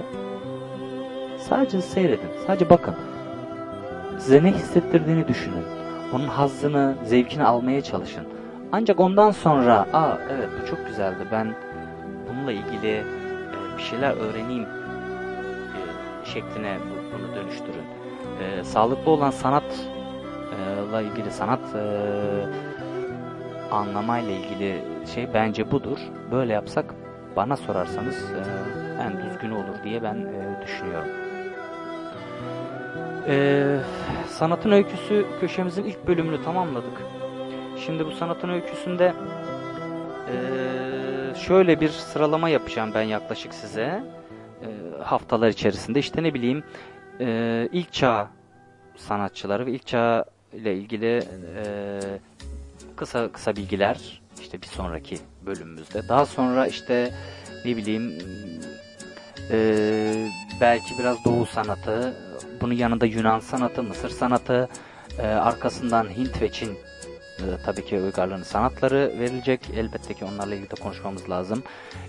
sadece 1.48 1.82
seyredin, 1.82 2.30
sadece 2.46 2.70
bakın. 2.70 2.94
Size 4.24 4.42
ne 4.44 4.52
hissettirdiğini 4.52 5.28
düşünün. 5.28 5.64
Onun 6.14 6.26
hazzını, 6.26 6.94
zevkini 7.04 7.44
almaya 7.44 7.82
çalışın. 7.82 8.24
Ancak 8.72 9.00
ondan 9.00 9.30
sonra, 9.30 9.86
aa 9.92 10.18
evet 10.32 10.48
bu 10.62 10.66
çok 10.70 10.86
güzeldi, 10.86 11.26
ben 11.32 11.54
bununla 12.28 12.52
ilgili 12.52 12.88
e, 12.96 13.02
bir 13.78 13.82
şeyler 13.82 14.10
öğreneyim 14.12 14.62
e, 14.62 15.80
şekline 16.24 16.76
bu- 16.90 17.18
bunu 17.18 17.36
dönüştürün. 17.36 17.84
E, 18.40 18.64
sağlıklı 18.64 19.10
olan 19.10 19.30
sanatla 19.30 21.00
ilgili 21.02 21.30
sanat 21.30 21.60
e, 21.74 21.82
anlamayla 23.74 24.32
ilgili 24.32 24.78
şey 25.14 25.28
bence 25.34 25.70
budur. 25.70 25.98
Böyle 26.32 26.52
yapsak 26.52 26.84
bana 27.36 27.56
sorarsanız 27.56 28.16
e, 28.16 28.42
en 29.02 29.12
düzgün 29.30 29.50
olur 29.50 29.74
diye 29.84 30.02
ben 30.02 30.14
e, 30.14 30.62
düşünüyorum. 30.66 31.08
E, 33.28 33.34
sanatın 34.42 34.70
öyküsü 34.70 35.26
köşemizin 35.40 35.84
ilk 35.84 36.06
bölümünü 36.06 36.44
tamamladık. 36.44 37.02
Şimdi 37.86 38.06
bu 38.06 38.10
sanatın 38.10 38.48
öyküsünde 38.48 39.14
e, 40.28 40.36
şöyle 41.34 41.80
bir 41.80 41.88
sıralama 41.88 42.48
yapacağım 42.48 42.90
ben 42.94 43.02
yaklaşık 43.02 43.54
size. 43.54 44.04
E, 44.62 45.02
haftalar 45.02 45.48
içerisinde 45.48 45.98
işte 45.98 46.22
ne 46.22 46.34
bileyim 46.34 46.64
e, 47.20 47.68
ilk 47.72 47.92
çağ 47.92 48.28
sanatçıları 48.96 49.66
ve 49.66 49.72
ilk 49.72 49.86
çağ 49.86 50.24
ile 50.52 50.76
ilgili 50.76 51.22
e, 51.56 52.00
kısa 52.96 53.32
kısa 53.32 53.56
bilgiler 53.56 54.22
işte 54.40 54.62
bir 54.62 54.66
sonraki 54.66 55.18
bölümümüzde. 55.46 56.08
Daha 56.08 56.26
sonra 56.26 56.66
işte 56.66 57.14
ne 57.64 57.76
bileyim 57.76 58.18
e, 59.50 59.58
belki 60.60 60.98
biraz 60.98 61.24
Doğu 61.24 61.46
sanatı, 61.46 62.14
bunun 62.60 62.74
yanında 62.74 63.06
Yunan 63.06 63.40
sanatı, 63.40 63.82
Mısır 63.82 64.10
sanatı, 64.10 64.68
e, 65.18 65.26
arkasından 65.26 66.04
Hint 66.04 66.42
ve 66.42 66.52
Çin 66.52 66.78
e, 67.38 67.44
tabii 67.64 67.84
ki 67.84 68.00
uygarlığın 68.00 68.42
sanatları 68.42 69.12
verilecek. 69.18 69.60
Elbette 69.76 70.14
ki 70.14 70.24
onlarla 70.24 70.54
ilgili 70.54 70.70
de 70.70 70.74
konuşmamız 70.74 71.30
lazım. 71.30 71.62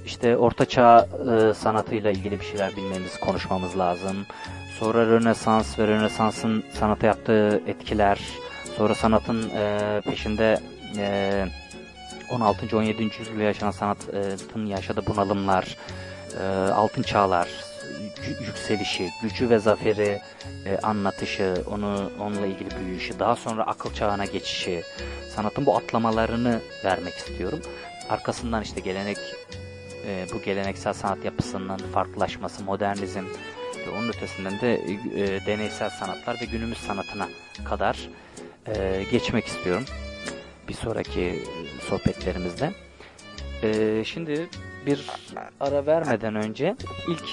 İşte 0.06 0.38
Orta 0.38 0.66
Çağ 0.66 1.08
e, 1.32 1.54
sanatıyla 1.54 2.12
ilgili 2.12 2.40
bir 2.40 2.46
şeyler 2.46 2.76
bilmemiz, 2.76 3.20
konuşmamız 3.20 3.78
lazım. 3.78 4.26
Sonra 4.80 5.06
Rönesans 5.06 5.80
ve 5.80 5.88
Rönesans'ın 5.88 6.64
sanata 6.80 7.08
yaptığı 7.08 7.62
etkiler, 7.68 8.20
sonra 8.78 8.96
sanatın 8.96 9.50
e, 9.50 10.02
peşinde 10.06 10.60
e, 10.98 11.46
16. 12.32 12.78
17. 12.78 13.04
yüzyılda 13.04 13.44
yaşanan 13.44 13.72
sanatın 13.72 14.66
yaşadığı 14.66 15.06
bunalımlar, 15.06 15.78
e, 16.42 16.72
altın 16.72 17.02
çağlar, 17.02 17.48
yükselişi, 18.47 19.09
gücü 19.21 19.49
ve 19.49 19.59
zaferi 19.59 20.21
e, 20.65 20.78
anlatışı, 20.84 21.63
onu 21.71 22.11
onunla 22.19 22.45
ilgili 22.45 22.69
büyüyüşü, 22.80 23.19
daha 23.19 23.36
sonra 23.36 23.63
akıl 23.63 23.93
çağına 23.93 24.26
geçişi, 24.26 24.84
sanatın 25.36 25.65
bu 25.65 25.78
atlamalarını 25.78 26.61
vermek 26.86 27.13
istiyorum. 27.13 27.61
Arkasından 28.09 28.63
işte 28.63 28.82
gelenek, 28.82 29.17
e, 30.07 30.26
bu 30.34 30.41
geleneksel 30.41 30.93
sanat 30.93 31.26
yapısının 31.26 31.78
farklılaşması, 31.78 32.63
modernizm 32.63 33.24
onun 33.91 34.09
ötesinden 34.09 34.59
de 34.61 34.74
e, 34.74 35.45
deneysel 35.45 35.89
sanatlar 35.89 36.41
ve 36.41 36.45
günümüz 36.45 36.78
sanatına 36.78 37.28
kadar 37.65 38.09
e, 38.67 39.03
geçmek 39.11 39.45
istiyorum. 39.45 39.86
Bir 40.67 40.74
sonraki 40.74 41.43
sohbetlerimizde. 41.89 42.71
E, 43.63 44.03
şimdi 44.05 44.49
bir 44.86 45.05
ara 45.59 45.86
vermeden 45.86 46.36
önce 46.36 46.76
ilk 47.07 47.26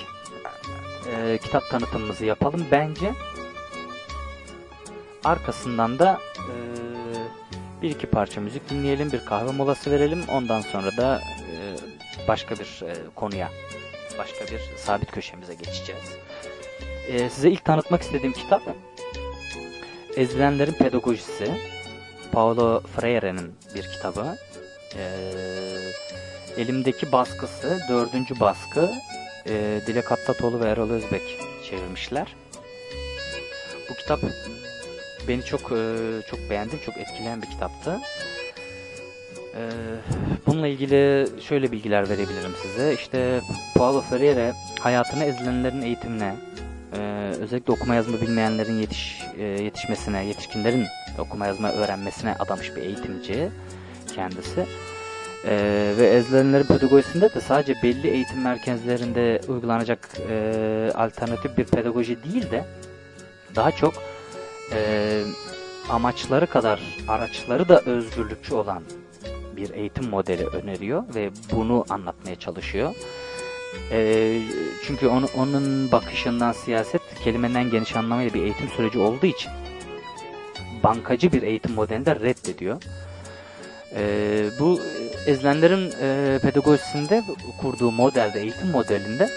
e, 1.07 1.39
kitap 1.39 1.71
tanıtımımızı 1.71 2.25
yapalım. 2.25 2.67
Bence 2.71 3.13
arkasından 5.25 5.99
da 5.99 6.19
e, 6.39 6.55
bir 7.83 7.91
iki 7.91 8.07
parça 8.07 8.41
müzik 8.41 8.71
dinleyelim, 8.71 9.13
bir 9.13 9.25
kahve 9.25 9.53
molası 9.53 9.91
verelim. 9.91 10.23
Ondan 10.29 10.61
sonra 10.61 10.97
da 10.97 11.21
e, 11.53 11.77
başka 12.29 12.55
bir 12.55 12.83
e, 12.87 12.95
konuya, 13.15 13.51
başka 14.19 14.45
bir 14.45 14.61
sabit 14.77 15.11
köşemize 15.11 15.55
geçeceğiz. 15.55 16.17
E, 17.09 17.31
size 17.31 17.51
ilk 17.51 17.65
tanıtmak 17.65 18.03
istediğim 18.03 18.33
kitap 18.33 18.63
Ezilenlerin 20.17 20.73
Pedagojisi. 20.73 21.55
Paulo 22.33 22.81
Freire'nin 22.81 23.55
bir 23.75 23.83
kitabı. 23.83 24.37
E, 24.97 25.03
elimdeki 26.57 27.13
baskısı, 27.13 27.81
dördüncü 27.89 28.41
baskı 28.41 28.91
e, 29.47 29.81
Dilek 29.87 30.13
Attatoğlu 30.13 30.61
ve 30.61 30.69
Erol 30.69 30.91
Özbek 30.91 31.23
çevirmişler. 31.71 32.37
Bu 33.91 33.95
kitap 33.95 34.21
beni 35.29 35.45
çok 35.45 35.61
e, 35.61 35.97
çok 36.31 36.51
beğendim, 36.51 36.79
çok 36.87 36.97
etkileyen 36.97 37.43
bir 37.43 37.47
kitaptı. 37.47 38.01
E, 39.55 39.63
bununla 40.47 40.67
ilgili 40.67 41.29
şöyle 41.43 41.73
bilgiler 41.73 42.09
verebilirim 42.09 42.53
size. 42.63 42.95
İşte 42.95 43.41
Paulo 43.75 44.01
Freire 44.01 44.53
hayatını 44.81 45.25
ezilenlerin 45.25 45.83
eğitimine, 45.83 46.35
e, 46.97 47.33
özellikle 47.41 47.73
okuma 47.73 47.95
yazma 47.95 48.21
bilmeyenlerin 48.21 48.79
yetiş, 48.81 49.23
e, 49.39 49.43
yetişmesine, 49.45 50.25
yetişkinlerin 50.25 50.87
okuma 51.19 51.47
yazma 51.47 51.73
öğrenmesine 51.73 52.35
adamış 52.39 52.77
bir 52.77 52.83
eğitimci 52.83 53.49
kendisi. 54.15 54.67
Ee, 55.45 55.95
ve 55.99 56.07
ezilenlerin 56.07 56.65
pedagojisinde 56.65 57.35
de 57.35 57.41
sadece 57.41 57.75
belli 57.83 58.09
eğitim 58.09 58.43
merkezlerinde 58.43 59.41
uygulanacak 59.49 60.09
e, 60.31 60.93
alternatif 60.95 61.59
bir 61.59 61.65
pedagoji 61.65 62.23
değil 62.23 62.51
de 62.51 62.65
daha 63.57 63.71
çok 63.71 63.95
e, 64.73 65.23
amaçları 65.89 66.47
kadar 66.47 66.81
araçları 67.09 67.69
da 67.69 67.81
özgürlükçü 67.81 68.55
olan 68.55 68.83
bir 69.57 69.71
eğitim 69.71 70.09
modeli 70.09 70.47
öneriyor 70.47 71.03
ve 71.15 71.31
bunu 71.53 71.85
anlatmaya 71.89 72.37
çalışıyor. 72.37 72.95
E, 73.91 74.41
çünkü 74.87 75.07
onu, 75.07 75.27
onun 75.37 75.93
bakışından 75.93 76.53
siyaset 76.53 77.03
kelimenin 77.25 77.71
geniş 77.71 77.97
anlamıyla 77.97 78.35
bir 78.35 78.43
eğitim 78.43 78.69
süreci 78.69 78.99
olduğu 78.99 79.27
için 79.27 79.51
bankacı 80.83 81.33
bir 81.33 81.43
eğitim 81.43 81.73
modelini 81.73 82.07
de 82.07 82.17
reddediyor. 82.17 82.83
Ee, 83.97 84.51
bu 84.59 84.81
ezilenlerin 85.27 85.93
e, 86.03 86.39
pedagojisinde 86.43 87.23
kurduğu 87.61 87.91
modelde, 87.91 88.41
eğitim 88.41 88.69
modelinde 88.69 89.29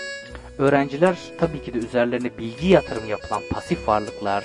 öğrenciler 0.57 1.15
tabii 1.39 1.61
ki 1.61 1.73
de 1.73 1.77
üzerlerine 1.77 2.38
bilgi 2.38 2.67
yatırımı 2.67 3.07
yapılan 3.07 3.41
pasif 3.51 3.88
varlıklar 3.88 4.43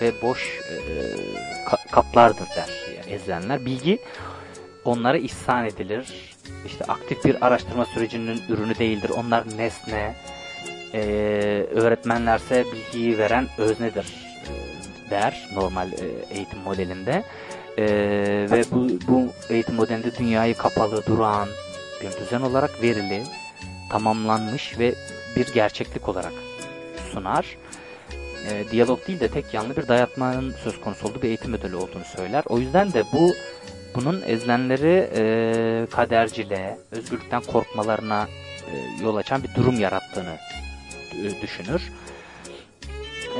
ve 0.00 0.12
boş 0.22 0.60
e, 0.70 0.74
ka- 1.68 1.90
kaplardır 1.90 2.46
der 2.56 2.68
yani 2.96 3.12
ezilenler. 3.14 3.64
Bilgi 3.64 3.98
onlara 4.84 5.16
ihsan 5.18 5.64
edilir. 5.66 6.36
İşte 6.66 6.84
aktif 6.84 7.24
bir 7.24 7.46
araştırma 7.46 7.84
sürecinin 7.84 8.42
ürünü 8.48 8.78
değildir. 8.78 9.10
Onlar 9.16 9.44
nesne. 9.56 10.14
E, 10.94 11.00
öğretmenlerse 11.74 12.64
bilgiyi 12.72 13.18
veren 13.18 13.48
öznedir 13.58 14.06
e, 15.06 15.10
der 15.10 15.48
normal 15.54 15.92
e, 15.92 16.34
eğitim 16.34 16.58
modelinde. 16.58 17.24
Ee, 17.80 18.46
ve 18.50 18.64
bu, 18.72 18.88
bu 19.08 19.32
eğitim 19.50 19.74
modelinde 19.74 20.16
dünyayı 20.16 20.54
kapalı, 20.54 21.06
durağan 21.06 21.48
bir 22.02 22.24
düzen 22.24 22.40
olarak 22.40 22.82
verili, 22.82 23.22
tamamlanmış 23.90 24.78
ve 24.78 24.94
bir 25.36 25.52
gerçeklik 25.54 26.08
olarak 26.08 26.32
sunar. 27.12 27.56
e, 28.50 28.70
diyalog 28.70 29.06
değil 29.06 29.20
de 29.20 29.28
tek 29.28 29.54
yanlı 29.54 29.76
bir 29.76 29.88
dayatmanın 29.88 30.54
söz 30.64 30.80
konusu 30.80 31.08
olduğu 31.08 31.22
bir 31.22 31.28
eğitim 31.28 31.50
modeli 31.50 31.76
olduğunu 31.76 32.04
söyler. 32.16 32.44
O 32.48 32.58
yüzden 32.58 32.92
de 32.92 33.04
bu 33.12 33.34
bunun 33.94 34.22
ezilenleri 34.26 35.10
e, 35.14 35.86
kaderciliğe, 35.90 36.78
özgürlükten 36.90 37.42
korkmalarına 37.42 38.28
e, 38.72 39.02
yol 39.04 39.16
açan 39.16 39.42
bir 39.42 39.54
durum 39.54 39.80
yarattığını 39.80 40.36
e, 41.12 41.42
düşünür. 41.42 41.82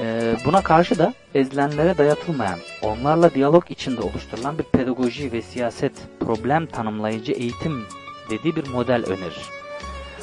E, 0.00 0.36
buna 0.44 0.62
karşı 0.62 0.98
da 0.98 1.14
ezilenlere 1.34 1.98
dayatılmayan, 1.98 2.58
onlarla 2.82 3.34
diyalog 3.34 3.70
içinde 3.70 4.00
oluşturulan 4.00 4.58
bir 4.58 4.64
pedagoji 4.64 5.32
ve 5.32 5.42
siyaset 5.42 5.92
problem 6.20 6.66
tanımlayıcı 6.66 7.32
eğitim 7.32 7.84
dediği 8.30 8.56
bir 8.56 8.68
model 8.68 9.04
önerir. 9.06 9.46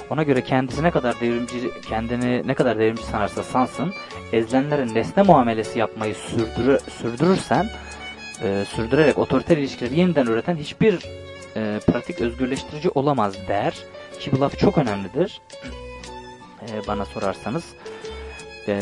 Ona 0.10 0.24
göre 0.24 0.44
kendisi 0.44 0.84
ne 0.84 0.92
kadar 0.92 1.20
devrimci, 1.20 1.82
kendini 1.90 2.48
ne 2.48 2.54
kadar 2.54 2.80
devrimci 2.80 3.04
sanarsa 3.04 3.44
sansın, 3.44 3.94
ezilenlere 4.34 4.94
nesne 4.94 5.24
muamelesi 5.24 5.80
yapmayı 5.80 6.16
sürdürü, 6.16 6.80
sürdürürsen, 7.02 7.70
e, 8.44 8.66
sürdürerek 8.66 9.18
otoriter 9.18 9.58
ilişkileri 9.58 10.00
yeniden 10.00 10.26
üreten 10.26 10.56
hiçbir 10.56 11.00
e, 11.56 11.80
pratik 11.88 12.22
özgürleştirici 12.22 12.90
olamaz 12.90 13.48
der. 13.48 13.74
Ki 14.20 14.32
bu 14.32 14.42
laf 14.42 14.58
çok 14.58 14.78
önemlidir. 14.78 15.42
E, 16.62 16.88
bana 16.88 17.06
sorarsanız. 17.06 17.66
E, 18.68 18.76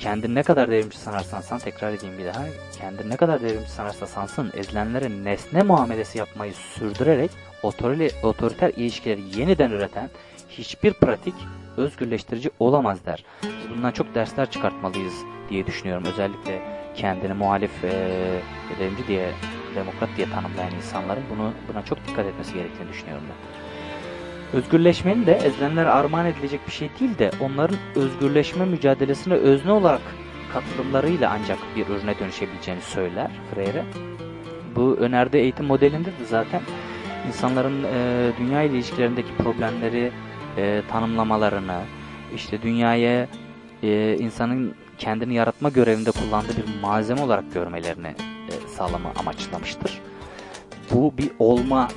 kendini 0.00 0.34
ne 0.34 0.42
kadar 0.42 0.70
devrimci 0.70 0.98
sanarsan 0.98 1.40
san, 1.40 1.58
tekrar 1.58 1.92
edeyim 1.92 2.18
bir 2.18 2.24
daha. 2.24 2.44
Kendini 2.78 3.10
ne 3.10 3.16
kadar 3.16 3.42
devrimci 3.42 3.70
sanarsa 3.70 4.06
sansın, 4.06 4.52
ezilenlere 4.56 5.24
nesne 5.24 5.62
muamelesi 5.62 6.18
yapmayı 6.18 6.54
sürdürerek 6.54 7.30
otorite, 7.62 8.10
otoriter 8.22 8.72
ilişkileri 8.76 9.40
yeniden 9.40 9.70
üreten 9.70 10.10
hiçbir 10.48 10.92
pratik 10.92 11.34
özgürleştirici 11.76 12.50
olamaz 12.58 13.06
der. 13.06 13.24
Biz 13.42 13.76
bundan 13.76 13.92
çok 13.92 14.14
dersler 14.14 14.50
çıkartmalıyız 14.50 15.14
diye 15.50 15.66
düşünüyorum. 15.66 16.04
Özellikle 16.06 16.62
kendini 16.96 17.32
muhalif 17.32 17.84
e, 17.84 18.40
devrimci 18.80 19.06
diye, 19.06 19.32
demokrat 19.74 20.08
diye 20.16 20.30
tanımlayan 20.30 20.74
insanların 20.74 21.22
bunu 21.30 21.52
buna 21.72 21.84
çok 21.84 22.06
dikkat 22.06 22.26
etmesi 22.26 22.54
gerektiğini 22.54 22.88
düşünüyorum 22.88 23.24
ben. 23.28 23.55
Özgürleşmenin 24.56 25.26
de 25.26 25.32
ezilenlere 25.32 25.88
armağan 25.88 26.26
edilecek 26.26 26.60
bir 26.66 26.72
şey 26.72 26.90
değil 27.00 27.18
de 27.18 27.30
onların 27.40 27.76
özgürleşme 27.96 28.64
mücadelesine 28.64 29.34
özne 29.34 29.72
olarak 29.72 30.00
katılımlarıyla 30.52 31.38
ancak 31.40 31.58
bir 31.76 31.86
ürüne 31.86 32.18
dönüşebileceğini 32.18 32.80
söyler 32.80 33.30
Freire. 33.54 33.84
Bu 34.76 34.96
önerdiği 35.00 35.42
eğitim 35.42 35.66
modelinde 35.66 36.08
de 36.08 36.24
zaten 36.28 36.60
insanların 37.28 37.84
e, 37.84 38.30
dünya 38.38 38.62
ile 38.62 38.74
ilişkilerindeki 38.74 39.36
problemleri 39.38 40.12
e, 40.56 40.82
tanımlamalarını, 40.90 41.80
işte 42.34 42.62
dünyaya 42.62 43.28
e, 43.82 44.16
insanın 44.18 44.74
kendini 44.98 45.34
yaratma 45.34 45.68
görevinde 45.68 46.10
kullandığı 46.10 46.56
bir 46.56 46.80
malzeme 46.82 47.22
olarak 47.22 47.54
görmelerini 47.54 48.14
e, 48.48 48.68
sağlama 48.68 49.12
amaçlamıştır. 49.16 50.00
Bu 50.90 51.18
bir 51.18 51.30
olma 51.38 51.88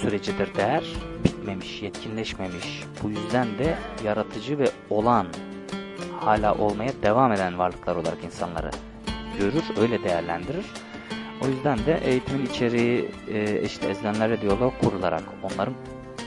sürecidir 0.00 0.54
der. 0.54 0.84
Bitmemiş, 1.24 1.82
yetkinleşmemiş. 1.82 2.82
Bu 3.02 3.10
yüzden 3.10 3.58
de 3.58 3.74
yaratıcı 4.04 4.58
ve 4.58 4.70
olan, 4.90 5.26
hala 6.20 6.54
olmaya 6.54 6.92
devam 7.02 7.32
eden 7.32 7.58
varlıklar 7.58 7.96
olarak 7.96 8.24
insanları 8.24 8.70
görür, 9.38 9.64
öyle 9.80 10.04
değerlendirir. 10.04 10.66
O 11.44 11.48
yüzden 11.48 11.78
de 11.78 12.00
eğitimin 12.04 12.46
içeriği 12.46 13.10
e, 13.28 13.62
işte 13.62 13.88
ezilenlerle 13.88 14.40
diyalog 14.40 14.72
kurularak, 14.80 15.22
onların 15.42 15.74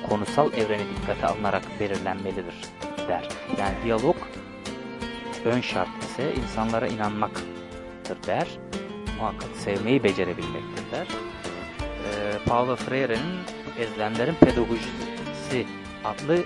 konusal 0.10 0.54
evreni 0.54 0.84
dikkate 0.96 1.28
alınarak 1.28 1.64
belirlenmelidir 1.80 2.56
der. 3.08 3.30
Yani 3.60 3.76
diyalog 3.84 4.16
ön 5.46 5.62
şart 5.62 6.04
ise 6.04 6.34
insanlara 6.36 6.88
inanmaktır 6.88 8.18
der. 8.28 8.48
Muhakkak 9.20 9.50
sevmeyi 9.56 10.04
becerebilmektir 10.04 10.92
der. 10.92 11.08
E, 12.06 12.38
Paulo 12.46 12.76
Freire'nin 12.76 13.40
Ezilenlerin 13.80 14.36
Pedagojisi 14.36 15.66
adlı 16.06 16.44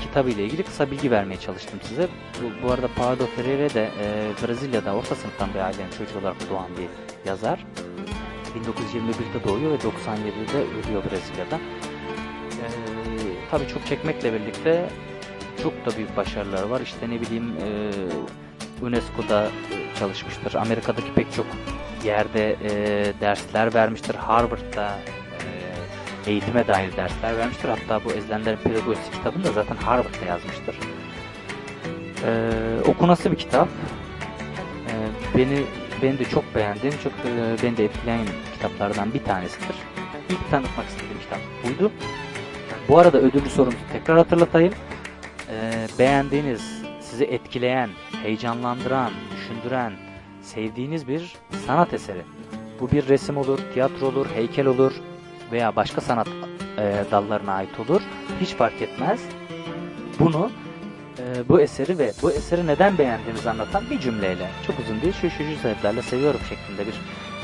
kitabı 0.00 0.30
ile 0.30 0.44
ilgili 0.44 0.62
kısa 0.62 0.90
bilgi 0.90 1.10
vermeye 1.10 1.40
çalıştım 1.40 1.80
size. 1.82 2.08
Bu, 2.42 2.66
bu 2.66 2.72
arada 2.72 2.88
Paulo 2.96 3.26
Freire 3.26 3.74
de 3.74 3.90
e, 4.00 4.30
Brezilya'da 4.46 4.94
orta 4.94 5.14
sınıftan 5.14 5.54
bir 5.54 5.58
ailenin 5.58 5.90
çocuğu 5.90 6.18
olarak 6.18 6.50
doğan 6.50 6.68
bir 6.76 6.88
yazar. 7.28 7.66
1921'de 8.54 9.44
doğuyor 9.44 9.70
ve 9.70 9.76
97'de 9.76 10.58
ölüyor 10.58 11.02
Brezilya'da. 11.10 11.56
E, 11.56 12.66
tabii 13.50 13.68
çok 13.68 13.86
çekmekle 13.86 14.32
birlikte 14.32 14.88
çok 15.62 15.86
da 15.86 15.96
büyük 15.96 16.16
başarıları 16.16 16.70
var. 16.70 16.80
İşte 16.80 17.10
ne 17.10 17.20
bileyim 17.20 17.54
e, 17.56 17.90
UNESCO'da 18.82 19.48
çalışmıştır. 19.98 20.54
Amerika'daki 20.54 21.14
pek 21.14 21.32
çok 21.32 21.46
yerde 22.04 22.56
e, 22.64 22.70
dersler 23.20 23.74
vermiştir. 23.74 24.14
Harvard'da 24.14 24.98
e, 26.26 26.30
eğitime 26.30 26.68
dair 26.68 26.96
dersler 26.96 27.38
vermiştir. 27.38 27.68
Hatta 27.68 28.04
bu 28.04 28.12
Ezilenlerin 28.12 28.56
Pedagojisi 28.56 29.10
kitabını 29.10 29.44
da 29.44 29.52
zaten 29.52 29.76
Harvard'da 29.76 30.24
yazmıştır. 30.28 30.76
E, 32.26 32.50
okunası 32.86 33.32
bir 33.32 33.36
kitap. 33.36 33.68
E, 34.88 34.92
beni 35.38 35.62
beni 36.02 36.18
de 36.18 36.24
çok 36.24 36.54
beğendiğim, 36.54 36.94
çok 37.02 37.12
e, 37.12 37.62
beni 37.62 37.76
de 37.76 37.84
etkileyen 37.84 38.26
kitaplardan 38.54 39.14
bir 39.14 39.24
tanesidir. 39.24 39.76
İlk 40.30 40.50
tanıtmak 40.50 40.86
istediğim 40.86 41.18
kitap 41.20 41.38
buydu. 41.64 41.92
Bu 42.88 42.98
arada 42.98 43.18
ödüllü 43.18 43.50
sorumuzu 43.50 43.78
tekrar 43.92 44.16
hatırlatayım. 44.16 44.74
E, 45.50 45.86
beğendiğiniz, 45.98 46.81
sizi 47.12 47.24
etkileyen, 47.24 47.90
heyecanlandıran, 48.22 49.12
düşündüren, 49.36 49.92
sevdiğiniz 50.42 51.08
bir 51.08 51.36
sanat 51.66 51.94
eseri. 51.94 52.22
Bu 52.80 52.90
bir 52.90 53.08
resim 53.08 53.36
olur, 53.36 53.58
tiyatro 53.74 54.06
olur, 54.06 54.26
heykel 54.34 54.66
olur 54.66 54.92
veya 55.52 55.76
başka 55.76 56.00
sanat 56.00 56.28
e, 56.78 57.04
dallarına 57.10 57.52
ait 57.52 57.80
olur. 57.80 58.00
Hiç 58.40 58.54
fark 58.54 58.82
etmez. 58.82 59.20
Bunu 60.18 60.50
e, 61.18 61.48
bu 61.48 61.60
eseri 61.60 61.98
ve 61.98 62.12
bu 62.22 62.32
eseri 62.32 62.66
neden 62.66 62.98
beğendiğinizi 62.98 63.50
anlatan 63.50 63.84
bir 63.90 64.00
cümleyle, 64.00 64.50
çok 64.66 64.78
uzun 64.78 65.00
değil, 65.02 65.14
şu 65.20 65.30
şu 65.30 65.44
şu 65.44 65.56
sebeplerle 65.62 66.02
seviyorum 66.02 66.40
şeklinde 66.48 66.86
bir 66.86 66.94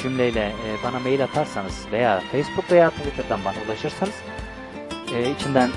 cümleyle 0.03 0.41
e, 0.41 0.85
bana 0.85 0.99
mail 0.99 1.25
atarsanız 1.25 1.87
veya 1.93 2.23
Facebook 2.33 2.73
veya 2.73 2.91
Twitter'dan 2.91 3.41
bana 3.45 3.57
ulaşırsanız 3.67 4.15
e, 5.15 5.31
içinden 5.31 5.71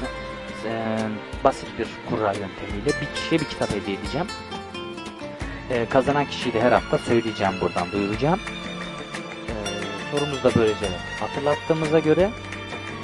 e, 0.65 0.97
basit 1.43 1.67
bir 1.79 1.87
kura 2.09 2.27
yöntemiyle 2.27 3.01
bir 3.01 3.15
kişiye 3.15 3.41
bir 3.41 3.45
kitap 3.45 3.69
hediye 3.71 3.97
edeceğim. 3.97 4.27
E, 5.69 5.85
kazanan 5.85 6.25
kişiyi 6.25 6.53
de 6.53 6.61
her 6.61 6.71
hafta 6.71 6.97
söyleyeceğim 6.97 7.53
buradan, 7.61 7.91
duyuracağım. 7.91 8.39
E, 9.47 9.53
sorumuz 10.11 10.43
da 10.43 10.51
böylece 10.55 10.85
hatırlattığımıza 11.19 11.99
göre 11.99 12.29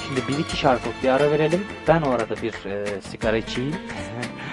şimdi 0.07 0.27
bir 0.27 0.43
iki 0.43 0.57
şarkılık 0.57 1.03
bir 1.03 1.09
ara 1.09 1.31
verelim. 1.31 1.65
Ben 1.87 2.01
o 2.01 2.09
arada 2.09 2.35
bir 2.41 2.65
e, 2.65 3.01
sigara 3.01 3.37
içeyim. 3.37 3.75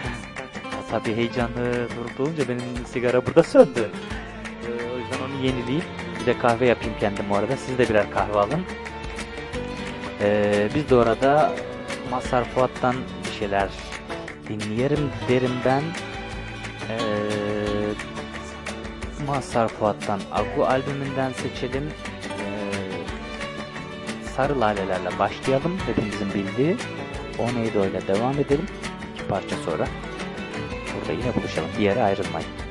Tabii 0.91 1.17
heyecanlı 1.17 1.89
durduğunca 1.97 2.49
benim 2.49 2.87
sigara 2.93 3.27
burada 3.27 3.43
söndü. 3.43 3.91
E, 4.67 4.69
o 4.95 4.99
yüzden 4.99 5.25
onu 5.25 5.47
yenileyip 5.47 5.85
bir 6.21 6.27
de 6.27 6.39
kahve 6.39 6.67
yapayım 6.67 6.95
kendim 7.01 7.31
o 7.31 7.37
arada. 7.37 7.57
Siz 7.57 7.79
de 7.79 7.89
birer 7.89 8.11
kahve 8.11 8.39
alın. 8.39 8.61
E, 10.21 10.69
biz 10.75 10.91
de 10.91 10.95
orada 10.95 11.53
Mazhar 12.11 12.45
Fuat'tan 12.45 12.97
bir 13.27 13.39
şeyler 13.39 13.69
dinleyelim 14.49 15.11
derim 15.29 15.53
ben. 15.65 15.83
Ee, 16.91 16.97
Mazhar 19.27 19.69
Fuat'tan 19.69 20.21
Agu 20.33 20.65
albümünden 20.67 21.33
seçelim. 21.33 21.85
Ee, 21.85 22.45
Sarı 24.37 24.61
Lalelerle 24.61 25.19
başlayalım. 25.19 25.79
Hepimizin 25.87 26.35
bildiği. 26.35 26.77
O 27.39 27.55
neydi 27.55 27.79
öyle 27.79 28.07
devam 28.07 28.33
edelim. 28.33 28.67
İki 29.15 29.27
parça 29.27 29.57
sonra. 29.57 29.87
Burada 30.95 31.13
yine 31.13 31.35
buluşalım. 31.35 31.69
Bir 31.79 31.83
yere 31.83 32.03
ayrılmayın. 32.03 32.64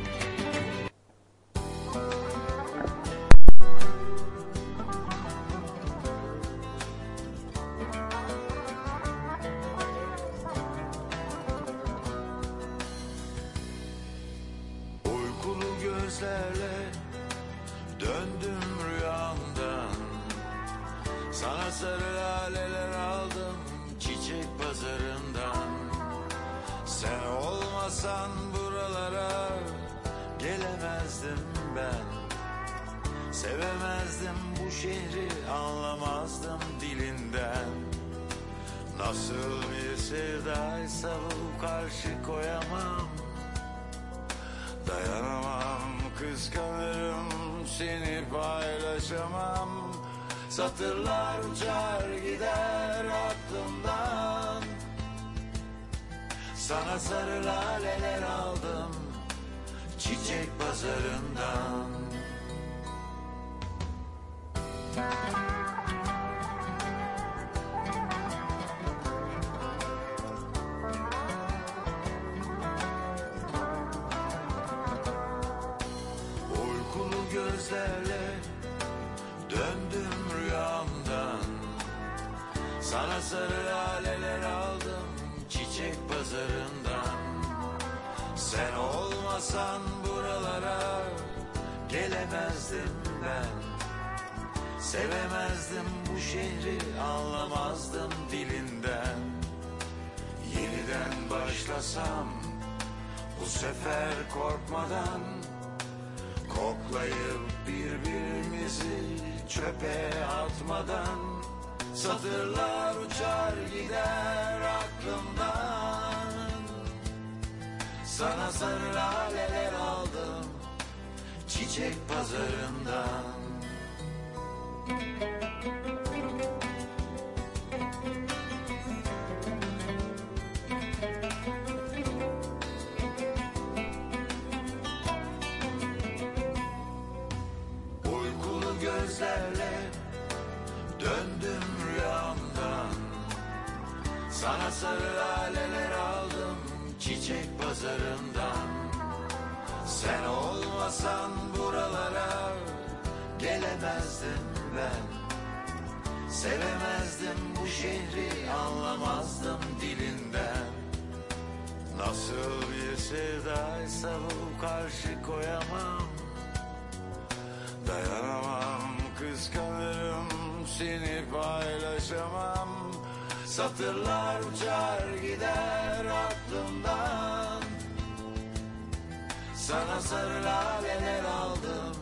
Sana 179.67 180.01
sarı 180.01 180.45
laleler 180.45 181.23
aldım 181.23 181.95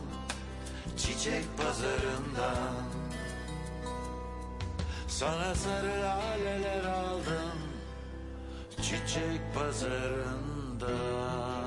Çiçek 0.96 1.44
pazarından. 1.56 2.84
Sana 5.08 5.54
sarı 5.54 6.02
laleler 6.02 6.84
aldım 6.84 7.58
Çiçek 8.76 9.54
pazarından. 9.54 11.61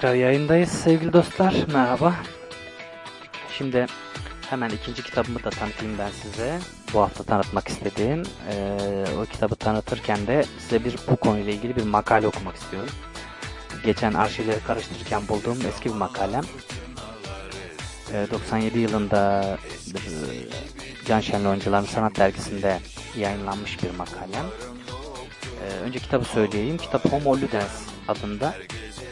Tekrar 0.00 0.14
yayındayız 0.14 0.68
sevgili 0.68 1.12
dostlar. 1.12 1.54
Merhaba. 1.72 2.14
Şimdi 3.58 3.86
hemen 4.50 4.70
ikinci 4.70 5.02
kitabımı 5.02 5.44
da 5.44 5.50
tanıtayım 5.50 5.98
ben 5.98 6.10
size. 6.10 6.58
Bu 6.94 7.00
hafta 7.00 7.24
tanıtmak 7.24 7.68
istediğim. 7.68 8.22
Ee, 8.50 9.04
o 9.22 9.24
kitabı 9.24 9.54
tanıtırken 9.54 10.26
de 10.26 10.44
size 10.58 10.84
bir 10.84 10.96
bu 11.10 11.16
konuyla 11.16 11.52
ilgili 11.52 11.76
bir 11.76 11.82
makale 11.82 12.26
okumak 12.26 12.56
istiyorum. 12.56 12.90
Geçen 13.84 14.14
arşivleri 14.14 14.60
karıştırırken 14.66 15.28
bulduğum 15.28 15.58
eski 15.68 15.88
bir 15.88 15.94
makalem. 15.94 16.44
Ee, 18.12 18.26
97 18.30 18.78
yılında 18.78 19.42
e, 19.88 20.00
Can 21.06 21.20
Şenli 21.20 21.48
Oyuncuların 21.48 21.86
Sanat 21.86 22.18
Dergisi'nde 22.18 22.78
yayınlanmış 23.16 23.82
bir 23.82 23.90
makalem. 23.90 24.46
Ee, 25.64 25.84
önce 25.84 25.98
kitabı 25.98 26.24
söyleyeyim. 26.24 26.76
Kitap 26.76 27.12
Homo 27.12 27.36
Ludens 27.36 27.89
adında 28.10 28.54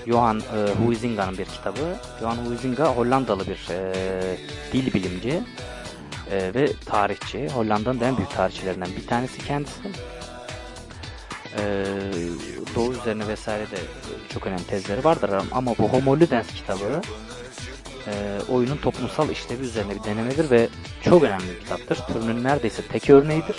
Johan 0.07 0.41
e, 0.41 0.85
Huizinga'nın 0.85 1.39
bir 1.39 1.45
kitabı. 1.45 1.97
Johan 2.21 2.37
Huizinga 2.37 2.85
Hollandalı 2.85 3.47
bir 3.47 3.69
e, 3.71 3.93
dil 4.73 4.95
bilimci 4.95 5.43
e, 6.31 6.55
ve 6.55 6.73
tarihçi. 6.87 7.49
Hollanda'nın 7.49 8.01
en 8.01 8.17
büyük 8.17 8.31
tarihçilerinden 8.31 8.91
bir 8.97 9.07
tanesi 9.07 9.39
kendisi. 9.45 9.89
E, 11.59 11.85
Doğu 12.75 12.93
üzerine 12.93 13.29
vesaire 13.29 13.71
de 13.71 13.77
çok 14.35 14.47
önemli 14.47 14.65
tezleri 14.65 15.05
vardır 15.05 15.31
ama 15.53 15.79
bu 15.79 15.89
Homo 15.89 16.17
Ludens 16.17 16.47
kitabı 16.55 17.01
e, 18.07 18.41
oyunun 18.49 18.77
toplumsal 18.77 19.31
işlevi 19.31 19.63
üzerine 19.63 19.95
bir 19.95 20.05
denemedir 20.05 20.51
ve 20.51 20.69
çok 21.03 21.23
önemli 21.23 21.45
bir 21.49 21.61
kitaptır. 21.61 21.99
Türünün 22.13 22.45
neredeyse 22.45 22.83
tek 22.83 23.11
örneğidir. 23.11 23.57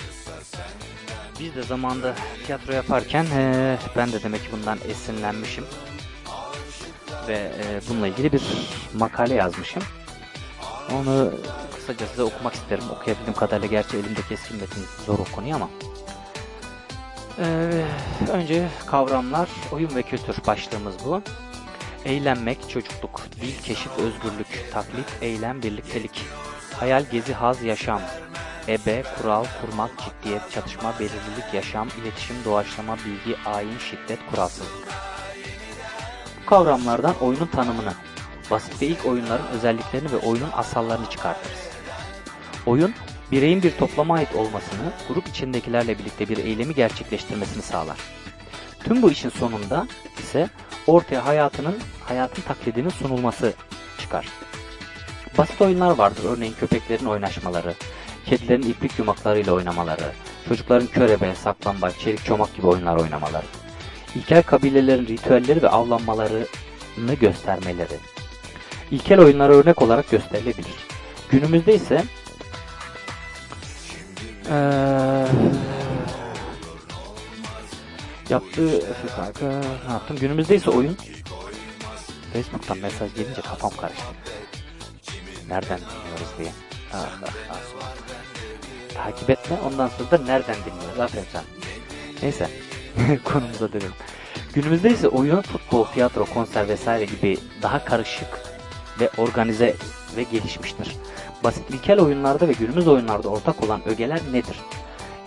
Biz 1.39 1.55
de 1.55 1.63
zamanda 1.63 2.15
tiyatro 2.45 2.73
yaparken 2.73 3.25
e, 3.35 3.77
ben 3.95 4.11
de 4.11 4.23
demek 4.23 4.43
ki 4.43 4.47
bundan 4.51 4.77
esinlenmişim 4.89 5.65
ve 7.27 7.33
e, 7.33 7.81
bununla 7.89 8.07
ilgili 8.07 8.31
bir 8.31 8.41
makale 8.93 9.33
yazmışım. 9.33 9.83
Onu 10.91 11.31
kısaca 11.75 12.07
size 12.07 12.23
okumak 12.23 12.53
isterim. 12.53 12.83
Okuyabildiğim 12.91 13.33
kadarıyla 13.33 13.67
gerçi 13.67 13.97
elimdeki 13.97 14.33
eski 14.33 14.53
metin 14.53 14.83
zor 15.05 15.19
okunuyor 15.19 15.55
ama. 15.55 15.69
Ee, 17.39 17.85
önce 18.31 18.67
kavramlar, 18.85 19.49
oyun 19.71 19.95
ve 19.95 20.03
kültür 20.03 20.35
başlığımız 20.47 20.95
bu. 21.05 21.21
Eğlenmek, 22.05 22.69
çocukluk, 22.69 23.21
dil, 23.41 23.61
keşif, 23.63 23.91
özgürlük, 23.97 24.71
taklit, 24.73 25.05
eylem, 25.21 25.63
birliktelik, 25.63 26.25
hayal, 26.79 27.05
gezi, 27.11 27.33
haz, 27.33 27.63
yaşam, 27.63 28.01
ebe, 28.69 29.03
kural, 29.17 29.45
kurmak, 29.61 29.91
ciddiyet, 29.99 30.51
çatışma, 30.51 30.93
belirlilik, 30.99 31.53
yaşam, 31.53 31.87
iletişim, 32.01 32.35
doğaçlama, 32.45 32.97
bilgi, 32.97 33.37
ayin, 33.45 33.77
şiddet, 33.77 34.19
kuralsızlık. 34.31 34.87
Bu 36.41 36.49
kavramlardan 36.49 37.15
oyunun 37.21 37.47
tanımını, 37.47 37.93
basit 38.51 38.81
ve 38.81 38.85
ilk 38.85 39.05
oyunların 39.05 39.47
özelliklerini 39.47 40.11
ve 40.11 40.17
oyunun 40.17 40.51
asallarını 40.53 41.09
çıkartırız. 41.09 41.59
Oyun, 42.65 42.93
bireyin 43.31 43.63
bir 43.63 43.71
toplama 43.71 44.15
ait 44.15 44.35
olmasını, 44.35 44.93
grup 45.07 45.27
içindekilerle 45.27 45.99
birlikte 45.99 46.29
bir 46.29 46.37
eylemi 46.37 46.75
gerçekleştirmesini 46.75 47.61
sağlar. 47.61 47.97
Tüm 48.83 49.01
bu 49.01 49.11
işin 49.11 49.29
sonunda 49.29 49.87
ise 50.19 50.49
ortaya 50.87 51.25
hayatının, 51.25 51.77
hayatın 52.03 52.41
taklidinin 52.41 52.89
sunulması 52.89 53.53
çıkar. 53.99 54.27
Basit 55.37 55.61
oyunlar 55.61 55.91
vardır. 55.91 56.23
Örneğin 56.25 56.53
köpeklerin 56.53 57.05
oynaşmaları, 57.05 57.73
kedilerin 58.29 58.61
iplik 58.61 58.99
yumaklarıyla 58.99 59.53
oynamaları, 59.53 60.11
çocukların 60.49 60.87
körebe, 60.87 61.35
saklambaç, 61.35 61.97
çelik 61.99 62.25
çomak 62.25 62.55
gibi 62.55 62.67
oyunlar 62.67 62.95
oynamaları, 62.95 63.45
ilkel 64.15 64.43
kabilelerin 64.43 65.07
ritüelleri 65.07 65.61
ve 65.61 65.69
avlanmalarını 65.69 67.13
göstermeleri. 67.21 67.97
İlkel 68.91 69.19
oyunlara 69.19 69.53
örnek 69.53 69.81
olarak 69.81 70.09
gösterilebilir. 70.09 70.75
Günümüzde 71.31 71.75
ise 71.75 72.03
eee 74.49 75.25
yaptığı 78.29 78.81
kanka 79.15 79.45
yaptım? 79.91 80.17
Günümüzde 80.19 80.55
ise 80.55 80.69
oyun 80.69 80.97
Facebook'tan 82.33 82.77
mesaj 82.77 83.15
gelince 83.15 83.41
kafam 83.41 83.71
karıştı. 83.71 84.03
Nereden 85.49 85.79
dinliyoruz 85.79 86.37
diye. 86.39 86.51
Allah 86.93 87.07
Allah. 87.49 88.08
Takip 89.03 89.29
etme 89.29 89.57
ondan 89.67 89.87
sonra 89.87 90.11
da 90.11 90.17
nereden 90.17 90.55
dinliyoruz? 90.55 90.99
Aferin 90.99 91.25
sen. 91.31 91.43
Neyse. 92.21 92.49
Konumuza 93.23 93.73
dönelim. 93.73 93.93
Günümüzde 94.53 94.89
ise 94.89 95.07
oyun, 95.07 95.41
futbol, 95.41 95.85
tiyatro, 95.85 96.25
konser 96.25 96.67
vesaire 96.67 97.05
gibi 97.05 97.37
daha 97.61 97.85
karışık 97.85 98.39
ve 98.99 99.09
organize 99.17 99.75
ve 100.17 100.23
gelişmiştir. 100.23 100.95
Basit 101.43 101.69
ilkel 101.69 101.99
oyunlarda 101.99 102.47
ve 102.47 102.51
günümüz 102.51 102.87
oyunlarda 102.87 103.29
ortak 103.29 103.63
olan 103.63 103.87
ögeler 103.87 104.19
nedir? 104.31 104.59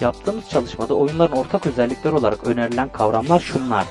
Yaptığımız 0.00 0.48
çalışmada 0.48 0.94
oyunların 0.94 1.36
ortak 1.36 1.66
özellikleri 1.66 2.14
olarak 2.14 2.46
önerilen 2.46 2.88
kavramlar 2.88 3.40
şunlar. 3.40 3.86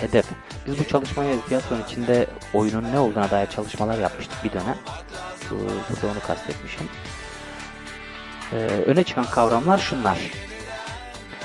Hedef. 0.00 0.26
Biz 0.66 0.78
bu 0.78 0.84
çalışmaya 0.84 1.40
tiyatronun 1.48 1.82
içinde 1.82 2.26
oyunun 2.54 2.92
ne 2.92 2.98
olduğuna 2.98 3.30
dair 3.30 3.46
çalışmalar 3.46 3.98
yapmıştık 3.98 4.44
bir 4.44 4.52
dönem. 4.52 4.78
Bu, 5.50 5.54
burada 5.54 6.12
onu 6.12 6.20
kastetmişim. 6.26 6.88
Ee, 8.52 8.56
öne 8.86 9.04
çıkan 9.04 9.24
kavramlar 9.24 9.78
şunlar. 9.78 10.18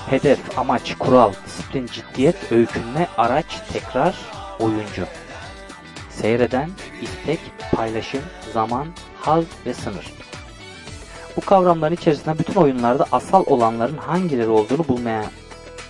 Hedef, 0.10 0.60
amaç, 0.60 0.98
kural, 1.00 1.34
disiplin, 1.46 1.86
ciddiyet, 1.86 2.52
öykünme, 2.52 3.08
araç, 3.18 3.46
tekrar, 3.74 4.16
oyuncu. 4.60 5.06
Seyreden, 6.10 6.70
istek, 7.02 7.40
paylaşım, 7.72 8.22
zaman, 8.54 8.88
haz 9.22 9.44
ve 9.66 9.74
sınır. 9.74 10.14
Bu 11.38 11.42
kavramların 11.42 11.96
içerisinde 11.96 12.40
bütün 12.40 12.56
oyunlarda 12.56 13.06
asal 13.12 13.44
olanların 13.48 13.98
hangileri 13.98 14.50
olduğunu 14.50 14.88
bulmaya 14.88 15.26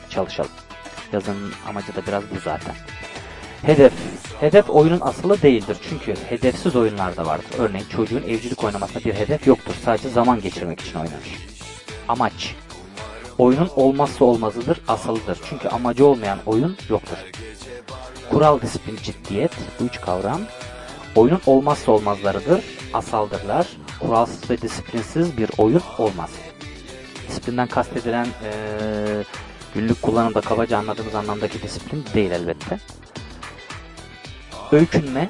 çalışalım. 0.09 0.51
Yazının 1.13 1.53
amacı 1.69 1.95
da 1.95 2.05
biraz 2.07 2.23
bu 2.23 2.39
zaten. 2.39 2.75
Hedef. 3.63 3.93
Hedef 4.39 4.69
oyunun 4.69 4.99
asılı 5.01 5.41
değildir. 5.41 5.77
Çünkü 5.89 6.15
hedefsiz 6.29 6.75
oyunlar 6.75 7.17
da 7.17 7.25
vardır. 7.25 7.45
Örneğin 7.59 7.85
çocuğun 7.85 8.23
evcilik 8.23 8.63
oynamasında 8.63 9.05
bir 9.05 9.13
hedef 9.13 9.47
yoktur. 9.47 9.73
Sadece 9.85 10.09
zaman 10.09 10.41
geçirmek 10.41 10.81
için 10.81 10.95
oynanır. 10.95 11.47
Amaç. 12.07 12.55
Oyunun 13.37 13.69
olmazsa 13.75 14.25
olmazıdır, 14.25 14.81
asılıdır. 14.87 15.39
Çünkü 15.49 15.67
amacı 15.67 16.05
olmayan 16.05 16.39
oyun 16.45 16.77
yoktur. 16.89 17.17
Kural, 18.31 18.61
disiplin, 18.61 18.97
ciddiyet. 19.03 19.51
Bu 19.79 19.83
üç 19.83 20.01
kavram. 20.01 20.41
Oyunun 21.15 21.41
olmazsa 21.45 21.91
olmazlarıdır, 21.91 22.63
asaldırlar. 22.93 23.67
Kuralsız 23.99 24.49
ve 24.49 24.61
disiplinsiz 24.61 25.37
bir 25.37 25.49
oyun 25.57 25.81
olmaz. 25.97 26.29
Disiplinden 27.27 27.67
kastedilen 27.67 28.27
ee, 28.43 29.23
günlük 29.73 30.01
kullanımda 30.01 30.41
kabaca 30.41 30.77
anladığımız 30.77 31.15
anlamdaki 31.15 31.61
disiplin 31.61 32.05
değil 32.13 32.31
elbette. 32.31 32.79
Öykünme 34.73 35.29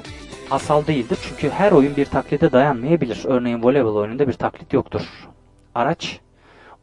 asal 0.50 0.86
değildir 0.86 1.18
çünkü 1.22 1.50
her 1.50 1.72
oyun 1.72 1.96
bir 1.96 2.04
taklide 2.04 2.52
dayanmayabilir. 2.52 3.22
Örneğin 3.24 3.62
voleybol 3.62 3.96
oyununda 3.96 4.28
bir 4.28 4.32
taklit 4.32 4.72
yoktur. 4.72 5.02
Araç 5.74 6.20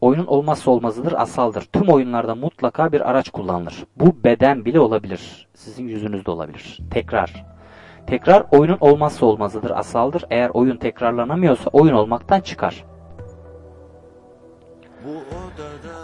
oyunun 0.02 0.26
olmazsa 0.26 0.72
olmazıdır, 0.72 1.14
asaldır. 1.18 1.62
Tüm 1.62 1.90
oyunlarda 1.90 2.36
mutlaka 2.36 2.92
bir 2.92 3.10
araç 3.10 3.30
kullanılır. 3.30 3.84
Bu 3.96 4.24
beden 4.24 4.66
bile 4.66 4.80
olabilir. 4.80 5.48
Sizin 5.54 5.88
yüzünüzde 5.88 6.32
olabilir. 6.32 6.80
Tekrar. 6.92 7.46
Tekrar 8.08 8.44
oyunun 8.52 8.78
olmazsa 8.80 9.26
olmazıdır, 9.26 9.72
asaldır. 9.72 10.26
Eğer 10.30 10.50
oyun 10.50 10.78
tekrarlanamıyorsa 10.78 11.70
oyun 11.70 11.94
olmaktan 11.94 12.40
çıkar. 12.42 12.84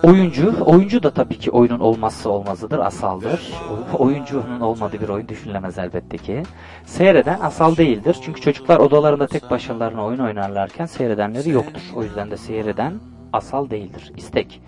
Oyuncu, 0.03 0.55
oyuncu 0.65 1.03
da 1.03 1.11
tabii 1.11 1.39
ki 1.39 1.51
oyunun 1.51 1.79
olmazsa 1.79 2.29
olmazıdır, 2.29 2.79
asaldır. 2.79 3.53
Oyuncunun 3.97 4.59
olmadığı 4.59 5.01
bir 5.01 5.09
oyun 5.09 5.27
düşünülemez 5.27 5.77
elbette 5.77 6.17
ki. 6.17 6.43
Seyreden 6.85 7.39
asal 7.39 7.77
değildir. 7.77 8.17
Çünkü 8.21 8.41
çocuklar 8.41 8.77
odalarında 8.77 9.27
tek 9.27 9.49
başlarına 9.49 10.05
oyun 10.05 10.19
oynarlarken 10.19 10.85
seyredenleri 10.85 11.49
yoktur. 11.49 11.81
O 11.95 12.03
yüzden 12.03 12.31
de 12.31 12.37
seyreden 12.37 12.93
asal 13.33 13.69
değildir. 13.69 14.11
İstek. 14.17 14.61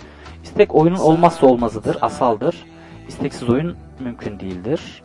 İstek 0.44 0.76
oyunun 0.76 1.00
olmazsa 1.00 1.48
olmazıdır, 1.48 1.98
asaldır. 2.02 2.66
İsteksiz 3.08 3.50
oyun 3.50 3.76
mümkün 4.00 4.40
değildir. 4.40 5.04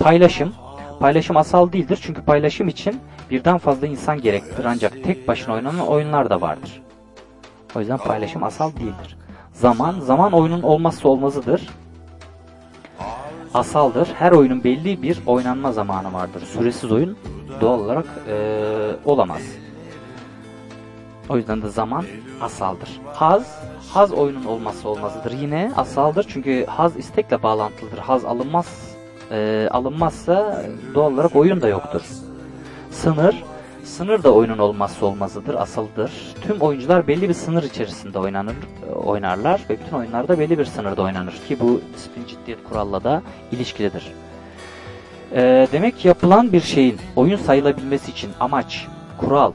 Paylaşım. 0.00 0.52
Paylaşım 1.00 1.36
asal 1.36 1.72
değildir 1.72 1.98
çünkü 2.02 2.22
paylaşım 2.22 2.68
için 2.68 3.00
birden 3.30 3.58
fazla 3.58 3.86
insan 3.86 4.20
gerektir 4.20 4.64
ancak 4.64 5.04
tek 5.04 5.28
başına 5.28 5.54
oynanan 5.54 5.86
oyunlar 5.86 6.30
da 6.30 6.40
vardır. 6.40 6.82
O 7.76 7.80
yüzden 7.80 7.98
paylaşım 7.98 8.42
asal 8.42 8.72
değildir. 8.72 9.16
Zaman, 9.52 10.00
zaman 10.00 10.32
oyunun 10.32 10.62
olmazsa 10.62 11.08
olmazıdır. 11.08 11.68
Asaldır. 13.54 14.08
Her 14.18 14.32
oyunun 14.32 14.64
belli 14.64 15.02
bir 15.02 15.18
oynanma 15.26 15.72
zamanı 15.72 16.12
vardır. 16.12 16.40
Süresiz 16.40 16.92
oyun 16.92 17.18
doğal 17.60 17.80
olarak 17.80 18.06
ee, 18.28 18.90
olamaz. 19.04 19.42
O 21.28 21.36
yüzden 21.36 21.62
de 21.62 21.68
zaman 21.68 22.04
asaldır. 22.40 23.00
Haz, 23.12 23.62
haz 23.94 24.12
oyunun 24.12 24.44
olmazsa 24.44 24.88
olmazıdır. 24.88 25.32
Yine 25.32 25.72
asaldır 25.76 26.26
çünkü 26.28 26.66
haz 26.66 26.96
istekle 26.96 27.42
bağlantılıdır. 27.42 27.98
Haz 27.98 28.24
alınmaz 28.24 28.96
e, 29.30 29.68
alınmazsa 29.70 30.64
doğal 30.94 31.12
olarak 31.12 31.36
oyun 31.36 31.60
da 31.60 31.68
yoktur. 31.68 32.02
Sınır, 32.90 33.44
sınır 33.84 34.22
da 34.22 34.34
oyunun 34.34 34.58
olmazsa 34.58 35.06
olmazıdır, 35.06 35.54
asıldır. 35.54 36.12
Tüm 36.40 36.60
oyuncular 36.60 37.06
belli 37.06 37.28
bir 37.28 37.34
sınır 37.34 37.62
içerisinde 37.62 38.18
oynanır, 38.18 38.54
e, 38.88 38.92
oynarlar 38.92 39.60
ve 39.70 39.78
bütün 39.80 39.96
oyunlarda 39.96 40.38
belli 40.38 40.58
bir 40.58 40.64
sınırda 40.64 41.02
oynanır 41.02 41.32
ki 41.48 41.60
bu 41.60 41.80
disiplin 41.94 42.26
ciddiyet 42.26 42.64
kuralla 42.64 43.04
da 43.04 43.22
ilişkilidir. 43.52 44.12
E, 45.32 45.68
demek 45.72 45.98
ki 45.98 46.08
yapılan 46.08 46.52
bir 46.52 46.60
şeyin 46.60 46.98
oyun 47.16 47.36
sayılabilmesi 47.36 48.10
için 48.10 48.30
amaç, 48.40 48.86
kural, 49.18 49.52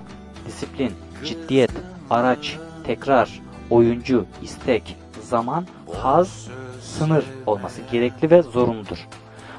disiplin, 0.47 0.91
ciddiyet, 1.23 1.71
araç, 2.09 2.57
tekrar, 2.84 3.41
oyuncu, 3.69 4.25
istek, 4.41 4.95
zaman, 5.21 5.65
haz, 6.01 6.47
sınır 6.82 7.25
olması 7.45 7.82
gerekli 7.91 8.32
ve 8.32 8.41
zorunludur. 8.41 9.07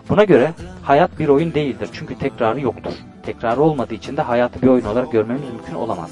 Buna 0.08 0.24
göre 0.24 0.52
hayat 0.82 1.18
bir 1.18 1.28
oyun 1.28 1.54
değildir 1.54 1.88
çünkü 1.92 2.18
tekrarı 2.18 2.60
yoktur. 2.60 2.92
Tekrarı 3.28 3.60
olmadığı 3.60 3.94
için 3.94 4.16
de 4.16 4.22
hayatı 4.22 4.62
bir 4.62 4.66
oyun 4.66 4.84
olarak 4.84 5.12
görmemiz 5.12 5.42
mümkün 5.42 5.74
olamaz. 5.74 6.10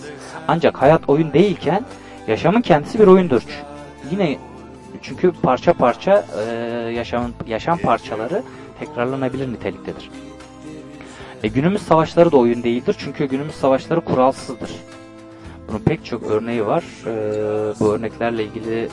Ancak 0.48 0.82
hayat 0.82 1.08
oyun 1.08 1.32
değilken 1.32 1.84
yaşamın 2.26 2.60
kendisi 2.60 2.98
bir 2.98 3.06
oyundur. 3.06 3.42
Yine 4.10 4.38
çünkü 5.02 5.32
parça 5.42 5.72
parça 5.72 6.24
e, 6.38 6.52
yaşamın 6.94 7.34
yaşam 7.46 7.78
parçaları 7.78 8.42
tekrarlanabilir 8.80 9.52
niteliktedir. 9.52 10.10
E, 11.42 11.48
günümüz 11.48 11.82
savaşları 11.82 12.32
da 12.32 12.36
oyun 12.36 12.62
değildir 12.62 12.96
çünkü 12.98 13.24
günümüz 13.24 13.54
savaşları 13.54 14.00
kuralsızdır. 14.00 14.70
Bunun 15.68 15.78
pek 15.78 16.04
çok 16.04 16.22
örneği 16.22 16.66
var. 16.66 16.84
E, 17.06 17.12
bu 17.80 17.92
örneklerle 17.92 18.44
ilgili 18.44 18.88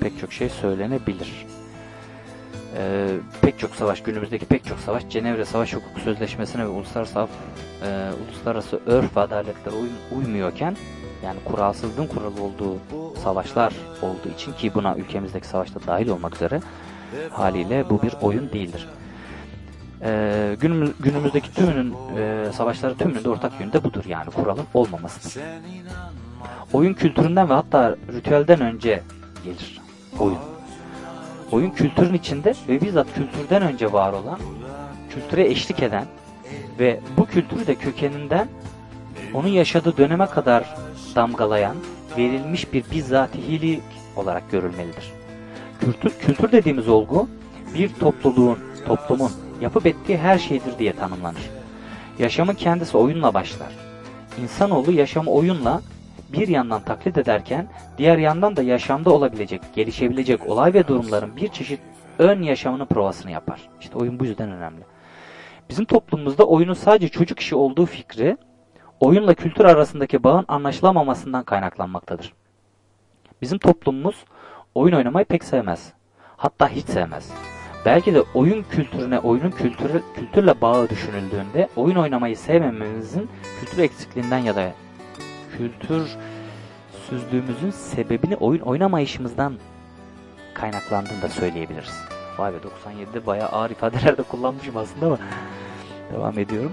pek 0.00 0.18
çok 0.20 0.32
şey 0.32 0.48
söylenebilir. 0.48 1.46
E, 2.78 3.08
pek 3.42 3.58
çok 3.58 3.74
savaş, 3.76 4.02
günümüzdeki 4.02 4.46
pek 4.46 4.64
çok 4.64 4.78
savaş 4.78 5.08
Cenevre 5.08 5.44
Savaş 5.44 5.74
Hukuku 5.74 6.00
Sözleşmesi'ne 6.00 6.62
ve 6.64 6.68
uluslararası, 6.68 7.18
e, 7.82 8.10
uluslararası 8.26 8.80
örf 8.86 9.16
ve 9.16 9.20
adaletlere 9.20 9.74
uy- 9.74 10.18
uymuyorken 10.18 10.76
yani 11.24 11.38
kuralsızlığın 11.44 12.06
kuralı 12.06 12.42
olduğu 12.42 12.78
savaşlar 13.22 13.72
olduğu 14.02 14.28
için 14.34 14.52
ki 14.52 14.74
buna 14.74 14.96
ülkemizdeki 14.96 15.46
savaşta 15.46 15.80
dahil 15.86 16.08
olmak 16.08 16.34
üzere 16.34 16.60
haliyle 17.30 17.90
bu 17.90 18.02
bir 18.02 18.12
oyun 18.22 18.50
değildir. 18.52 18.88
Ee, 20.04 20.56
günümüz, 20.60 20.90
günümüzdeki 21.00 21.54
tümünün 21.54 21.94
e, 22.18 22.46
savaşları 22.52 22.96
tümünün 22.96 23.24
de 23.24 23.28
ortak 23.28 23.60
yönü 23.60 23.72
de 23.72 23.84
budur 23.84 24.04
yani 24.08 24.30
kuralın 24.30 24.64
olmamasıdır. 24.74 25.42
Oyun 26.72 26.94
kültüründen 26.94 27.48
ve 27.50 27.54
hatta 27.54 27.96
ritüelden 28.12 28.60
önce 28.60 29.02
gelir 29.44 29.80
oyun. 30.18 30.38
Oyun 31.52 31.70
kültürün 31.70 32.14
içinde 32.14 32.54
ve 32.68 32.80
bizzat 32.80 33.06
kültürden 33.14 33.62
önce 33.62 33.92
var 33.92 34.12
olan, 34.12 34.38
kültüre 35.10 35.46
eşlik 35.46 35.82
eden 35.82 36.04
ve 36.78 37.00
bu 37.16 37.26
kültürü 37.26 37.66
de 37.66 37.74
kökeninden 37.74 38.48
onun 39.34 39.48
yaşadığı 39.48 39.96
döneme 39.96 40.26
kadar 40.26 40.76
damgalayan, 41.14 41.76
verilmiş 42.18 42.72
bir 42.72 42.84
bizzatihilik 42.90 43.82
olarak 44.16 44.50
görülmelidir. 44.50 45.12
Kültür, 45.80 46.10
kültür 46.10 46.52
dediğimiz 46.52 46.88
olgu 46.88 47.28
bir 47.74 47.94
topluluğun, 47.94 48.58
toplumun 48.86 49.30
yapıp 49.60 49.86
ettiği 49.86 50.18
her 50.18 50.38
şeydir 50.38 50.78
diye 50.78 50.92
tanımlanır. 50.92 51.50
Yaşamın 52.18 52.54
kendisi 52.54 52.96
oyunla 52.96 53.34
başlar. 53.34 53.72
İnsanoğlu 54.42 54.92
yaşamı 54.92 55.30
oyunla 55.30 55.82
bir 56.32 56.48
yandan 56.48 56.82
taklit 56.82 57.18
ederken 57.18 57.68
diğer 57.98 58.18
yandan 58.18 58.56
da 58.56 58.62
yaşamda 58.62 59.10
olabilecek, 59.10 59.62
gelişebilecek 59.74 60.48
olay 60.48 60.74
ve 60.74 60.88
durumların 60.88 61.36
bir 61.36 61.48
çeşit 61.48 61.80
ön 62.18 62.42
yaşamının 62.42 62.86
provasını 62.86 63.30
yapar. 63.30 63.68
İşte 63.80 63.98
oyun 63.98 64.20
bu 64.20 64.24
yüzden 64.24 64.50
önemli. 64.50 64.82
Bizim 65.70 65.84
toplumumuzda 65.84 66.44
oyunun 66.44 66.74
sadece 66.74 67.08
çocuk 67.08 67.40
işi 67.40 67.54
olduğu 67.54 67.86
fikri 67.86 68.36
oyunla 69.00 69.34
kültür 69.34 69.64
arasındaki 69.64 70.24
bağın 70.24 70.44
anlaşılamamasından 70.48 71.44
kaynaklanmaktadır. 71.44 72.32
Bizim 73.42 73.58
toplumumuz 73.58 74.24
oyun 74.74 74.94
oynamayı 74.94 75.26
pek 75.26 75.44
sevmez. 75.44 75.92
Hatta 76.36 76.68
hiç 76.68 76.86
sevmez. 76.86 77.32
Belki 77.84 78.14
de 78.14 78.22
oyun 78.34 78.62
kültürüne, 78.62 79.18
oyunun 79.18 79.50
kültürü, 79.50 80.02
kültürle 80.14 80.60
bağı 80.60 80.88
düşünüldüğünde 80.88 81.68
oyun 81.76 81.96
oynamayı 81.96 82.36
sevmememizin 82.36 83.28
kültür 83.60 83.82
eksikliğinden 83.82 84.38
ya 84.38 84.56
da 84.56 84.72
kültür 85.58 86.16
süzlüğümüzün 87.08 87.70
sebebini 87.70 88.36
oyun 88.36 88.60
oynamayışımızdan 88.60 89.54
kaynaklandığını 90.54 91.22
da 91.22 91.28
söyleyebiliriz. 91.28 92.00
Vay 92.38 92.52
be 92.52 92.56
97'de 92.56 93.26
bayağı 93.26 93.48
ağır 93.48 93.70
ifadeler 93.70 94.18
de 94.18 94.22
kullanmışım 94.22 94.76
aslında 94.76 95.06
ama 95.06 95.18
devam 96.12 96.38
ediyorum. 96.38 96.72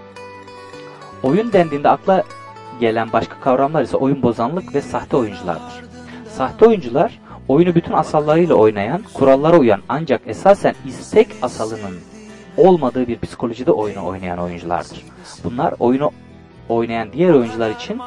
Oyun 1.23 1.53
dendiğinde 1.53 1.89
akla 1.89 2.23
gelen 2.79 3.13
başka 3.13 3.39
kavramlar 3.39 3.81
ise 3.83 3.97
oyun 3.97 4.23
bozanlık 4.23 4.75
ve 4.75 4.81
sahte 4.81 5.17
oyunculardır. 5.17 5.83
Sahte 6.29 6.65
oyuncular 6.65 7.19
oyunu 7.47 7.75
bütün 7.75 7.93
asallarıyla 7.93 8.55
oynayan, 8.55 9.03
kurallara 9.13 9.57
uyan 9.57 9.81
ancak 9.89 10.21
esasen 10.25 10.75
istek 10.85 11.27
asalının 11.41 11.99
olmadığı 12.57 13.07
bir 13.07 13.19
psikolojide 13.19 13.71
oyunu 13.71 14.05
oynayan 14.05 14.39
oyunculardır. 14.39 15.05
Bunlar 15.43 15.73
oyunu 15.79 16.11
oynayan 16.69 17.13
diğer 17.13 17.33
oyuncular 17.33 17.69
için 17.69 17.99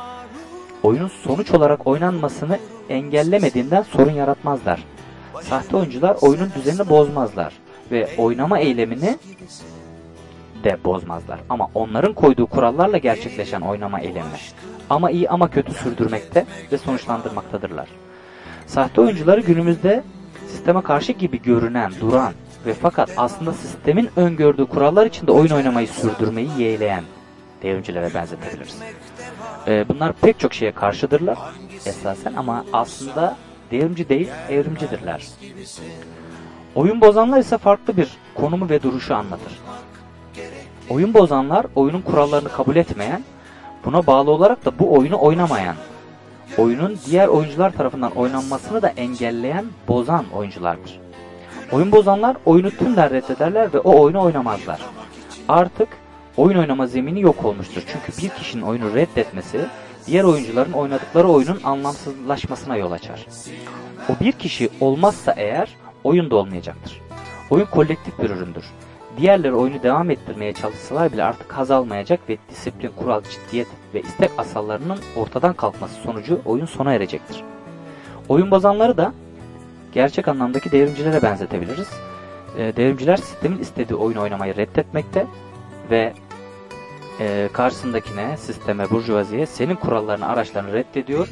oyunun 0.83 1.09
sonuç 1.09 1.51
olarak 1.51 1.87
oynanmasını 1.87 2.59
engellemediğinden 2.89 3.83
sorun 3.83 4.13
yaratmazlar. 4.13 4.85
Sahte 5.43 5.77
oyuncular 5.77 6.17
oyunun 6.21 6.53
düzenini 6.55 6.89
bozmazlar 6.89 7.53
ve 7.91 8.09
oynama 8.19 8.59
eylemini 8.59 9.19
de 10.65 10.77
bozmazlar. 10.85 11.41
Ama 11.49 11.69
onların 11.75 12.15
koyduğu 12.15 12.47
kurallarla 12.47 12.99
gerçekleşen 12.99 13.61
oynama 13.61 14.01
eylemi 14.01 14.29
ama 14.91 15.11
iyi 15.11 15.29
ama 15.29 15.51
kötü 15.51 15.73
sürdürmekte 15.75 16.47
ve 16.73 16.79
sonuçlandırmaktadırlar. 16.79 17.89
Sahte 18.67 19.01
oyuncuları 19.01 19.41
günümüzde 19.41 20.03
sisteme 20.49 20.83
karşı 20.83 21.13
gibi 21.13 21.43
görünen, 21.43 21.93
duran 22.01 22.33
ve 22.67 22.75
fakat 22.75 23.11
aslında 23.17 23.53
sistemin 23.53 24.11
öngördüğü 24.17 24.67
kurallar 24.67 25.07
içinde 25.07 25.33
oyun 25.33 25.51
oynamayı 25.51 25.89
sürdürmeyi 25.89 26.51
yeğleyen 26.59 27.05
devrimcilere 27.63 28.15
benzetebiliriz. 28.15 28.79
Ee, 29.67 29.89
bunlar 29.89 30.13
pek 30.13 30.41
çok 30.41 30.55
şeye 30.55 30.73
karşıdırlar 30.73 31.39
esasen 31.87 32.35
ama 32.35 32.65
aslında 32.73 33.37
devrimci 33.71 34.09
değil, 34.09 34.29
evrimcidirler. 34.49 35.29
Oyun 36.75 37.01
bozanlar 37.01 37.39
ise 37.39 37.59
farklı 37.59 37.97
bir 37.97 38.09
konumu 38.35 38.69
ve 38.69 38.83
duruşu 38.83 39.15
anlatır. 39.15 39.59
Oyun 40.91 41.15
bozanlar 41.15 41.67
oyunun 41.75 42.01
kurallarını 42.01 42.49
kabul 42.49 42.77
etmeyen, 42.77 43.25
buna 43.85 44.07
bağlı 44.07 44.31
olarak 44.31 44.65
da 44.65 44.79
bu 44.79 44.95
oyunu 44.95 45.21
oynamayan, 45.21 45.77
oyunun 46.59 46.99
diğer 47.07 47.29
oyuncular 47.29 47.71
tarafından 47.71 48.13
oynanmasını 48.13 48.83
da 48.83 48.89
engelleyen, 48.89 49.65
bozan 49.89 50.25
oyunculardır. 50.35 51.01
Oyun 51.73 51.93
bozanlar 51.93 52.37
oyunu 52.47 52.71
tümden 52.71 53.11
reddederler 53.11 53.75
ve 53.75 53.79
o 53.79 54.01
oyunu 54.01 54.23
oynamazlar. 54.23 54.81
Artık 55.49 55.89
oyun 56.37 56.59
oynama 56.59 56.87
zemini 56.87 57.21
yok 57.21 57.45
olmuştur. 57.45 57.83
Çünkü 57.87 58.23
bir 58.23 58.29
kişinin 58.29 58.63
oyunu 58.63 58.95
reddetmesi 58.95 59.67
diğer 60.07 60.25
oyuncuların 60.25 60.73
oynadıkları 60.73 61.29
oyunun 61.29 61.61
anlamsızlaşmasına 61.65 62.77
yol 62.77 62.93
açar. 62.93 63.27
O 64.09 64.25
bir 64.25 64.33
kişi 64.33 64.69
olmazsa 64.81 65.35
eğer 65.37 65.77
oyun 66.05 66.31
da 66.31 66.37
olmayacaktır. 66.37 67.01
Oyun 67.51 67.67
kolektif 67.67 68.19
bir 68.19 68.31
üründür. 68.31 68.65
Diğerleri 69.17 69.55
oyunu 69.55 69.83
devam 69.83 70.11
ettirmeye 70.11 70.53
çalışsalar 70.53 71.13
bile 71.13 71.25
artık 71.25 71.53
haz 71.53 71.71
almayacak 71.71 72.21
ve 72.29 72.37
disiplin, 72.51 72.91
kural, 72.97 73.23
ciddiyet 73.23 73.69
ve 73.95 74.01
istek 74.01 74.31
asallarının 74.39 74.99
ortadan 75.17 75.55
kalkması 75.55 75.95
sonucu 75.95 76.41
oyun 76.45 76.67
sona 76.67 76.93
erecektir. 76.95 77.43
Oyun 78.29 78.51
bozanları 78.51 78.97
da 78.97 79.13
gerçek 79.93 80.29
anlamdaki 80.29 80.73
devrimcilere 80.73 81.23
benzetebiliriz. 81.23 81.89
Devrimciler 82.57 83.17
sistemin 83.17 83.59
istediği 83.59 83.97
oyun 83.97 84.17
oynamayı 84.17 84.57
reddetmekte 84.57 85.27
ve 85.91 86.13
e, 87.21 87.49
karşısındakine, 87.53 88.37
sisteme, 88.37 88.91
burjuvaziye 88.91 89.47
senin 89.47 89.77
kurallarını, 89.77 90.29
araçlarını 90.29 90.73
reddediyor 90.73 91.29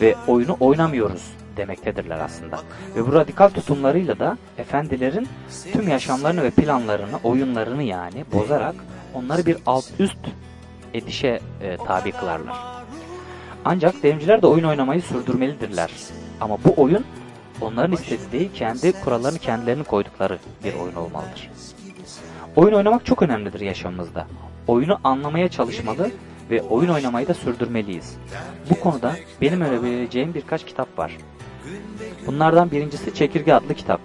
ve 0.00 0.14
oyunu 0.26 0.56
oynamıyoruz 0.60 1.32
demektedirler 1.56 2.18
aslında. 2.18 2.60
Ve 2.96 3.06
bu 3.06 3.12
radikal 3.12 3.48
tutumlarıyla 3.48 4.18
da 4.18 4.38
efendilerin 4.58 5.28
tüm 5.72 5.88
yaşamlarını 5.88 6.42
ve 6.42 6.50
planlarını, 6.50 7.16
oyunlarını 7.24 7.82
yani 7.82 8.24
bozarak 8.32 8.74
onları 9.14 9.46
bir 9.46 9.56
alt 9.66 9.84
üst 9.98 10.18
edişe 10.94 11.40
e, 11.62 11.76
tabi 11.76 12.12
kılarlar. 12.12 12.56
Ancak 13.64 14.02
devrimciler 14.02 14.42
de 14.42 14.46
oyun 14.46 14.64
oynamayı 14.64 15.02
sürdürmelidirler. 15.02 15.90
Ama 16.40 16.58
bu 16.64 16.82
oyun 16.82 17.04
onların 17.60 17.92
istediği 17.92 18.52
kendi 18.52 18.92
kurallarını 18.92 19.38
kendilerinin 19.38 19.84
koydukları 19.84 20.38
bir 20.64 20.74
oyun 20.74 20.94
olmalıdır. 20.94 21.50
Oyun 22.58 22.72
oynamak 22.72 23.06
çok 23.06 23.22
önemlidir 23.22 23.60
yaşamımızda. 23.60 24.26
Oyunu 24.66 24.98
anlamaya 25.04 25.48
çalışmalı 25.48 26.10
ve 26.50 26.62
oyun 26.62 26.88
oynamayı 26.88 27.28
da 27.28 27.34
sürdürmeliyiz. 27.34 28.16
Bu 28.70 28.80
konuda 28.80 29.16
benim 29.40 29.60
önerebileceğim 29.60 30.34
birkaç 30.34 30.66
kitap 30.66 30.98
var. 30.98 31.16
Bunlardan 32.26 32.70
birincisi 32.70 33.14
Çekirge 33.14 33.52
adlı 33.52 33.74
kitap. 33.74 34.00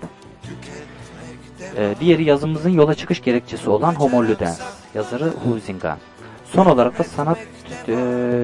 Ee, 1.77 1.95
diğeri 1.99 2.23
yazımızın 2.23 2.69
yola 2.69 2.95
çıkış 2.95 3.21
gerekçesi 3.21 3.69
olan 3.69 3.95
Homo 3.95 4.23
Ludens. 4.23 4.61
Yazarı 4.95 5.29
Huizinga. 5.29 5.97
Son 6.45 6.65
olarak 6.65 6.99
da 6.99 7.03
Sanat 7.03 7.37
e, 7.87 7.95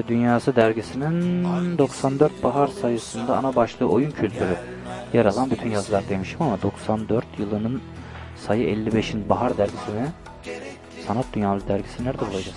Dünyası 0.08 0.56
dergisinin 0.56 1.78
94 1.78 2.42
bahar 2.42 2.68
sayısında 2.68 3.36
ana 3.36 3.56
başlığı 3.56 3.86
oyun 3.86 4.10
kültürü 4.10 4.56
yer 5.12 5.26
alan 5.26 5.50
bütün 5.50 5.70
yazılar 5.70 6.08
demişim 6.08 6.42
ama 6.42 6.62
94 6.62 7.24
yılının 7.38 7.82
sayı 8.46 8.68
55'in 8.68 9.28
bahar 9.28 9.58
dergisini 9.58 10.06
Sanat 11.06 11.26
Dünyası 11.32 11.68
dergisi 11.68 12.04
nerede 12.04 12.20
bulacağız? 12.20 12.56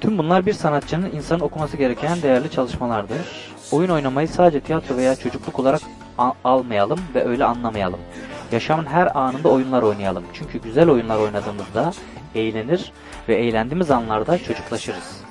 Tüm 0.00 0.18
bunlar 0.18 0.46
bir 0.46 0.52
sanatçının 0.52 1.10
insanın 1.10 1.40
okuması 1.40 1.76
gereken 1.76 2.22
değerli 2.22 2.50
çalışmalardır. 2.50 3.52
Oyun 3.72 3.88
oynamayı 3.88 4.28
sadece 4.28 4.60
tiyatro 4.60 4.96
veya 4.96 5.16
çocukluk 5.16 5.58
olarak 5.58 5.80
almayalım 6.44 7.00
ve 7.14 7.24
öyle 7.24 7.44
anlamayalım. 7.44 8.00
Yaşamın 8.52 8.86
her 8.86 9.18
anında 9.18 9.48
oyunlar 9.48 9.82
oynayalım. 9.82 10.24
Çünkü 10.32 10.58
güzel 10.58 10.90
oyunlar 10.90 11.18
oynadığımızda 11.18 11.92
eğlenir 12.34 12.92
ve 13.28 13.36
eğlendiğimiz 13.36 13.90
anlarda 13.90 14.38
çocuklaşırız. 14.38 15.22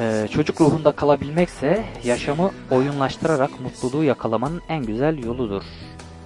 Ee, 0.00 0.28
çocuk 0.30 0.60
ruhunda 0.60 0.92
kalabilmekse 0.92 1.84
yaşamı 2.04 2.50
oyunlaştırarak 2.70 3.60
mutluluğu 3.60 4.04
yakalamanın 4.04 4.62
en 4.68 4.84
güzel 4.84 5.18
yoludur. 5.24 5.62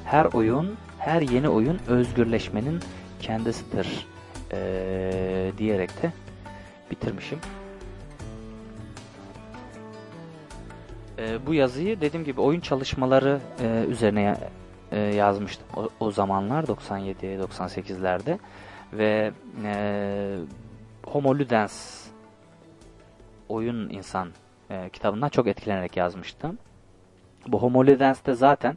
Her 0.07 0.25
oyun, 0.25 0.77
her 0.99 1.23
yeni 1.23 1.49
oyun 1.49 1.81
özgürleşmenin 1.89 2.81
kendisidir. 3.21 4.07
Ee, 4.53 5.53
diyerek 5.59 6.03
de 6.03 6.13
bitirmişim. 6.91 7.39
Ee, 11.19 11.47
bu 11.47 11.55
yazıyı 11.55 12.01
dediğim 12.01 12.25
gibi 12.25 12.41
oyun 12.41 12.61
çalışmaları 12.61 13.41
e, 13.61 13.85
üzerine 13.89 14.37
e, 14.93 14.99
yazmıştım 15.01 15.67
o, 15.77 15.89
o 16.01 16.11
zamanlar 16.11 16.65
97-98'lerde 16.65 18.39
ve 18.93 19.33
e, 19.65 20.39
Homo 21.07 21.39
Ludens 21.39 22.07
oyun 23.49 23.89
insan 23.91 24.29
e, 24.71 24.91
kitabından 24.93 25.29
çok 25.29 25.47
etkilenerek 25.47 25.97
yazmıştım. 25.97 26.59
Bu 27.47 27.63
Homo 27.63 27.87
Ludens'te 27.87 28.35
zaten 28.35 28.73
e, 28.73 28.77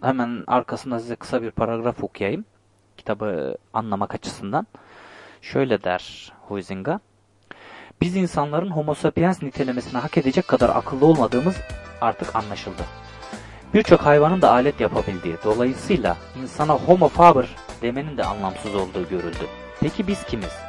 hemen 0.00 0.44
arkasında 0.46 0.98
size 1.00 1.16
kısa 1.16 1.42
bir 1.42 1.50
paragraf 1.50 2.04
okuyayım 2.04 2.44
kitabı 2.96 3.56
anlamak 3.72 4.14
açısından. 4.14 4.66
Şöyle 5.42 5.84
der 5.84 6.32
Huizinga. 6.48 7.00
Biz 8.00 8.16
insanların 8.16 8.70
homo 8.70 8.94
sapiens 8.94 9.42
nitelemesini 9.42 9.98
hak 9.98 10.18
edecek 10.18 10.48
kadar 10.48 10.68
akıllı 10.68 11.06
olmadığımız 11.06 11.56
artık 12.00 12.36
anlaşıldı. 12.36 12.82
Birçok 13.74 14.00
hayvanın 14.00 14.42
da 14.42 14.50
alet 14.50 14.80
yapabildiği, 14.80 15.36
dolayısıyla 15.44 16.16
insana 16.42 16.72
homo 16.72 17.08
faber 17.08 17.56
demenin 17.82 18.16
de 18.16 18.24
anlamsız 18.24 18.74
olduğu 18.74 19.08
görüldü. 19.08 19.46
Peki 19.80 20.06
biz 20.06 20.24
kimiz? 20.24 20.65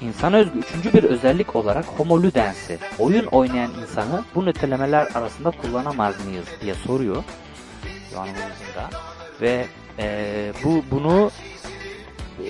İnsana 0.00 0.36
özgü 0.36 0.58
üçüncü 0.58 0.92
bir 0.92 1.04
özellik 1.04 1.56
olarak 1.56 1.84
homo 1.84 2.22
ludens'i, 2.22 2.78
oyun 2.98 3.26
oynayan 3.26 3.70
insanı 3.82 4.24
bu 4.34 4.46
nitelemeler 4.46 5.08
arasında 5.14 5.50
kullanamaz 5.50 6.26
mıyız 6.26 6.46
diye 6.60 6.74
soruyor. 6.74 7.24
Huizinga. 8.14 8.90
Ve 9.40 9.66
e, 9.98 10.52
bu 10.64 10.84
bunu 10.90 11.30
e, 12.44 12.48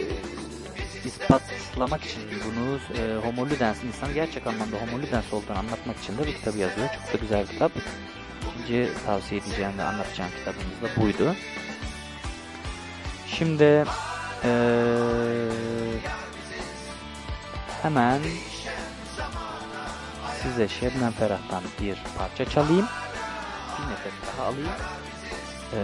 ispatlamak 1.05 2.05
için 2.05 2.23
bunu 2.45 2.79
e, 2.99 3.27
Homo 3.27 3.47
Ludens 3.51 3.85
insanı 3.85 4.13
gerçek 4.13 4.47
anlamda 4.47 4.77
Homo 4.77 5.03
Ludens 5.03 5.33
olduğunu 5.33 5.59
anlatmak 5.59 5.99
için 5.99 6.19
de 6.19 6.21
bu 6.21 6.25
kitabı 6.25 6.59
yazıyor. 6.59 6.89
Çok 6.89 7.15
da 7.15 7.19
güzel 7.23 7.43
bir 7.43 7.49
kitap. 7.49 7.73
İkinci 8.43 8.89
tavsiye 9.07 9.41
edeceğim 9.41 9.73
ve 9.79 9.83
anlatacağım 9.83 10.31
kitabımız 10.39 10.83
da 10.83 11.03
buydu. 11.03 11.37
Şimdi 13.27 13.85
e, 14.45 14.51
hemen 17.85 18.21
size 20.43 20.69
Şebnem 20.69 21.13
Ferah'tan 21.13 21.63
bir 21.81 21.99
parça 22.19 22.45
çalayım. 22.45 22.87
Bir 23.79 23.93
nefes 23.93 24.13
daha 24.27 24.47
alayım. 24.47 24.69
E, 25.73 25.79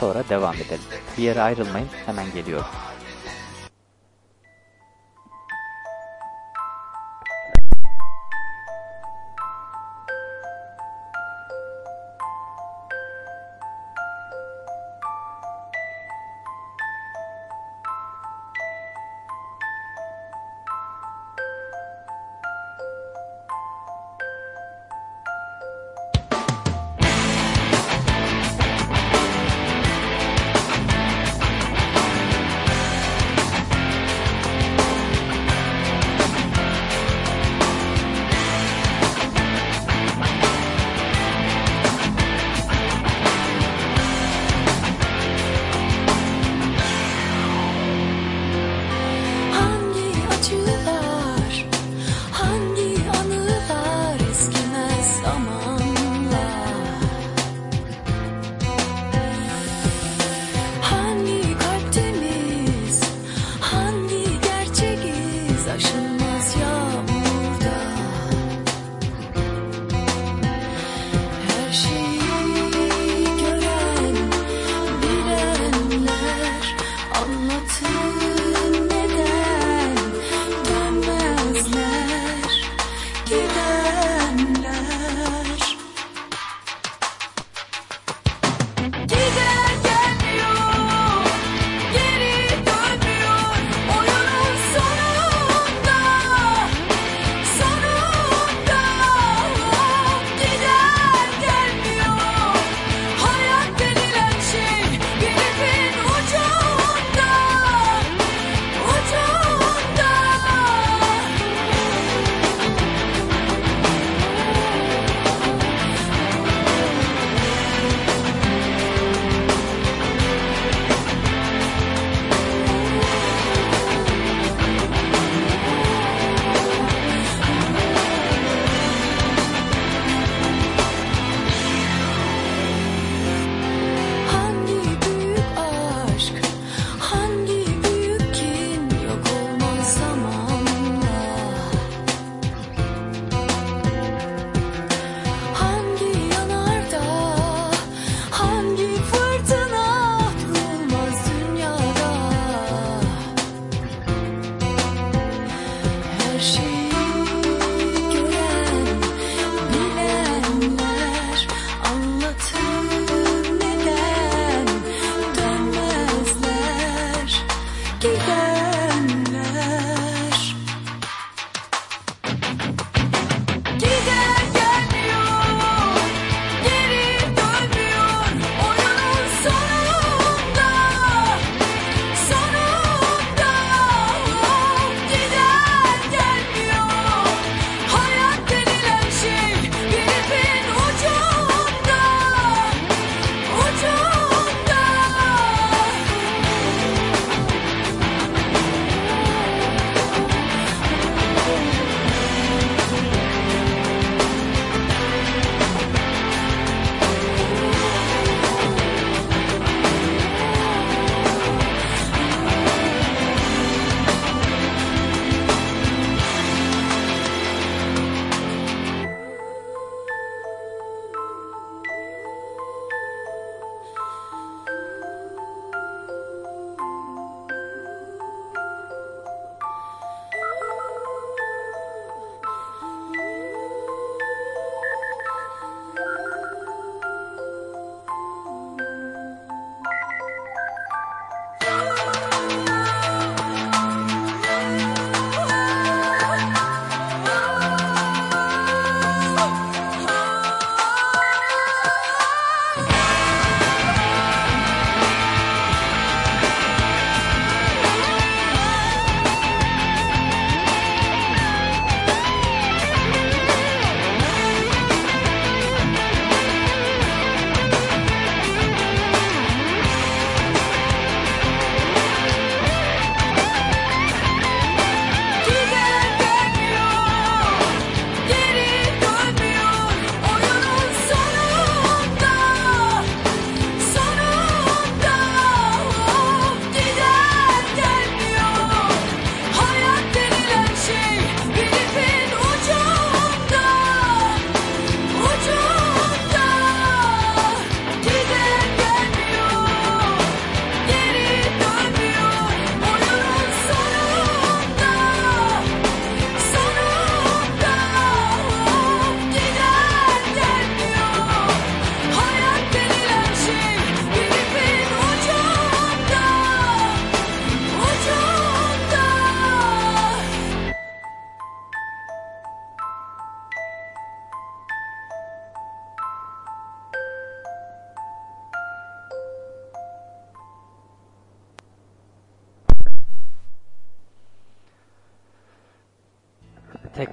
sonra 0.00 0.24
devam 0.28 0.54
edelim. 0.54 0.84
Bir 1.18 1.22
yere 1.22 1.42
ayrılmayın. 1.42 1.88
Hemen 2.06 2.32
geliyorum. 2.32 2.66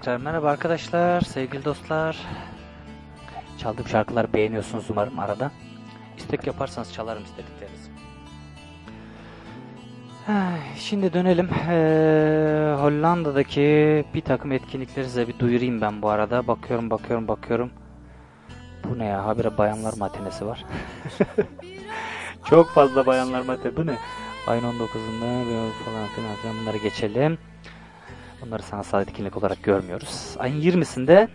Tekrar 0.10 0.23
merhaba 0.23 0.49
arkadaşlar, 0.49 1.22
sevgili 1.22 1.65
dostlar. 1.65 2.18
Çaldığım 3.57 3.88
şarkıları 3.88 4.34
beğeniyorsunuz 4.34 4.90
umarım 4.90 5.19
arada. 5.19 5.52
İstek 6.18 6.48
yaparsanız 6.48 6.94
çalarım 6.94 7.23
istediklerinizi. 7.23 7.91
Şimdi 10.77 11.14
dönelim. 11.14 11.49
Ee, 11.69 12.76
Hollanda'daki 12.80 14.06
bir 14.14 14.22
takım 14.22 14.52
etkinlikleri 14.52 15.06
size 15.06 15.27
bir 15.27 15.40
duyurayım 15.40 15.81
ben 15.81 16.02
bu 16.02 16.10
arada. 16.10 16.48
Bakıyorum, 16.48 16.90
bakıyorum, 16.90 17.27
bakıyorum. 17.27 17.72
Bu 18.84 18.99
ne 18.99 19.06
ya? 19.06 19.26
Habire 19.26 19.57
bayanlar 19.57 19.94
matinesi 19.98 20.45
var. 20.45 20.65
Çok 22.45 22.69
fazla 22.69 23.06
bayanlar 23.06 23.41
matinesi. 23.41 23.77
Bu 23.77 23.86
ne? 23.86 23.98
Ayın 24.48 24.64
19'unda 24.64 25.45
böyle 25.45 25.72
falan 25.86 26.07
filan 26.15 26.36
filan 26.41 26.56
bunları 26.61 26.77
geçelim. 26.77 27.38
Bunları 28.41 28.64
sanatsal 28.64 29.02
etkinlik 29.02 29.38
olarak 29.38 29.64
görmüyoruz. 29.64 30.36
Ayın 30.40 30.61
20'sinde 30.61 31.28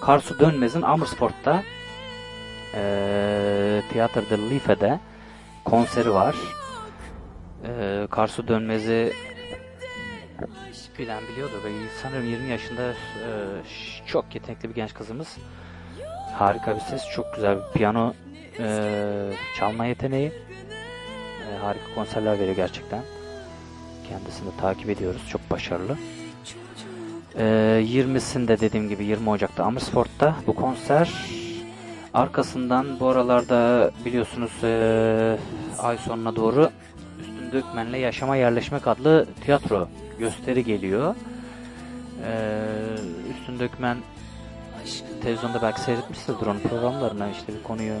Karsu 0.00 0.38
Dönmez'in 0.38 0.82
Amersfoort'ta 0.82 1.62
eee 2.74 3.82
Tiyatro 3.92 4.20
de 4.30 4.38
Life'de 4.50 5.00
konseri 5.64 6.12
var. 6.14 6.36
Eee 7.64 8.06
Karsu 8.10 8.48
Dönmez'i 8.48 9.12
bilen 10.98 11.22
biliyordur. 11.32 11.64
Ve 11.64 11.68
sanırım 12.02 12.26
20 12.26 12.48
yaşında 12.50 12.92
ş- 13.68 14.06
çok 14.06 14.34
yetenekli 14.34 14.68
bir 14.68 14.74
genç 14.74 14.94
kızımız. 14.94 15.36
Harika 16.34 16.74
bir 16.76 16.80
ses, 16.80 17.02
çok 17.14 17.34
güzel 17.34 17.56
bir 17.56 17.72
piyano 17.78 18.14
eee, 18.58 19.32
çalma 19.58 19.86
yeteneği. 19.86 20.28
Eee, 20.28 21.56
harika 21.62 21.94
konserler 21.94 22.38
veriyor 22.38 22.56
gerçekten. 22.56 23.02
Kendisini 24.08 24.48
takip 24.60 24.90
ediyoruz. 24.90 25.22
Çok 25.30 25.50
başarılı. 25.50 25.96
Ee, 27.36 27.82
20'sinde 27.84 28.60
dediğim 28.60 28.88
gibi 28.88 29.04
20 29.04 29.30
Ocak'ta 29.30 29.64
Amersfoort'ta 29.64 30.34
bu 30.46 30.54
konser. 30.54 31.12
Arkasından 32.14 33.00
bu 33.00 33.08
aralarda 33.08 33.90
biliyorsunuz 34.04 34.52
ee, 34.62 35.38
ay 35.78 35.98
sonuna 35.98 36.36
doğru 36.36 36.70
Üstün 37.20 37.52
Dökmen'le 37.52 37.96
Yaşama 37.96 38.36
Yerleşmek 38.36 38.86
adlı 38.86 39.26
tiyatro 39.44 39.88
gösteri 40.18 40.64
geliyor. 40.64 41.14
Ee, 42.24 42.60
Üstün 43.30 43.58
Dökmen 43.58 43.96
televizyonda 45.22 45.62
belki 45.62 45.80
seyretmişsinizdir 45.80 46.46
onun 46.46 46.60
programlarına 46.60 47.30
işte 47.30 47.52
bir 47.54 47.62
konuyu 47.62 47.94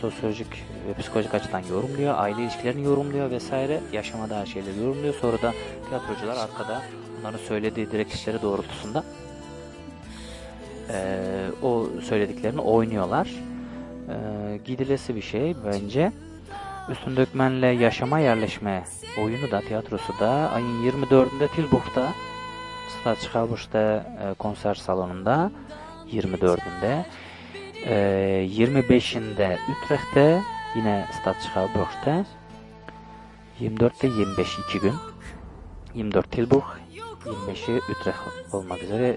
sosyolojik 0.00 0.64
ve 0.88 1.00
psikolojik 1.00 1.34
açıdan 1.34 1.62
yorumluyor, 1.70 2.14
aile 2.18 2.42
ilişkilerini 2.42 2.84
yorumluyor 2.84 3.30
vesaire, 3.30 3.80
yaşama 3.92 4.30
dair 4.30 4.46
şeyleri 4.46 4.78
yorumluyor. 4.78 5.14
Sonra 5.14 5.42
da 5.42 5.52
tiyatrocular 5.88 6.36
arkada 6.36 6.82
onların 7.24 7.38
söylediği 7.38 7.90
direktifleri 7.90 8.42
doğrultusunda 8.42 9.04
eee, 10.88 10.96
o 11.62 11.88
söylediklerini 12.02 12.60
oynuyorlar. 12.60 13.28
Eee, 14.08 14.56
gidilesi 14.56 15.16
bir 15.16 15.22
şey 15.22 15.54
bence. 15.66 16.12
Üstün 16.88 17.16
Dökmen'le 17.16 17.80
Yaşama 17.80 18.18
Yerleşme 18.18 18.84
oyunu 19.18 19.50
da, 19.50 19.60
tiyatrosu 19.60 20.12
da 20.20 20.28
ayın 20.54 20.90
24'ünde 20.90 21.48
Tilburg'da 21.48 22.08
Staatsschouwburg'da 23.00 24.06
e, 24.20 24.34
konser 24.34 24.74
salonunda 24.74 25.50
24'ünde 26.12 27.04
e, 27.86 27.94
25'inde 28.50 29.56
Utrecht'te 29.70 30.42
yine 30.76 31.06
Staatsschouwburg'da 31.20 32.24
24'te 33.60 34.06
25 34.06 34.58
iki 34.58 34.80
gün 34.80 34.94
24 35.94 36.30
Tilburg 36.30 36.64
25'i 37.26 37.80
Utrecht 37.92 38.18
olmak 38.52 38.82
üzere 38.82 39.16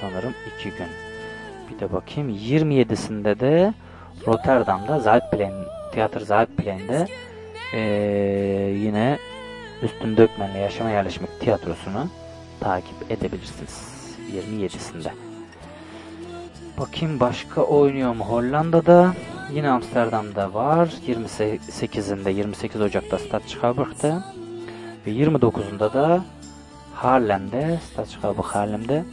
sanırım 0.00 0.34
iki 0.56 0.70
gün. 0.70 0.88
Bir 1.70 1.80
de 1.80 1.92
bakayım 1.92 2.30
27'sinde 2.30 3.40
de 3.40 3.74
Rotterdam'da 4.26 5.00
Zuidplein 5.00 5.52
Tiyatro 5.92 6.20
Zuidplein'de 6.24 7.06
eee 7.72 7.80
yine 8.78 9.18
Üstün 9.82 10.16
Dökmen'le 10.16 10.58
Yaşama 10.58 10.90
Yerleşmek 10.90 11.40
tiyatrosunu 11.40 12.08
takip 12.60 13.10
edebilirsiniz. 13.10 13.92
27'sinde. 14.32 15.10
Bakayım 16.78 17.20
başka 17.20 17.62
oynuyor 17.62 18.14
mu? 18.14 18.24
Hollanda'da 18.24 19.14
yine 19.52 19.70
Amsterdam'da 19.70 20.54
var. 20.54 20.88
28'inde 21.08 22.32
28 22.32 22.80
Ocak'ta 22.80 23.18
Stadschouwburg'da 23.18 24.24
ve 25.06 25.10
29'unda 25.10 25.92
da 25.92 26.24
Haarlem'de 27.02 27.78
Stadschouwburg 27.92 28.46
Haarlem'de 28.46 29.04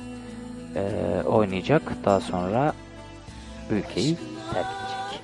eee, 0.76 1.24
oynayacak. 1.24 1.82
Daha 2.06 2.20
sonra 2.20 2.74
ülkeyi 3.72 4.16
terk 4.53 4.66
edecek. 4.66 5.22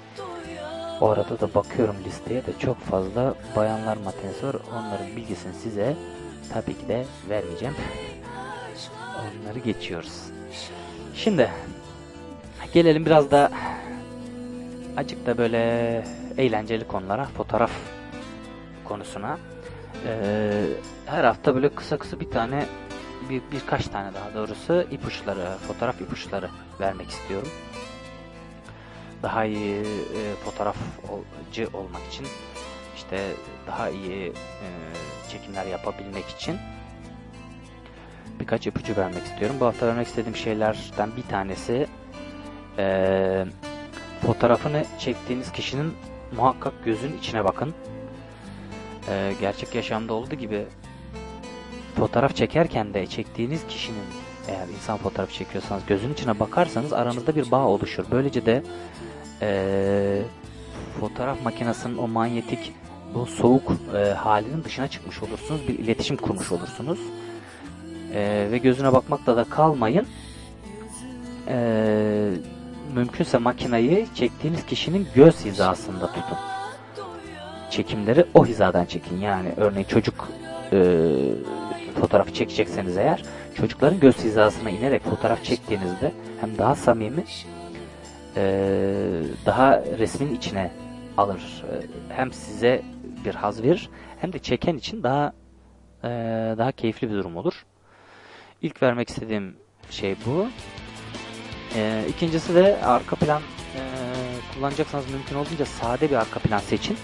O 1.02 1.10
arada 1.10 1.40
da 1.40 1.54
bakıyorum 1.54 1.96
listeye 2.06 2.46
de 2.46 2.60
çok 2.60 2.80
fazla 2.80 3.36
bayanlar 3.56 3.98
matinesi 3.98 4.48
var. 4.48 4.56
Onların 4.72 5.16
bilgisini 5.16 5.54
size 5.54 5.96
tabii 6.54 6.78
ki 6.78 6.88
de 6.88 7.06
vermeyeceğim. 7.30 7.76
Onları 9.44 9.60
geçiyoruz. 9.60 10.22
Şimdi 11.16 11.50
gelelim 12.74 13.06
biraz 13.06 13.32
da 13.32 13.52
acık 14.98 15.26
da 15.26 15.38
böyle 15.38 15.58
eğlenceli 16.38 16.88
konulara, 16.88 17.26
fotoğraf 17.26 17.72
konusuna. 18.86 19.38
Ee, 20.08 20.64
her 21.06 21.24
hafta 21.24 21.56
böyle 21.56 21.70
kısa 21.70 21.98
kısa 21.98 22.20
bir 22.20 22.30
tane, 22.30 22.66
bir, 23.30 23.42
birkaç 23.52 23.88
tane 23.88 24.14
daha 24.14 24.34
doğrusu 24.34 24.86
ipuçları, 24.92 25.58
fotoğraf 25.68 26.02
ipuçları 26.02 26.50
vermek 26.80 27.10
istiyorum. 27.10 27.50
Daha 29.24 29.46
iyi 29.46 29.82
e, 29.82 30.36
fotoğrafçı 30.46 31.68
olmak 31.74 32.02
için, 32.12 32.28
işte 32.96 33.32
daha 33.68 33.90
iyi 33.90 34.30
e, 34.30 34.68
çekimler 35.30 35.66
yapabilmek 35.66 36.28
için 36.28 36.58
birkaç 38.40 38.68
ipucu 38.68 38.96
vermek 38.98 39.24
istiyorum. 39.24 39.56
Bu 39.60 39.66
hafta 39.66 39.88
vermek 39.88 40.08
istediğim 40.08 40.36
şeylerden 40.36 41.10
bir 41.18 41.24
tanesi 41.24 41.88
e, 42.78 43.46
fotoğrafını 44.22 44.86
çektiğiniz 45.00 45.52
kişinin 45.52 45.94
muhakkak 46.36 46.74
gözün 46.86 47.18
içine 47.18 47.44
bakın. 47.44 47.74
E, 49.10 49.34
gerçek 49.42 49.76
yaşamda 49.76 50.14
olduğu 50.14 50.36
gibi 50.36 50.66
fotoğraf 51.96 52.36
çekerken 52.36 52.94
de 52.94 53.08
çektiğiniz 53.08 53.68
kişinin 53.68 54.04
eğer 54.48 54.68
insan 54.68 54.98
fotoğrafı 54.98 55.34
çekiyorsanız 55.34 55.86
gözün 55.88 56.14
içine 56.14 56.40
bakarsanız 56.40 56.94
aranızda 56.94 57.36
bir 57.36 57.52
bağ 57.52 57.68
oluşur. 57.68 58.06
Böylece 58.12 58.46
de 58.46 58.64
e, 59.42 60.22
fotoğraf 61.00 61.44
makinesinin 61.44 61.98
o 61.98 62.08
manyetik 62.08 62.74
bu 63.14 63.26
soğuk 63.26 63.72
e, 63.96 64.14
halinin 64.14 64.64
dışına 64.64 64.88
çıkmış 64.88 65.24
olursunuz. 65.24 65.68
Bir 65.68 65.80
iletişim 65.80 66.18
kurmuş 66.18 66.52
olursunuz. 66.52 67.00
E, 68.14 68.48
ve 68.52 68.58
gözüne 68.58 68.94
bakmakla 68.94 69.38
da 69.38 69.44
kalmayın. 69.44 70.08
E, 71.48 72.30
mümkünse 72.96 73.38
makinayı 73.38 74.08
çektiğiniz 74.16 74.66
kişinin 74.66 75.08
göz 75.16 75.46
hizasında 75.46 76.08
tutun. 76.08 76.38
Çekimleri 77.72 78.26
o 78.34 78.46
hizadan 78.46 78.86
çekin. 78.86 79.18
Yani 79.18 79.50
örneğin 79.58 79.88
çocuk 79.88 80.30
e, 80.72 80.78
fotoğrafı 81.96 82.34
çekecekseniz 82.34 82.98
eğer 82.98 83.24
çocukların 83.56 84.00
göz 84.00 84.18
hizasına 84.18 84.70
inerek 84.70 85.04
fotoğraf 85.04 85.44
çektiğinizde 85.44 86.12
hem 86.42 86.58
daha 86.58 86.76
samimi 86.76 87.24
e, 88.38 88.44
daha 89.46 89.82
resmin 89.98 90.36
içine 90.36 90.72
alır. 91.18 91.64
E, 91.72 91.74
hem 92.16 92.34
size 92.34 92.82
bir 93.26 93.36
haz 93.36 93.64
verir 93.64 93.90
hem 94.22 94.34
de 94.34 94.40
çeken 94.40 94.78
için 94.78 95.04
daha 95.04 95.34
e, 96.04 96.10
daha 96.58 96.72
keyifli 96.72 97.10
bir 97.10 97.16
durum 97.16 97.38
olur. 97.38 97.66
İlk 98.62 98.84
vermek 98.84 99.10
istediğim 99.10 99.56
şey 99.90 100.16
bu. 100.26 100.48
E, 101.76 102.06
ikincisi 102.10 102.56
de 102.56 102.78
arka 102.84 103.16
plan 103.16 103.42
kullanacaksanız 104.56 105.12
mümkün 105.12 105.36
olduğunca 105.36 105.66
sade 105.66 106.10
bir 106.10 106.16
arka 106.16 106.40
plan 106.40 106.60
seçin. 106.60 106.98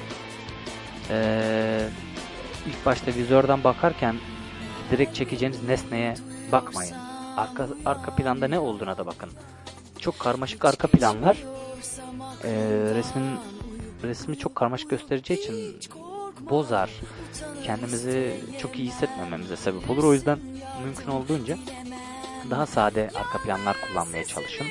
E, 1.10 1.88
ilk 2.68 2.86
başta 2.86 3.12
vizörden 3.12 3.64
bakarken 3.64 4.16
direkt 4.92 5.16
çekeceğiniz 5.16 5.64
nesneye 5.64 6.16
bakmayın. 6.52 6.96
Arka, 7.38 7.68
arka 7.86 8.16
planda 8.16 8.48
ne 8.48 8.60
olduğuna 8.60 8.98
da 8.98 9.06
bakın. 9.06 9.30
Çok 10.00 10.20
karmaşık 10.20 10.66
arka 10.66 10.88
planlar 10.88 11.38
e, 12.44 12.52
resmin 12.96 13.40
resmi 14.04 14.38
çok 14.38 14.56
karmaşık 14.56 14.90
göstereceği 14.90 15.40
için 15.40 15.78
bozar. 16.50 16.90
Kendimizi 17.64 18.40
çok 18.62 18.80
iyi 18.80 18.88
hissetmememize 18.88 19.56
sebep 19.56 19.90
olur. 19.90 20.04
O 20.04 20.14
yüzden 20.14 20.40
mümkün 20.84 21.12
olduğunca 21.12 21.58
daha 22.50 22.66
sade 22.66 23.10
arka 23.16 23.38
planlar 23.38 23.78
kullanmaya 23.88 24.26
çalışın. 24.26 24.68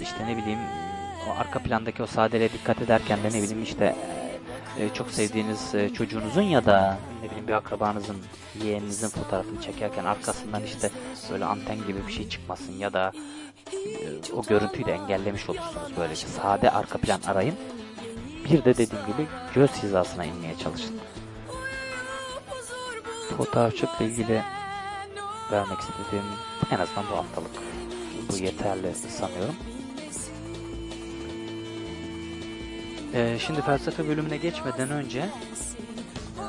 İşte 0.00 0.26
ne 0.26 0.36
bileyim 0.36 0.58
o 1.28 1.40
arka 1.40 1.58
plandaki 1.58 2.02
o 2.02 2.06
sadeliğe 2.06 2.52
dikkat 2.52 2.82
ederken 2.82 3.22
de 3.22 3.28
ne 3.28 3.42
bileyim 3.42 3.62
işte 3.62 3.96
e, 4.78 4.94
çok 4.94 5.10
sevdiğiniz 5.10 5.74
e, 5.74 5.88
çocuğunuzun 5.94 6.42
ya 6.42 6.64
da 6.64 6.98
ne 7.22 7.28
bileyim 7.28 7.48
bir 7.48 7.52
akrabanızın, 7.52 8.16
yeğeninizin 8.64 9.08
fotoğrafını 9.08 9.62
çekerken 9.62 10.04
arkasından 10.04 10.64
işte 10.64 10.90
böyle 11.30 11.44
anten 11.44 11.76
gibi 11.86 12.06
bir 12.06 12.12
şey 12.12 12.28
çıkmasın 12.28 12.72
ya 12.72 12.92
da 12.92 13.12
e, 13.72 14.32
o 14.32 14.42
görüntüyü 14.42 14.86
de 14.86 14.92
engellemiş 14.92 15.48
olursunuz 15.48 15.92
böylece. 15.96 16.26
Sade 16.26 16.70
arka 16.70 16.98
plan 16.98 17.20
arayın. 17.26 17.54
Bir 18.44 18.64
de 18.64 18.76
dediğim 18.76 19.06
gibi 19.06 19.26
göz 19.54 19.70
hizasına 19.70 20.24
inmeye 20.24 20.58
çalışın. 20.58 20.96
Fotoğrafçılıkla 23.36 24.04
ilgili 24.04 24.42
vermek 25.52 25.78
istediğim 25.80 26.24
en 26.70 26.78
azından 26.78 27.04
bu 27.12 27.16
haftalık 27.16 27.50
bu 28.32 28.36
yeterli 28.36 28.94
sanıyorum. 28.94 29.54
Ee, 33.14 33.36
şimdi 33.40 33.62
felsefe 33.62 34.08
bölümüne 34.08 34.36
geçmeden 34.36 34.90
önce 34.90 35.18
ee, 35.18 36.42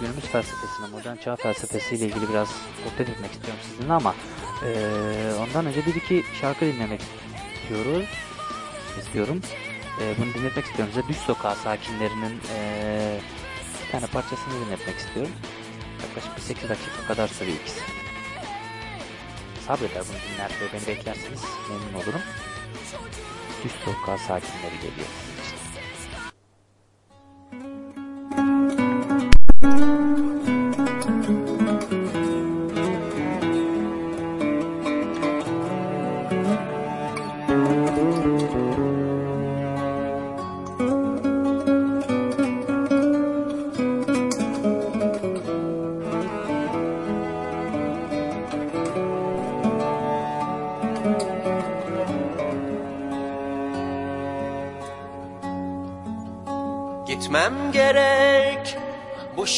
günümüz 0.00 0.24
felsefesine, 0.24 0.86
modern 0.92 1.16
çağ 1.16 1.36
felsefesiyle 1.36 2.06
ilgili 2.06 2.28
biraz 2.28 2.48
sohbet 2.84 3.08
etmek 3.08 3.32
istiyorum 3.32 3.60
sizinle 3.70 3.92
ama 3.92 4.14
ee, 4.64 5.32
ondan 5.40 5.66
önce 5.66 5.86
bir 5.86 5.94
iki 5.94 6.24
şarkı 6.40 6.66
dinlemek 6.66 7.00
istiyoruz. 7.54 8.08
istiyorum. 9.00 9.40
Ee, 10.00 10.14
bunu 10.18 10.34
dinletmek 10.34 10.64
istiyorum 10.64 10.94
size. 10.94 11.08
Düş 11.08 11.16
Sokağı 11.16 11.56
sakinlerinin 11.56 12.40
ee, 12.54 13.20
bir 13.86 13.92
tane 13.92 14.06
parçasını 14.06 14.66
dinletmek 14.66 14.96
istiyorum. 14.96 15.32
Yaklaşık 16.02 16.36
bir 16.36 16.42
8 16.42 16.68
dakika 16.68 17.06
kadar 17.08 17.28
sürüyor 17.28 17.56
ikisi. 17.56 17.80
Sabreder 19.66 20.02
bunu 20.08 20.18
dinler 20.34 20.50
ve 20.50 20.72
beni 20.72 20.96
beklerseniz 20.96 21.42
memnun 21.68 22.02
olurum. 22.04 22.20
Düş 23.64 23.72
Sokağı 23.84 24.18
sakinleri 24.18 24.76
geliyor. 24.76 25.08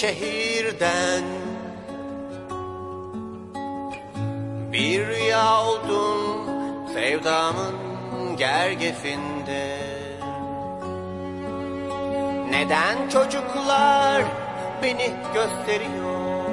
Şehirden. 0.00 1.24
Bir 4.72 5.06
rüya 5.06 5.62
oldum 5.62 6.50
sevdamın 6.94 7.74
gergefinde. 8.36 9.78
Neden 12.50 13.08
çocuklar 13.08 14.22
beni 14.82 15.10
gösteriyor? 15.34 16.46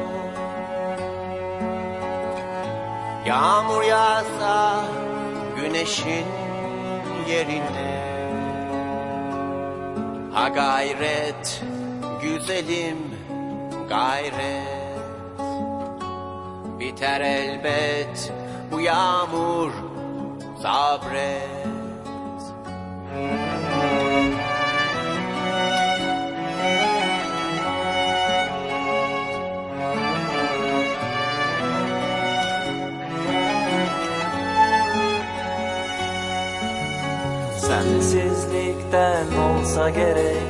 Yağmur 3.25 3.83
yağsa 3.83 4.85
güneşin 5.55 6.25
yerine 7.27 8.13
Ha 10.33 10.47
gayret 10.47 11.61
güzelim 12.21 13.12
gayret. 13.93 15.39
Biter 16.79 17.21
elbet 17.21 18.33
bu 18.71 18.81
yağmur 18.81 19.71
sabret. 20.61 21.43
Sensizlikten 37.57 39.27
olsa 39.37 39.89
gerek 39.89 40.43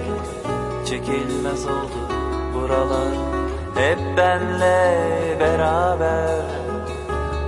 Çekilmez 0.86 1.66
oldu 1.66 2.00
buralar 2.54 3.13
Hep 3.84 4.18
benle 4.18 4.98
beraber 5.40 6.42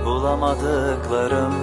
Bulamadıklarım. 0.04 1.54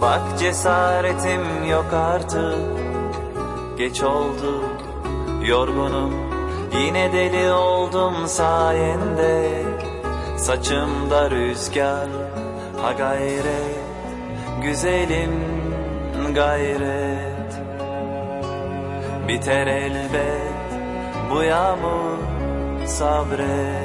Bak 0.00 0.20
cesaretim 0.38 1.64
yok 1.70 1.92
artık. 1.92 2.58
Geç 3.78 4.02
oldu 4.02 4.64
yorgunum. 5.46 6.12
Yine 6.80 7.12
deli 7.12 7.52
oldum 7.52 8.14
sayende. 8.26 9.62
Saçımda 10.36 11.30
rüzgar 11.30 12.08
Ha 12.82 12.92
gayret. 12.92 13.78
Güzelim 14.62 15.40
gayret. 16.34 17.60
Biter 19.28 19.66
elbet 19.66 20.52
bu 21.30 21.42
yağmur 21.42 22.01
sabret 22.98 23.81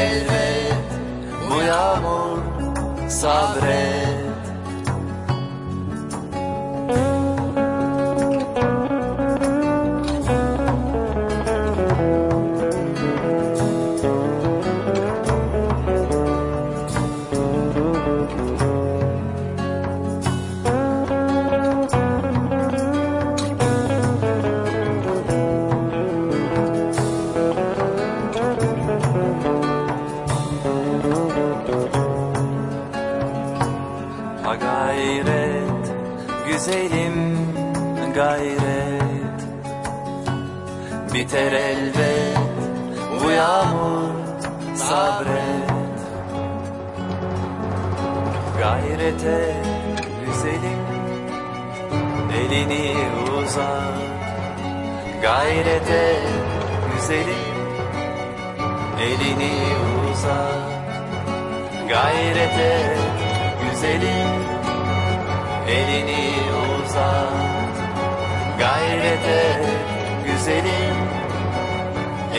Biter 0.00 0.12
elbet 0.12 0.74
Bu 1.50 1.62
yağmur 1.62 2.38
sabret 3.08 4.19
Biter 41.30 41.52
elbet 41.52 42.38
bu 43.24 43.30
yağmur 43.30 44.14
sabret 44.74 46.00
Gayrete 48.58 49.54
güzelim 50.26 50.82
elini 52.40 52.96
uzat. 53.38 53.98
Gayrete 55.22 56.16
güzelim 56.94 57.56
elini 59.00 59.52
uzat. 60.10 60.70
Gayrete 61.88 62.96
güzelim 63.62 64.28
elini 65.68 66.32
uzat. 66.84 67.76
Gayrete 68.58 69.79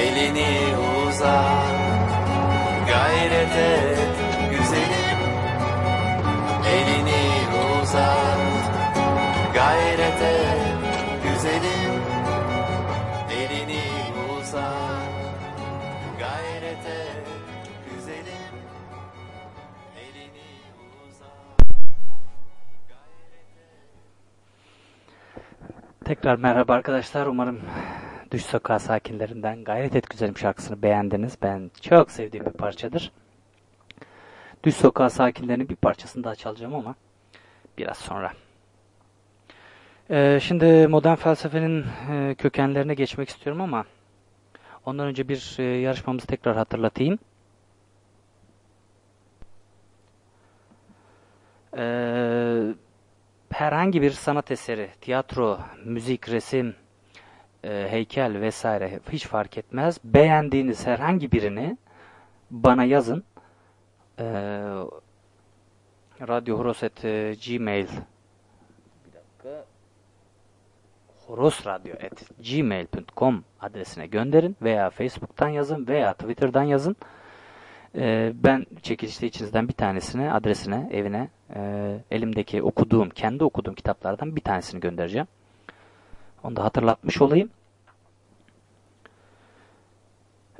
elini 0.02 0.76
uzat 1.08 2.10
Gayrete 2.92 3.72
güzelim. 4.52 5.20
Elini 6.76 7.24
uzat 7.82 8.64
Gayrete 9.54 10.36
güzelim. 11.24 11.94
Elini 13.40 13.84
uzat 14.40 15.12
Gayrete 16.20 17.00
güzelim. 17.90 18.54
Elini 20.04 20.50
uzat 21.06 21.58
Tekrar 26.06 26.36
merhaba 26.36 26.74
arkadaşlar. 26.74 27.26
Umarım 27.28 27.60
Düş 28.32 28.46
Sokağı 28.46 28.80
sakinlerinden 28.80 29.64
Gayret 29.64 29.96
Et 29.96 30.10
Güzelim 30.10 30.38
şarkısını 30.38 30.82
beğendiniz. 30.82 31.38
Ben 31.42 31.72
çok 31.82 32.12
sevdiğim 32.12 32.46
bir 32.46 32.52
parçadır. 32.52 33.12
Düş 34.64 34.76
Sokağı 34.76 35.10
sakinlerinin 35.10 35.70
bir 35.70 35.76
parçasını 35.76 36.24
daha 36.24 36.36
çalacağım 36.36 36.76
ama 36.76 36.96
biraz 37.78 37.98
sonra. 37.98 38.34
Ee, 40.10 40.40
şimdi 40.42 40.88
modern 40.88 41.16
felsefenin 41.16 41.86
e, 42.12 42.36
kökenlerine 42.36 42.94
geçmek 42.94 43.30
istiyorum 43.30 43.62
ama 43.62 43.86
ondan 44.86 45.08
önce 45.08 45.28
bir 45.28 45.56
e, 45.60 45.64
yarışmamızı 45.64 46.28
tekrar 46.28 46.56
hatırlatayım. 46.56 47.20
Ee, 51.78 52.74
herhangi 53.52 54.02
bir 54.02 54.12
sanat 54.12 54.52
eseri, 54.52 54.90
tiyatro, 55.02 55.60
müzik, 55.86 56.30
resim, 56.30 56.76
e, 57.64 57.88
heykel 57.90 58.42
vesaire 58.42 59.00
hiç 59.12 59.28
fark 59.28 59.58
etmez. 59.58 59.98
Beğendiğiniz 60.04 60.88
herhangi 60.88 61.32
birini 61.32 61.78
bana 62.52 62.84
yazın. 62.84 63.24
E, 64.20 64.26
radyohoroset 66.28 67.06
e, 67.06 67.36
gmail 67.46 67.88
bir 69.06 69.14
dakika 69.14 69.66
horosradyo.gmail.com 71.28 73.44
adresine 73.62 74.08
gönderin 74.08 74.58
veya 74.62 74.90
Facebook'tan 74.90 75.50
yazın 75.50 75.88
veya 75.88 76.14
Twitter'dan 76.14 76.64
yazın. 76.64 76.96
Ee, 77.96 78.34
ben 78.36 78.66
çekilişte 78.82 79.28
içinizden 79.28 79.68
bir 79.68 79.74
tanesini 79.74 80.32
adresine, 80.32 80.90
evine 80.92 81.30
e, 81.56 81.60
elimdeki 82.12 82.64
okuduğum, 82.64 83.10
kendi 83.10 83.44
okuduğum 83.44 83.76
kitaplardan 83.76 84.36
bir 84.36 84.42
tanesini 84.42 84.80
göndereceğim. 84.80 85.28
Onu 86.44 86.56
da 86.56 86.64
hatırlatmış 86.64 87.22
olayım. 87.22 87.50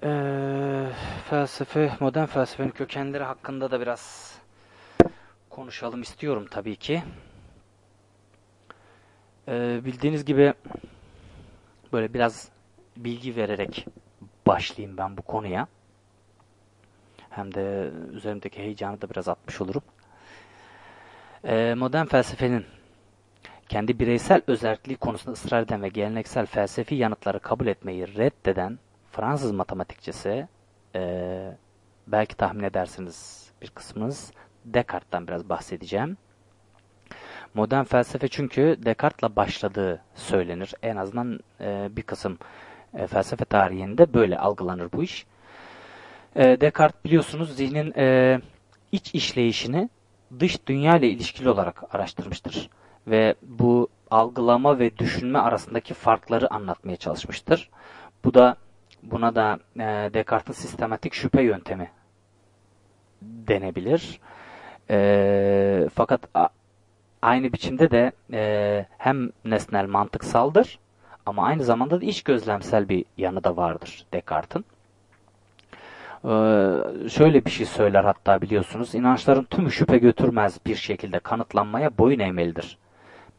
Ee, 0.04 0.88
felsefe, 1.30 1.92
modern 2.00 2.26
felsefenin 2.26 2.70
kökenleri 2.70 3.24
hakkında 3.24 3.72
da 3.72 3.82
biraz 3.82 4.36
konuşalım 5.50 6.02
istiyorum 6.02 6.48
tabii 6.52 6.76
ki. 6.76 7.04
Ee, 9.48 9.82
bildiğiniz 9.86 10.26
gibi 10.26 10.54
böyle 11.94 12.14
biraz 12.14 12.50
bilgi 12.98 13.36
vererek 13.36 13.86
başlayayım 14.48 14.98
ben 14.98 15.18
bu 15.18 15.22
konuya. 15.22 15.68
Hem 17.30 17.54
de 17.54 17.92
üzerimdeki 18.14 18.60
heyecanı 18.60 19.02
da 19.02 19.10
biraz 19.10 19.28
atmış 19.28 19.62
olurum. 19.62 19.82
Ee, 21.44 21.74
modern 21.78 22.06
felsefenin 22.06 22.66
kendi 23.72 24.00
bireysel 24.00 24.42
özelliği 24.48 24.98
konusunda 24.98 25.34
ısrar 25.34 25.64
eden 25.64 25.84
ve 25.84 25.90
geleneksel 25.90 26.46
felsefi 26.46 26.96
yanıtları 26.96 27.40
kabul 27.40 27.68
etmeyi 27.68 28.16
reddeden 28.16 28.80
Fransız 29.12 29.52
matematikçisi 29.52 30.48
e, 30.96 31.02
belki 32.08 32.38
tahmin 32.38 32.64
edersiniz 32.64 33.50
bir 33.62 33.70
kısmınız 33.70 34.32
Descartes'tan 34.66 35.28
biraz 35.28 35.50
bahsedeceğim. 35.50 36.18
Modern 37.54 37.84
felsefe 37.84 38.28
çünkü 38.28 38.78
Descartes'la 38.86 39.36
başladığı 39.36 40.02
söylenir. 40.16 40.74
En 40.84 40.96
azından 40.96 41.40
e, 41.62 41.90
bir 41.92 42.04
kısım 42.04 42.38
e, 42.94 43.08
felsefe 43.08 43.46
tarihinde 43.46 44.14
böyle 44.14 44.38
algılanır 44.38 44.92
bu 44.92 45.04
iş. 45.04 45.26
E, 46.36 46.62
Descartes 46.62 47.06
biliyorsunuz 47.06 47.56
zihnin 47.56 47.94
e, 47.98 48.40
iç 48.92 49.16
işleyişini 49.16 49.90
dış 50.40 50.68
dünya 50.68 50.98
ile 50.98 51.10
ilişkili 51.10 51.50
olarak 51.50 51.96
araştırmıştır. 51.96 52.70
Ve 53.08 53.36
bu 53.42 53.88
algılama 54.12 54.80
ve 54.80 54.98
düşünme 54.98 55.40
arasındaki 55.40 55.94
farkları 55.94 56.54
anlatmaya 56.54 56.96
çalışmıştır. 56.98 57.70
Bu 58.24 58.34
da 58.34 58.56
buna 59.04 59.36
da 59.36 59.60
e, 59.76 60.14
Descartes'in 60.14 60.62
sistematik 60.62 61.14
şüphe 61.14 61.42
yöntemi 61.42 61.92
denebilir. 63.22 64.20
E, 64.90 65.90
fakat 65.94 66.22
a, 66.34 66.48
aynı 67.22 67.54
biçimde 67.54 67.92
de 67.92 68.12
e, 68.34 68.86
hem 68.98 69.30
nesnel 69.46 69.86
mantıksaldır 69.86 70.80
ama 71.26 71.46
aynı 71.46 71.64
zamanda 71.64 72.02
da 72.02 72.06
iç 72.06 72.24
gözlemsel 72.24 72.90
bir 72.90 73.06
yanı 73.18 73.44
da 73.44 73.58
vardır 73.58 74.06
Descartes'in. 74.14 74.66
Ee, 76.24 77.10
şöyle 77.10 77.46
bir 77.46 77.50
şey 77.50 77.66
söyler 77.66 78.04
hatta 78.04 78.42
biliyorsunuz. 78.42 78.96
İnançların 78.96 79.44
tümü 79.44 79.72
şüphe 79.72 79.98
götürmez 79.98 80.58
bir 80.66 80.76
şekilde 80.76 81.20
kanıtlanmaya 81.20 81.98
boyun 81.98 82.20
eğmelidir. 82.20 82.78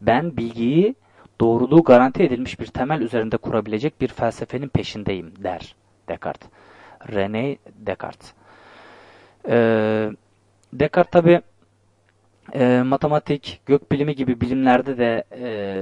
Ben 0.03 0.37
bilgiyi 0.37 0.95
doğruluğu 1.41 1.85
garanti 1.85 2.23
edilmiş 2.23 2.61
bir 2.61 2.67
temel 2.67 3.01
üzerinde 3.01 3.37
kurabilecek 3.37 4.01
bir 4.01 4.09
felsefenin 4.09 4.69
peşindeyim 4.69 5.33
der 5.45 5.75
Descartes. 6.09 6.49
René 7.01 7.57
Descartes. 7.87 8.33
Ee, 9.49 10.11
Descartes 10.73 11.11
tabi 11.11 11.41
e, 12.55 12.83
matematik, 12.83 13.61
gökbilimi 13.67 14.15
gibi 14.15 14.41
bilimlerde 14.41 14.99
de 14.99 15.25
e, 15.33 15.77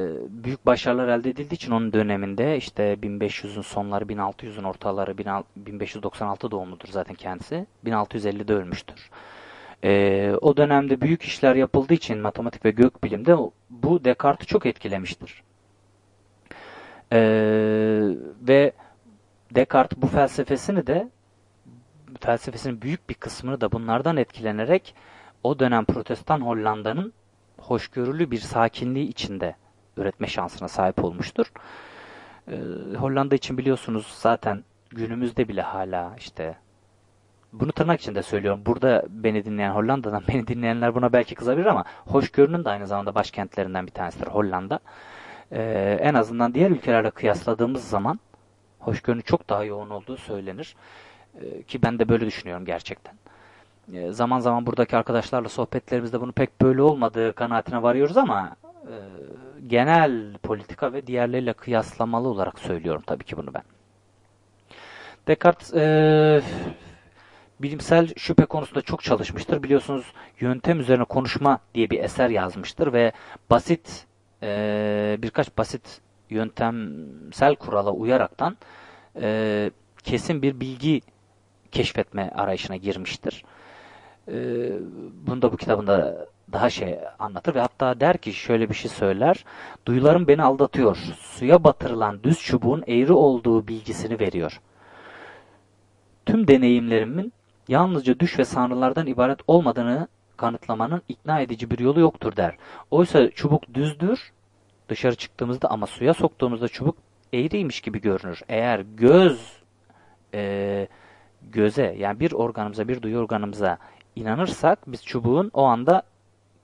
büyük 0.45 0.67
başarılar 0.67 1.09
elde 1.09 1.31
edildiği 1.31 1.57
için 1.57 1.73
onun 1.73 1.93
döneminde 1.93 2.57
işte 2.57 2.95
1500'ün 2.95 3.63
sonları 3.63 4.05
1600'ün 4.05 4.65
ortaları 4.65 5.19
1596 5.57 6.51
doğumludur 6.51 6.89
zaten 6.89 7.15
kendisi. 7.15 7.67
1650'de 7.87 8.55
ölmüştür. 8.55 9.11
E, 9.85 10.32
o 10.40 10.57
dönemde 10.57 11.01
büyük 11.01 11.23
işler 11.23 11.55
yapıldığı 11.55 11.94
için 11.94 12.19
matematik 12.19 12.65
ve 12.65 12.70
gökbilimde 12.70 13.36
bu 13.70 14.05
Descartes'i 14.05 14.47
çok 14.47 14.66
etkilemiştir. 14.66 15.43
E, 17.12 17.20
ve 18.48 18.73
Descartes 19.55 20.02
bu 20.02 20.07
felsefesini 20.07 20.86
de 20.86 21.09
felsefesinin 22.20 22.82
büyük 22.82 23.09
bir 23.09 23.15
kısmını 23.15 23.61
da 23.61 23.73
bunlardan 23.73 24.16
etkilenerek 24.16 24.94
o 25.43 25.59
dönem 25.59 25.85
Protestan 25.85 26.40
Hollanda'nın 26.40 27.12
hoşgörülü 27.59 28.31
bir 28.31 28.39
sakinliği 28.39 29.09
içinde 29.09 29.57
üretme 29.97 30.27
şansına 30.27 30.69
sahip 30.69 31.05
olmuştur. 31.05 31.52
Ee, 32.48 32.57
Hollanda 32.97 33.35
için 33.35 33.59
biliyorsunuz 33.59 34.15
zaten 34.19 34.65
günümüzde 34.90 35.48
bile 35.48 35.62
hala 35.62 36.15
işte 36.19 36.57
bunu 37.52 37.72
tırnak 37.72 38.01
içinde 38.01 38.22
söylüyorum. 38.22 38.62
Burada 38.66 39.05
beni 39.09 39.44
dinleyen 39.44 39.70
Hollanda'dan 39.70 40.22
beni 40.28 40.47
dinleyenler 40.47 40.94
buna 40.94 41.12
belki 41.12 41.35
kızabilir 41.35 41.66
ama 41.66 41.85
hoşgörünün 42.06 42.64
de 42.64 42.70
aynı 42.70 42.86
zamanda 42.86 43.14
başkentlerinden 43.14 43.86
bir 43.86 43.93
tanesidir 43.93 44.27
Hollanda. 44.27 44.81
Ee, 45.52 45.98
en 46.01 46.14
azından 46.14 46.55
diğer 46.55 46.70
ülkelerle 46.70 47.10
kıyasladığımız 47.10 47.89
zaman 47.89 48.20
hoşgörünün 48.78 49.22
çok 49.22 49.48
daha 49.48 49.64
yoğun 49.64 49.90
olduğu 49.90 50.16
söylenir. 50.16 50.77
Ee, 51.40 51.62
ki 51.62 51.82
ben 51.82 51.98
de 51.98 52.09
böyle 52.09 52.27
düşünüyorum 52.27 52.64
gerçekten 52.64 53.14
zaman 54.10 54.40
zaman 54.40 54.66
buradaki 54.66 54.97
arkadaşlarla 54.97 55.48
sohbetlerimizde 55.48 56.20
bunu 56.20 56.32
pek 56.32 56.60
böyle 56.60 56.82
olmadığı 56.82 57.32
kanaatine 57.32 57.82
varıyoruz 57.82 58.16
ama 58.16 58.56
e, 58.85 58.94
genel 59.66 60.39
politika 60.43 60.93
ve 60.93 61.06
diğerleriyle 61.06 61.52
kıyaslamalı 61.52 62.28
olarak 62.28 62.59
söylüyorum 62.59 63.02
tabii 63.06 63.24
ki 63.24 63.36
bunu 63.36 63.55
ben. 63.55 63.62
Descartes 65.28 65.74
e, 65.74 66.43
bilimsel 67.62 68.09
şüphe 68.16 68.45
konusunda 68.45 68.82
çok 68.82 69.03
çalışmıştır. 69.03 69.62
Biliyorsunuz 69.62 70.12
yöntem 70.41 70.81
üzerine 70.81 71.05
konuşma 71.05 71.61
diye 71.74 71.91
bir 71.91 72.05
eser 72.05 72.31
yazmıştır 72.31 72.93
ve 72.93 73.12
basit 73.51 74.07
e, 74.43 75.19
birkaç 75.23 75.59
basit 75.59 76.01
yöntemsel 76.31 77.55
kurala 77.55 77.91
uyaraktan 77.91 78.57
e, 79.20 79.70
kesin 80.05 80.43
bir 80.43 80.61
bilgi 80.61 81.01
keşfetme 81.73 82.31
arayışına 82.35 82.77
girmiştir. 82.77 83.45
E, 84.28 84.35
bunu 85.27 85.43
da 85.43 85.53
bu 85.53 85.57
kitabında 85.57 86.27
daha 86.53 86.70
şey 86.70 86.99
anlatır 87.19 87.55
ve 87.55 87.61
hatta 87.61 88.01
der 88.01 88.19
ki 88.19 88.32
şöyle 88.32 88.69
bir 88.69 88.74
şey 88.74 88.91
söyler. 88.91 89.45
Duyularım 89.87 90.28
beni 90.28 90.43
aldatıyor. 90.43 90.97
Suya 91.19 91.65
batırılan 91.65 92.23
düz 92.23 92.41
çubuğun 92.41 92.85
eğri 92.87 93.12
olduğu 93.12 93.69
bilgisini 93.69 94.20
veriyor. 94.20 94.61
Tüm 96.27 96.49
deneyimlerimin 96.49 97.32
yalnızca 97.71 98.21
düş 98.21 98.39
ve 98.39 98.45
sanrılardan 98.45 99.07
ibaret 99.07 99.39
olmadığını 99.47 100.09
kanıtlamanın 100.37 101.03
ikna 101.09 101.41
edici 101.41 101.71
bir 101.71 101.79
yolu 101.79 102.01
yoktur 102.01 102.37
der. 102.37 102.57
Oysa 102.91 103.31
çubuk 103.31 103.75
düzdür 103.75 104.33
dışarı 104.89 105.15
çıktığımızda 105.15 105.71
ama 105.71 105.87
suya 105.87 106.15
soktuğumuzda 106.15 106.69
çubuk 106.69 106.97
eğriymiş 107.33 107.81
gibi 107.81 108.01
görünür. 108.01 108.41
Eğer 108.49 108.81
göz 108.81 109.61
e, 110.35 110.89
göze 111.43 111.95
yani 111.99 112.21
bir 112.21 112.33
organımıza 112.33 112.89
bir 112.89 113.03
duyu 113.03 113.19
organımıza 113.19 113.79
inanırsak 114.17 114.79
biz 114.87 115.05
çubuğun 115.05 115.51
o 115.55 115.63
anda 115.65 116.03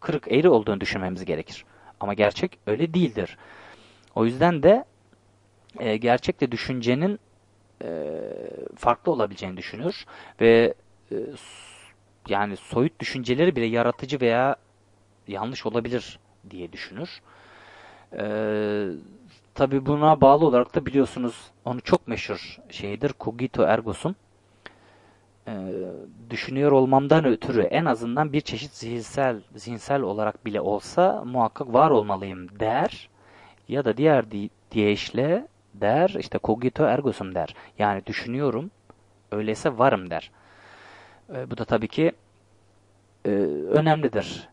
kırık 0.01 0.33
eğri 0.33 0.49
olduğunu 0.49 0.81
düşünmemiz 0.81 1.25
gerekir. 1.25 1.65
Ama 2.01 2.15
gerçek 2.15 2.59
öyle 2.67 2.95
değildir. 2.95 3.39
O 4.15 4.25
yüzden 4.25 4.63
de 4.63 4.85
e, 5.79 5.97
gerçekle 5.97 6.53
düşüncenin 6.53 7.19
e, 7.85 7.89
farklı 8.77 9.13
olabileceğini 9.13 9.57
düşünür 9.57 10.07
ve 10.41 10.75
e, 11.13 11.17
yani 12.29 12.57
soyut 12.57 13.01
düşünceleri 13.01 13.57
bile 13.57 13.65
yaratıcı 13.65 14.21
veya 14.21 14.57
yanlış 15.29 15.67
olabilir 15.67 16.19
diye 16.51 16.73
düşünür. 16.73 17.21
Ee, 18.13 18.89
Tabi 19.57 19.87
buna 19.87 20.21
bağlı 20.21 20.47
olarak 20.47 20.75
da 20.75 20.87
biliyorsunuz 20.87 21.51
onu 21.65 21.81
çok 21.81 22.09
meşhur 22.09 22.59
şeydir 22.71 23.13
cogito 23.21 23.63
ergo 23.63 23.93
sum. 23.93 24.15
Ee, 25.49 25.73
düşünüyor 26.31 26.73
olmamdan 26.73 27.25
ötürü 27.25 27.63
en 27.63 27.85
azından 27.85 28.33
bir 28.33 28.41
çeşit 28.41 28.73
zihinsel 28.73 29.41
zihinsel 29.55 30.03
olarak 30.03 30.47
bile 30.47 30.61
olsa 30.61 31.25
muhakkak 31.27 31.73
var 31.73 31.91
olmalıyım 31.91 32.61
der. 32.61 33.09
Ya 33.69 33.85
da 33.85 33.97
diğer 33.97 34.31
di 34.31 34.51
deyişle 34.75 35.49
der 35.75 36.09
işte 36.19 36.39
cogito 36.45 36.85
ergo 36.85 37.13
sum 37.13 37.35
der. 37.35 37.55
Yani 37.79 38.07
düşünüyorum 38.07 38.71
öyleyse 39.33 39.79
varım 39.79 40.11
der. 40.11 40.31
Bu 41.29 41.59
da 41.59 41.65
tabii 41.65 41.89
ki 41.89 42.13
e, 43.25 43.31
önemlidir. 43.71 44.49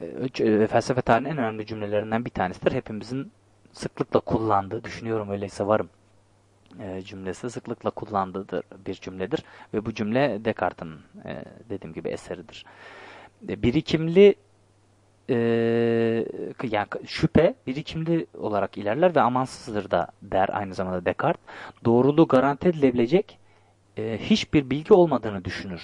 E, 0.00 0.66
felsefe 0.66 1.00
tarihinin 1.00 1.30
en 1.30 1.38
önemli 1.38 1.66
cümlelerinden 1.66 2.24
bir 2.24 2.30
tanesidir. 2.30 2.72
Hepimizin 2.72 3.32
sıklıkla 3.72 4.20
kullandığı, 4.20 4.84
düşünüyorum 4.84 5.30
öyleyse 5.30 5.66
varım 5.66 5.88
e, 6.80 7.02
cümlesi 7.02 7.50
sıklıkla 7.50 7.90
kullandığı 7.90 8.62
bir 8.86 8.94
cümledir. 8.94 9.44
Ve 9.74 9.86
bu 9.86 9.94
cümle 9.94 10.44
Descartes'in 10.44 10.94
e, 11.24 11.44
dediğim 11.70 11.94
gibi 11.94 12.08
eseridir. 12.08 12.64
E, 13.48 13.62
birikimli 13.62 14.34
e, 15.30 15.36
yani 16.70 16.86
şüphe 17.06 17.54
birikimli 17.66 18.26
olarak 18.38 18.78
ilerler 18.78 19.14
ve 19.14 19.20
amansızdır 19.20 19.90
da 19.90 20.06
der 20.22 20.48
aynı 20.52 20.74
zamanda 20.74 21.04
Descartes. 21.04 21.42
Doğruluğu 21.84 22.28
garanti 22.28 22.68
edilebilecek 22.68 23.38
e, 23.96 24.18
hiçbir 24.22 24.70
bilgi 24.70 24.94
olmadığını 24.94 25.44
düşünür. 25.44 25.82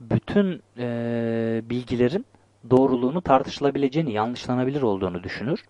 Bütün 0.00 0.62
e, 0.78 1.62
bilgilerin 1.64 2.26
doğruluğunu 2.70 3.22
tartışılabileceğini, 3.22 4.12
yanlışlanabilir 4.12 4.82
olduğunu 4.82 5.22
düşünür 5.22 5.64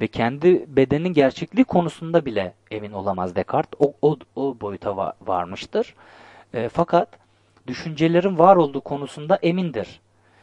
ve 0.00 0.06
kendi 0.06 0.64
bedenin 0.68 1.08
gerçekliği 1.08 1.64
konusunda 1.64 2.26
bile 2.26 2.54
emin 2.70 2.92
olamaz 2.92 3.36
Descartes. 3.36 3.80
O, 3.80 3.94
o, 4.02 4.18
o 4.36 4.56
boyuta 4.60 4.96
va 4.96 5.12
varmıştır. 5.26 5.94
E, 6.54 6.68
fakat 6.68 7.08
düşüncelerin 7.66 8.38
var 8.38 8.56
olduğu 8.56 8.80
konusunda 8.80 9.38
emindir. 9.42 10.00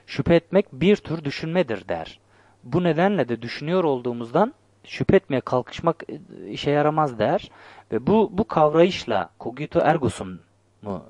Şüphe 0.07 0.35
etmek 0.35 0.65
bir 0.73 0.95
tür 0.95 1.23
düşünmedir 1.23 1.87
der. 1.87 2.19
Bu 2.63 2.83
nedenle 2.83 3.29
de 3.29 3.41
düşünüyor 3.41 3.83
olduğumuzdan 3.83 4.53
şüphe 4.83 5.15
etmeye 5.15 5.41
kalkışmak 5.41 6.03
e, 6.09 6.49
işe 6.49 6.71
yaramaz 6.71 7.19
der. 7.19 7.51
Ve 7.91 8.07
bu, 8.07 8.29
bu 8.33 8.47
kavrayışla 8.47 9.29
cogito 9.39 9.79
ergo 9.79 10.09
sum'u 10.09 11.03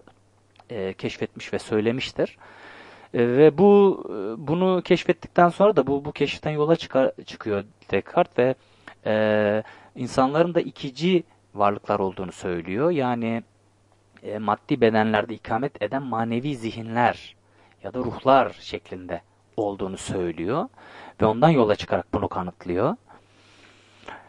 e, 0.70 0.94
keşfetmiş 0.94 1.54
ve 1.54 1.60
söylemiştir. 1.60 2.38
E, 3.14 3.28
ve 3.28 3.58
bu 3.58 4.04
e, 4.10 4.48
bunu 4.48 4.82
keşfettikten 4.86 5.50
sonra 5.50 5.76
da 5.76 5.88
bu 5.88 6.06
bu 6.06 6.12
keşiften 6.12 6.52
yola 6.52 6.76
çıkar, 6.76 7.12
çıkıyor 7.26 7.64
Descartes 7.92 8.38
ve 8.38 8.56
e, 9.06 9.64
insanların 9.96 10.54
da 10.56 10.62
ikici 10.62 11.24
varlıklar 11.56 12.00
olduğunu 12.00 12.32
söylüyor. 12.32 12.92
Yani 12.92 13.44
e, 14.24 14.38
maddi 14.38 14.82
bedenlerde 14.82 15.34
ikamet 15.34 15.82
eden 15.82 16.04
manevi 16.04 16.56
zihinler 16.56 17.36
ya 17.84 17.94
da 17.94 18.00
ruhlar 18.00 18.58
şeklinde 18.60 19.22
olduğunu 19.58 19.98
söylüyor 19.98 20.70
ve 21.22 21.26
ondan 21.26 21.50
yola 21.50 21.76
çıkarak 21.76 22.14
bunu 22.14 22.28
kanıtlıyor. 22.28 22.96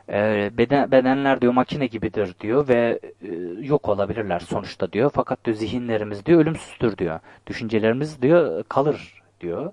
E, 0.08 0.50
beden, 0.58 0.90
bedenler 0.90 1.40
diyor 1.40 1.52
makine 1.52 1.86
gibidir 1.86 2.34
diyor 2.40 2.68
ve 2.68 3.00
e, 3.22 3.28
yok 3.60 3.88
olabilirler 3.88 4.40
sonuçta 4.40 4.92
diyor. 4.92 5.10
Fakat 5.14 5.44
diyor 5.44 5.56
zihinlerimiz 5.56 6.26
diyor 6.26 6.40
ölümsüzdür 6.40 6.98
diyor. 6.98 7.20
Düşüncelerimiz 7.46 8.22
diyor 8.22 8.64
kalır 8.64 9.22
diyor. 9.40 9.72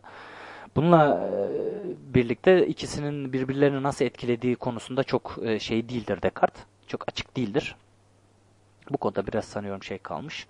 Bununla 0.76 1.30
e, 1.34 2.14
birlikte 2.14 2.68
ikisinin 2.68 3.34
birbirlerini 3.34 3.84
nasıl 3.84 4.06
etkilediği 4.06 4.56
konusunda 4.56 5.04
çok 5.04 5.38
e, 5.44 5.60
şey 5.60 5.90
değildir 5.90 6.22
Descartes. 6.22 6.64
Çok 6.88 7.08
açık 7.08 7.38
değildir. 7.38 7.76
Bu 8.90 8.98
konuda 8.98 9.28
biraz 9.28 9.46
sanıyorum 9.46 9.84
şey 9.84 9.98
kalmış. 9.98 10.48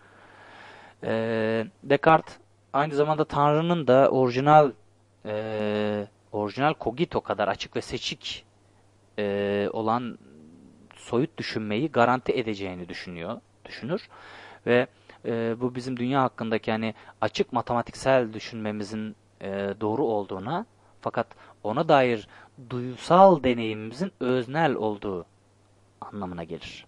E, 1.03 1.65
Descartes 1.84 2.38
aynı 2.73 2.95
zamanda 2.95 3.26
Tanrı'nın 3.26 3.88
da 3.88 4.10
orijinal 4.10 4.72
e, 5.26 6.07
orijinal 6.31 6.73
cogito 6.80 7.22
kadar 7.22 7.47
açık 7.47 7.76
ve 7.76 7.81
seçik 7.81 8.45
e, 9.20 9.70
olan 9.74 10.18
soyut 10.96 11.38
düşünmeyi 11.38 11.91
garanti 11.91 12.32
edeceğini 12.32 12.90
düşünüyor, 12.90 13.41
düşünür 13.66 14.10
ve 14.66 14.88
e, 15.26 15.56
bu 15.62 15.76
bizim 15.76 15.98
dünya 15.98 16.22
hakkındaki 16.22 16.70
yani 16.70 16.94
açık 17.22 17.54
matematiksel 17.54 18.34
düşünmemizin 18.34 19.16
e, 19.41 19.74
doğru 19.82 20.04
olduğuna 20.04 20.66
fakat 21.02 21.28
ona 21.64 21.90
dair 21.90 22.28
duysal 22.70 23.44
deneyimimizin 23.44 24.12
öznel 24.20 24.76
olduğu 24.76 25.26
anlamına 26.02 26.44
gelir. 26.44 26.86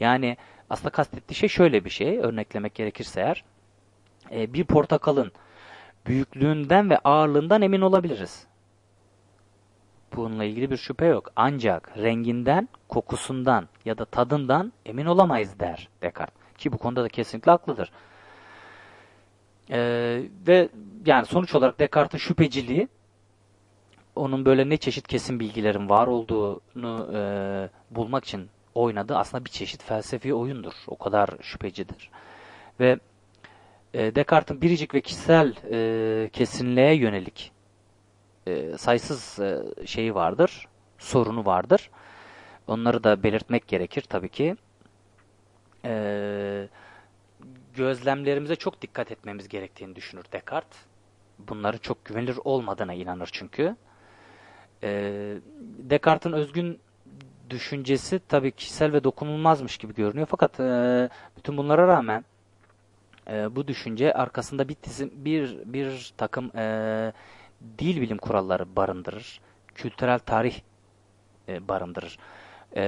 Yani 0.00 0.36
aslında 0.70 0.90
kastettiği 0.90 1.36
şey 1.36 1.48
şöyle 1.48 1.84
bir 1.84 1.90
şey, 1.90 2.18
örneklemek 2.18 2.74
gerekirse 2.74 3.20
eğer, 3.20 3.44
e, 4.30 4.52
bir 4.52 4.64
portakalın 4.64 5.32
büyüklüğünden 6.06 6.90
ve 6.90 6.98
ağırlığından 6.98 7.62
emin 7.62 7.80
olabiliriz. 7.80 8.46
Bununla 10.16 10.44
ilgili 10.44 10.70
bir 10.70 10.76
şüphe 10.76 11.06
yok. 11.06 11.32
Ancak 11.36 11.98
renginden, 11.98 12.68
kokusundan 12.88 13.68
ya 13.84 13.98
da 13.98 14.04
tadından 14.04 14.72
emin 14.86 15.06
olamayız 15.06 15.58
der 15.60 15.88
Descartes. 16.02 16.42
Ki 16.58 16.72
bu 16.72 16.78
konuda 16.78 17.04
da 17.04 17.08
kesinlikle 17.08 17.50
haklıdır. 17.50 17.92
Ee, 19.70 20.22
ve 20.46 20.68
yani 21.06 21.26
sonuç 21.26 21.54
olarak 21.54 21.78
Descartes'in 21.78 22.28
şüpheciliği 22.28 22.88
onun 24.16 24.44
böyle 24.44 24.68
ne 24.68 24.76
çeşit 24.76 25.08
kesin 25.08 25.40
bilgilerin 25.40 25.88
var 25.88 26.06
olduğunu 26.06 27.10
e, 27.14 27.20
bulmak 27.90 28.24
için 28.24 28.48
oynadığı 28.74 29.16
aslında 29.16 29.44
bir 29.44 29.50
çeşit 29.50 29.82
felsefi 29.82 30.34
oyundur. 30.34 30.72
O 30.86 30.98
kadar 30.98 31.30
şüphecidir. 31.40 32.10
Ve 32.80 32.98
e, 33.94 34.14
Descartes'in 34.14 34.62
biricik 34.62 34.94
ve 34.94 35.00
kişisel 35.00 35.54
e, 35.70 36.28
kesinliğe 36.28 36.94
yönelik 36.94 37.51
e, 38.46 38.78
sayısız 38.78 39.38
e, 39.38 39.62
şeyi 39.86 40.14
vardır, 40.14 40.68
sorunu 40.98 41.46
vardır. 41.46 41.90
Onları 42.66 43.04
da 43.04 43.22
belirtmek 43.22 43.68
gerekir 43.68 44.02
tabii 44.02 44.28
ki. 44.28 44.56
E, 45.84 46.68
gözlemlerimize 47.74 48.56
çok 48.56 48.82
dikkat 48.82 49.12
etmemiz 49.12 49.48
gerektiğini 49.48 49.96
düşünür 49.96 50.24
Descartes. 50.32 50.78
Bunların 51.38 51.78
çok 51.78 52.04
güvenilir 52.04 52.38
olmadığına 52.44 52.94
inanır 52.94 53.28
çünkü. 53.32 53.76
E, 54.82 54.90
Descartes'in 55.78 56.36
özgün 56.36 56.80
düşüncesi 57.50 58.20
tabii 58.28 58.52
kişisel 58.52 58.92
ve 58.92 59.04
dokunulmazmış 59.04 59.78
gibi 59.78 59.94
görünüyor. 59.94 60.26
Fakat 60.30 60.60
e, 60.60 61.08
bütün 61.36 61.56
bunlara 61.56 61.88
rağmen 61.88 62.24
e, 63.30 63.56
bu 63.56 63.68
düşünce 63.68 64.12
arkasında 64.12 64.68
bir, 64.68 64.76
bir, 65.00 65.58
bir 65.64 66.12
takım 66.16 66.56
e, 66.56 67.12
dil 67.78 68.00
bilim 68.00 68.18
kuralları 68.18 68.76
barındırır. 68.76 69.40
Kültürel 69.74 70.18
tarih 70.18 70.60
e, 71.48 71.68
barındırır. 71.68 72.18
E, 72.76 72.84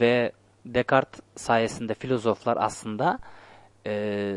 ve 0.00 0.32
Descartes 0.66 1.20
sayesinde 1.36 1.94
filozoflar 1.94 2.56
aslında 2.60 3.18
e, 3.86 4.36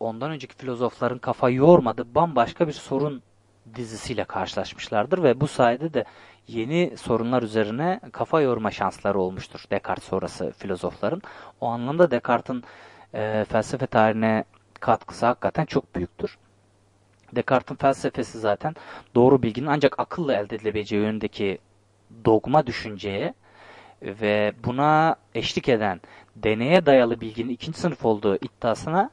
ondan 0.00 0.30
önceki 0.30 0.54
filozofların 0.56 1.18
kafayı 1.18 1.56
yormadığı 1.56 2.14
bambaşka 2.14 2.68
bir 2.68 2.72
sorun 2.72 3.22
dizisiyle 3.74 4.24
karşılaşmışlardır 4.24 5.22
ve 5.22 5.40
bu 5.40 5.46
sayede 5.46 5.94
de 5.94 6.04
yeni 6.48 6.96
sorunlar 6.96 7.42
üzerine 7.42 8.00
kafa 8.12 8.40
yorma 8.40 8.70
şansları 8.70 9.20
olmuştur 9.20 9.64
Descartes 9.70 10.04
sonrası 10.04 10.52
filozofların. 10.58 11.22
O 11.60 11.66
anlamda 11.66 12.10
Descartes'in 12.10 12.64
e, 13.14 13.44
felsefe 13.48 13.86
tarihine 13.86 14.44
katkısı 14.80 15.26
hakikaten 15.26 15.64
çok 15.64 15.94
büyüktür. 15.94 16.38
Descartes'in 17.32 17.76
felsefesi 17.76 18.38
zaten 18.38 18.74
doğru 19.14 19.42
bilginin 19.42 19.66
ancak 19.66 19.98
akılla 19.98 20.34
elde 20.34 20.56
edilebileceği 20.56 21.02
yönündeki 21.02 21.58
dogma 22.24 22.66
düşünceye 22.66 23.34
ve 24.02 24.52
buna 24.64 25.16
eşlik 25.34 25.68
eden 25.68 26.00
deneye 26.36 26.86
dayalı 26.86 27.20
bilginin 27.20 27.48
ikinci 27.48 27.78
sınıf 27.78 28.04
olduğu 28.04 28.36
iddiasına 28.36 29.10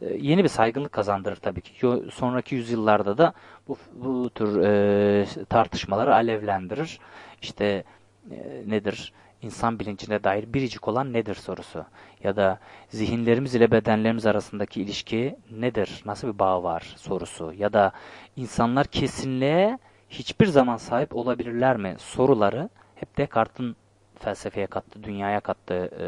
e, 0.00 0.14
yeni 0.14 0.44
bir 0.44 0.48
saygınlık 0.48 0.92
kazandırır 0.92 1.36
tabii 1.36 1.60
ki. 1.60 1.72
Sonraki 2.12 2.54
yüzyıllarda 2.54 3.18
da 3.18 3.32
bu, 3.68 3.78
bu 3.94 4.30
tür 4.30 4.62
e, 4.62 5.26
tartışmaları 5.48 6.14
alevlendirir. 6.14 6.98
İşte 7.42 7.84
e, 8.30 8.62
nedir? 8.66 9.12
İnsan 9.42 9.78
bilincine 9.78 10.24
dair 10.24 10.54
biricik 10.54 10.88
olan 10.88 11.12
nedir 11.12 11.34
sorusu. 11.34 11.84
Ya 12.24 12.36
da 12.36 12.58
zihinlerimiz 12.88 13.54
ile 13.54 13.70
bedenlerimiz 13.70 14.26
arasındaki 14.26 14.82
ilişki 14.82 15.36
nedir? 15.50 16.02
Nasıl 16.04 16.28
bir 16.28 16.38
bağ 16.38 16.62
var 16.62 16.94
sorusu. 16.96 17.52
Ya 17.52 17.72
da 17.72 17.92
insanlar 18.36 18.86
kesinliğe 18.86 19.78
hiçbir 20.10 20.46
zaman 20.46 20.76
sahip 20.76 21.16
olabilirler 21.16 21.76
mi 21.76 21.94
soruları 21.98 22.68
hep 22.94 23.16
Descartes'in 23.16 23.76
felsefeye 24.18 24.66
kattığı, 24.66 25.02
dünyaya 25.02 25.40
kattığı 25.40 25.90
e, 26.00 26.06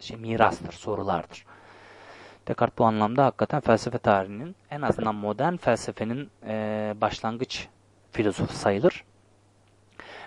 şey 0.00 0.16
mirastır, 0.16 0.72
sorulardır. 0.72 1.44
Descartes 2.48 2.78
bu 2.78 2.84
anlamda 2.84 3.24
hakikaten 3.24 3.60
felsefe 3.60 3.98
tarihinin 3.98 4.56
en 4.70 4.82
azından 4.82 5.14
modern 5.14 5.56
felsefenin 5.56 6.30
e, 6.46 6.94
başlangıç 7.00 7.68
filozofu 8.12 8.54
sayılır. 8.54 9.04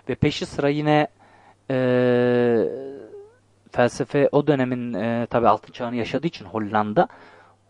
Ve 0.09 0.15
peşi 0.15 0.45
sıra 0.45 0.69
yine 0.69 1.07
e, 1.69 1.75
felsefe 3.77 4.29
o 4.31 4.47
dönemin 4.47 4.93
e, 4.93 5.27
tabi 5.29 5.47
altın 5.47 5.73
çağını 5.73 5.95
yaşadığı 5.95 6.27
için 6.27 6.45
Hollanda 6.45 7.07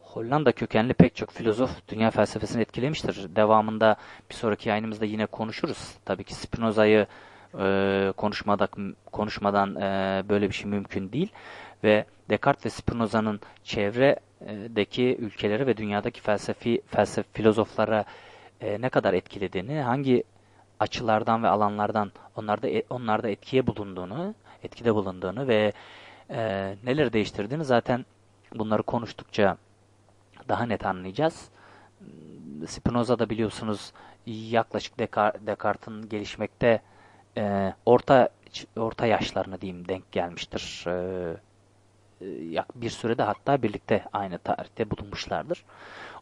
Hollanda 0.02 0.52
kökenli 0.52 0.94
pek 0.94 1.16
çok 1.16 1.32
filozof 1.32 1.72
dünya 1.88 2.12
felsefesini 2.12 2.62
etkilemiştir. 2.62 3.36
Devamında 3.36 3.96
bir 4.30 4.36
sonraki 4.36 4.70
yayınımızda 4.70 5.06
yine 5.06 5.26
konuşuruz. 5.26 5.96
Tabii 6.06 6.24
ki 6.24 6.36
Spinoza'yı 6.36 7.08
e, 7.60 8.14
konuşmadan, 8.18 8.96
konuşmadan 9.12 9.76
e, 9.76 10.24
böyle 10.30 10.50
bir 10.50 10.54
şey 10.54 10.70
mümkün 10.70 11.12
değil. 11.12 11.32
Ve 11.84 12.06
Descartes 12.30 12.66
ve 12.66 12.70
Spinoza'nın 12.70 13.40
çevredeki 13.64 15.18
ülkeleri 15.20 15.68
ve 15.68 15.78
dünyadaki 15.78 16.22
felsefi 16.22 16.82
felsefe 16.88 17.30
filozoflara 17.34 18.06
e, 18.62 18.82
ne 18.82 18.90
kadar 18.90 19.14
etkilediğini, 19.14 19.82
hangi 19.82 20.24
açılardan 20.80 21.44
ve 21.44 21.48
alanlardan 21.48 22.12
onlarda 22.36 22.70
e, 22.70 22.84
onlarda 22.90 23.30
etkiye 23.30 23.68
bulunduğunu, 23.68 24.36
etkide 24.68 24.96
bulunduğunu 24.96 25.48
ve 25.48 25.74
e, 26.30 26.76
neler 26.84 27.14
değiştirdiğini 27.14 27.66
zaten 27.66 28.06
bunları 28.56 28.84
konuştukça 28.84 29.58
daha 30.50 30.66
net 30.66 30.86
anlayacağız. 30.86 31.50
Spinoza 32.68 33.20
da 33.20 33.30
biliyorsunuz 33.30 33.94
yaklaşık 34.26 35.00
Descar- 35.00 35.48
Descartes'in 35.48 36.10
gelişmekte 36.10 36.82
e, 37.38 37.74
orta 37.86 38.30
orta 38.78 39.06
yaşlarına 39.06 39.62
diyeyim 39.62 39.88
denk 39.88 40.12
gelmiştir. 40.12 40.84
E, 40.88 41.38
e, 42.22 42.64
bir 42.76 42.90
sürede 42.90 43.24
hatta 43.24 43.64
birlikte 43.64 44.04
aynı 44.14 44.38
tarihte 44.38 44.90
bulunmuşlardır. 44.92 45.66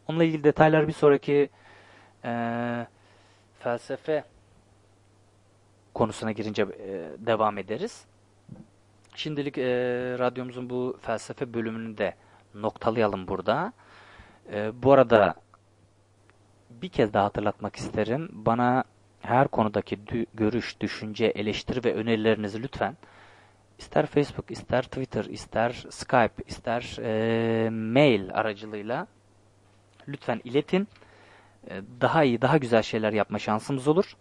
Onunla 0.08 0.24
ilgili 0.24 0.44
detaylar 0.44 0.88
bir 0.88 0.92
sonraki 0.92 1.48
e, 2.24 2.32
felsefe 3.58 4.24
konusuna 5.94 6.32
girince 6.32 6.62
e, 6.62 6.66
devam 7.26 7.58
ederiz. 7.58 8.04
Şimdilik 9.16 9.58
e, 9.58 9.64
radyomuzun 10.18 10.70
bu 10.70 10.98
felsefe 11.02 11.54
bölümünü 11.54 11.98
de 11.98 12.14
noktalayalım 12.54 13.28
burada. 13.28 13.72
E, 14.52 14.82
bu 14.82 14.92
arada 14.92 15.34
bir 16.70 16.88
kez 16.88 17.12
daha 17.12 17.24
hatırlatmak 17.24 17.76
isterim. 17.76 18.28
Bana 18.32 18.84
her 19.20 19.48
konudaki 19.48 19.96
dü- 19.96 20.26
görüş, 20.34 20.80
düşünce, 20.80 21.26
eleştiri 21.26 21.84
ve 21.84 21.94
önerilerinizi 21.94 22.62
lütfen 22.62 22.96
ister 23.78 24.06
Facebook, 24.06 24.50
ister 24.50 24.82
Twitter, 24.82 25.24
ister 25.24 25.84
Skype, 25.90 26.42
ister 26.46 26.96
e, 27.02 27.70
mail 27.70 28.30
aracılığıyla 28.34 29.06
lütfen 30.08 30.40
iletin. 30.44 30.88
E, 31.70 31.82
daha 32.00 32.24
iyi, 32.24 32.42
daha 32.42 32.58
güzel 32.58 32.82
şeyler 32.82 33.12
yapma 33.12 33.38
şansımız 33.38 33.88
olur. 33.88 34.16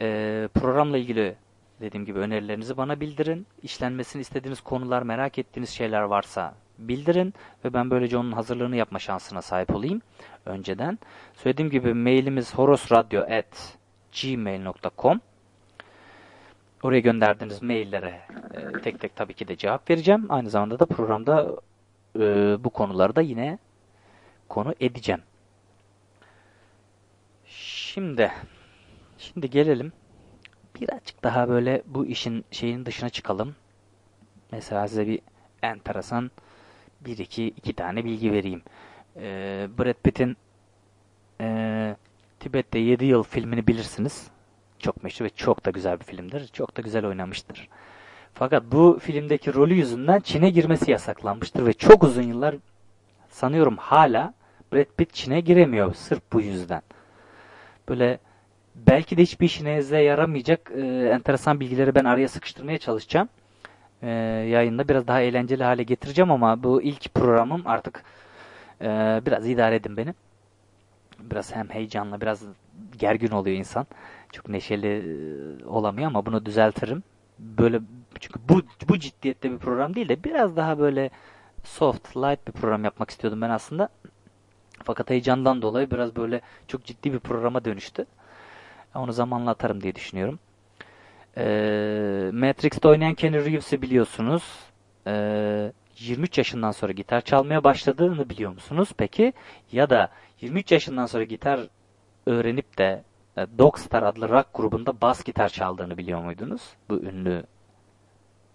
E, 0.00 0.48
programla 0.54 0.98
ilgili 0.98 1.36
dediğim 1.80 2.06
gibi 2.06 2.18
önerilerinizi 2.18 2.76
bana 2.76 3.00
bildirin. 3.00 3.46
İşlenmesini 3.62 4.20
istediğiniz 4.20 4.60
konular, 4.60 5.02
merak 5.02 5.38
ettiğiniz 5.38 5.70
şeyler 5.70 6.02
varsa 6.02 6.54
bildirin 6.78 7.34
ve 7.64 7.74
ben 7.74 7.90
böylece 7.90 8.16
onun 8.16 8.32
hazırlığını 8.32 8.76
yapma 8.76 8.98
şansına 8.98 9.42
sahip 9.42 9.74
olayım 9.74 10.02
önceden. 10.46 10.98
Söylediğim 11.34 11.70
gibi 11.70 11.94
mailimiz 11.94 12.54
horosradyo@gmail.com. 12.54 15.20
Oraya 16.82 17.00
gönderdiğiniz 17.00 17.62
maillere 17.62 18.20
e, 18.54 18.72
tek 18.82 19.00
tek 19.00 19.16
tabii 19.16 19.34
ki 19.34 19.48
de 19.48 19.56
cevap 19.56 19.90
vereceğim. 19.90 20.26
Aynı 20.28 20.50
zamanda 20.50 20.78
da 20.78 20.86
programda 20.86 21.56
e, 22.18 22.56
bu 22.64 22.70
konuları 22.70 23.16
da 23.16 23.20
yine 23.20 23.58
konu 24.48 24.74
edeceğim. 24.80 25.22
Şimdi 27.46 28.32
şimdi 29.18 29.50
gelelim 29.50 29.92
birazcık 30.80 31.24
daha 31.24 31.48
böyle 31.48 31.82
bu 31.86 32.06
işin 32.06 32.44
şeyin 32.50 32.86
dışına 32.86 33.08
çıkalım. 33.08 33.54
Mesela 34.52 34.88
size 34.88 35.06
bir 35.06 35.20
enteresan 35.62 36.30
bir 37.00 37.18
iki 37.18 37.46
iki 37.46 37.72
tane 37.72 38.04
bilgi 38.04 38.32
vereyim. 38.32 38.62
Ee, 39.16 39.68
Brad 39.78 39.94
Pitt'in 40.02 40.36
e, 41.40 41.96
Tibet'te 42.40 42.78
7 42.78 43.04
yıl 43.04 43.22
filmini 43.22 43.66
bilirsiniz. 43.66 44.30
Çok 44.78 45.02
meşhur 45.02 45.24
ve 45.24 45.30
çok 45.30 45.64
da 45.64 45.70
güzel 45.70 46.00
bir 46.00 46.04
filmdir. 46.04 46.48
Çok 46.52 46.76
da 46.76 46.82
güzel 46.82 47.06
oynamıştır. 47.06 47.68
Fakat 48.34 48.62
bu 48.72 48.98
filmdeki 49.02 49.54
rolü 49.54 49.74
yüzünden 49.74 50.20
Çin'e 50.20 50.50
girmesi 50.50 50.90
yasaklanmıştır 50.90 51.66
ve 51.66 51.72
çok 51.72 52.04
uzun 52.04 52.22
yıllar 52.22 52.56
sanıyorum 53.30 53.76
hala 53.76 54.34
Brad 54.72 54.96
Pitt 54.96 55.14
Çin'e 55.14 55.40
giremiyor 55.40 55.94
sırf 55.94 56.22
bu 56.32 56.40
yüzden. 56.40 56.82
Böyle 57.88 58.18
belki 58.86 59.16
de 59.16 59.22
hiçbir 59.22 59.46
işinize 59.46 59.98
yaramayacak 59.98 60.72
e, 60.76 60.80
enteresan 61.12 61.60
bilgileri 61.60 61.94
ben 61.94 62.04
araya 62.04 62.28
sıkıştırmaya 62.28 62.78
çalışacağım. 62.78 63.28
E, 64.02 64.08
yayında 64.50 64.88
biraz 64.88 65.06
daha 65.06 65.20
eğlenceli 65.20 65.64
hale 65.64 65.82
getireceğim 65.82 66.30
ama 66.30 66.62
bu 66.62 66.82
ilk 66.82 67.14
programım 67.14 67.62
artık 67.66 68.04
e, 68.80 68.86
biraz 69.26 69.48
idare 69.48 69.74
edin 69.74 69.96
beni. 69.96 70.14
Biraz 71.20 71.56
hem 71.56 71.68
heyecanla 71.68 72.20
biraz 72.20 72.42
gergin 72.98 73.30
oluyor 73.30 73.56
insan. 73.56 73.86
Çok 74.32 74.48
neşeli 74.48 74.88
e, 74.88 75.64
olamıyor 75.66 76.08
ama 76.08 76.26
bunu 76.26 76.46
düzeltirim. 76.46 77.02
Böyle 77.38 77.80
çünkü 78.20 78.40
bu 78.48 78.62
bu 78.88 78.98
ciddiyette 78.98 79.50
bir 79.50 79.58
program 79.58 79.94
değil 79.94 80.08
de 80.08 80.24
biraz 80.24 80.56
daha 80.56 80.78
böyle 80.78 81.10
soft, 81.64 82.16
light 82.16 82.46
bir 82.46 82.52
program 82.52 82.84
yapmak 82.84 83.10
istiyordum 83.10 83.40
ben 83.40 83.50
aslında. 83.50 83.88
Fakat 84.84 85.10
heyecandan 85.10 85.62
dolayı 85.62 85.90
biraz 85.90 86.16
böyle 86.16 86.40
çok 86.68 86.84
ciddi 86.84 87.12
bir 87.12 87.18
programa 87.18 87.64
dönüştü. 87.64 88.06
Onu 88.96 89.12
zamanla 89.12 89.50
atarım 89.50 89.82
diye 89.82 89.94
düşünüyorum. 89.94 90.38
Ee, 91.36 92.30
Matrix'te 92.32 92.88
oynayan 92.88 93.14
Keanu 93.14 93.36
Reeves'i 93.36 93.82
biliyorsunuz. 93.82 94.42
Ee, 95.06 95.72
23 95.98 96.38
yaşından 96.38 96.70
sonra 96.70 96.92
gitar 96.92 97.20
çalmaya 97.20 97.64
başladığını 97.64 98.30
biliyor 98.30 98.52
musunuz 98.52 98.88
peki? 98.98 99.32
Ya 99.72 99.90
da 99.90 100.10
23 100.40 100.72
yaşından 100.72 101.06
sonra 101.06 101.24
gitar 101.24 101.60
öğrenip 102.26 102.78
de 102.78 103.02
e, 103.36 103.46
Dogstar 103.58 104.02
adlı 104.02 104.28
rock 104.28 104.46
grubunda 104.54 105.00
bas 105.00 105.24
gitar 105.24 105.48
çaldığını 105.48 105.98
biliyor 105.98 106.22
muydunuz? 106.22 106.62
Bu 106.90 106.94
ünlü 106.94 107.44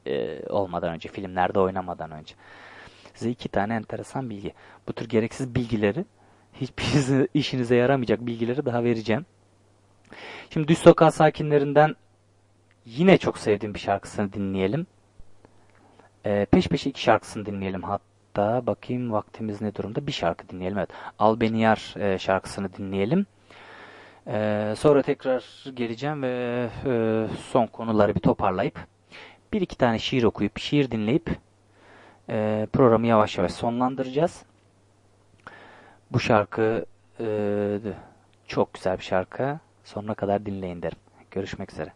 e, 0.05 0.43
olmadan 0.49 0.93
önce, 0.93 1.09
filmlerde 1.09 1.59
oynamadan 1.59 2.11
önce. 2.11 2.35
Size 3.13 3.31
iki 3.31 3.49
tane 3.49 3.75
enteresan 3.75 4.29
bilgi. 4.29 4.53
Bu 4.87 4.93
tür 4.93 5.09
gereksiz 5.09 5.55
bilgileri, 5.55 6.05
hiçbir 6.53 7.27
işinize 7.33 7.75
yaramayacak 7.75 8.25
bilgileri 8.25 8.65
daha 8.65 8.83
vereceğim. 8.83 9.25
Şimdi 10.49 10.67
Düz 10.67 10.77
Sokak 10.77 11.13
sakinlerinden 11.15 11.95
yine 12.85 13.17
çok 13.17 13.37
sevdiğim 13.37 13.73
bir 13.73 13.79
şarkısını 13.79 14.33
dinleyelim. 14.33 14.87
Ee, 16.25 16.45
peş 16.51 16.67
peşe 16.67 16.89
iki 16.89 17.01
şarkısını 17.01 17.45
dinleyelim 17.45 17.83
hatta. 17.83 18.67
Bakayım 18.67 19.11
vaktimiz 19.11 19.61
ne 19.61 19.75
durumda? 19.75 20.07
Bir 20.07 20.11
şarkı 20.11 20.49
dinleyelim. 20.49 20.77
Evet. 20.77 20.89
Al 21.19 21.39
Beni 21.39 21.61
Yar 21.61 21.93
e, 21.99 22.19
şarkısını 22.19 22.73
dinleyelim. 22.73 23.25
Ee, 24.27 24.73
sonra 24.77 25.01
tekrar 25.01 25.65
geleceğim 25.73 26.23
ve 26.23 26.69
e, 26.85 27.27
son 27.51 27.67
konuları 27.67 28.15
bir 28.15 28.19
toparlayıp 28.19 28.79
bir 29.53 29.61
iki 29.61 29.77
tane 29.77 29.99
şiir 29.99 30.23
okuyup, 30.23 30.59
şiir 30.59 30.91
dinleyip 30.91 31.29
e, 32.29 32.67
programı 32.73 33.07
yavaş 33.07 33.37
yavaş 33.37 33.51
sonlandıracağız. 33.51 34.43
Bu 36.11 36.19
şarkı 36.19 36.85
e, 37.19 37.27
çok 38.47 38.73
güzel 38.73 38.97
bir 38.97 39.03
şarkı. 39.03 39.59
Sonuna 39.83 40.13
kadar 40.13 40.45
dinleyin 40.45 40.81
derim. 40.81 40.97
Görüşmek 41.31 41.71
üzere. 41.71 41.93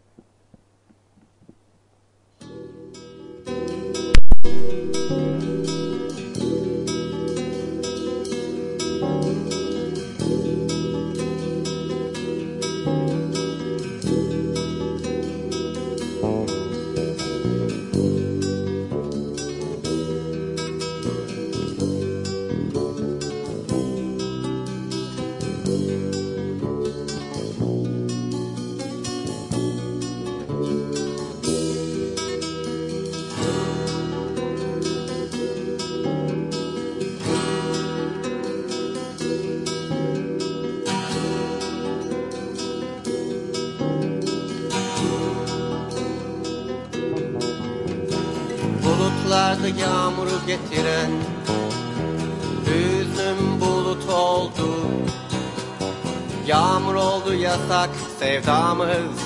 Yasak 57.66 57.90
sevdamız 58.18 59.20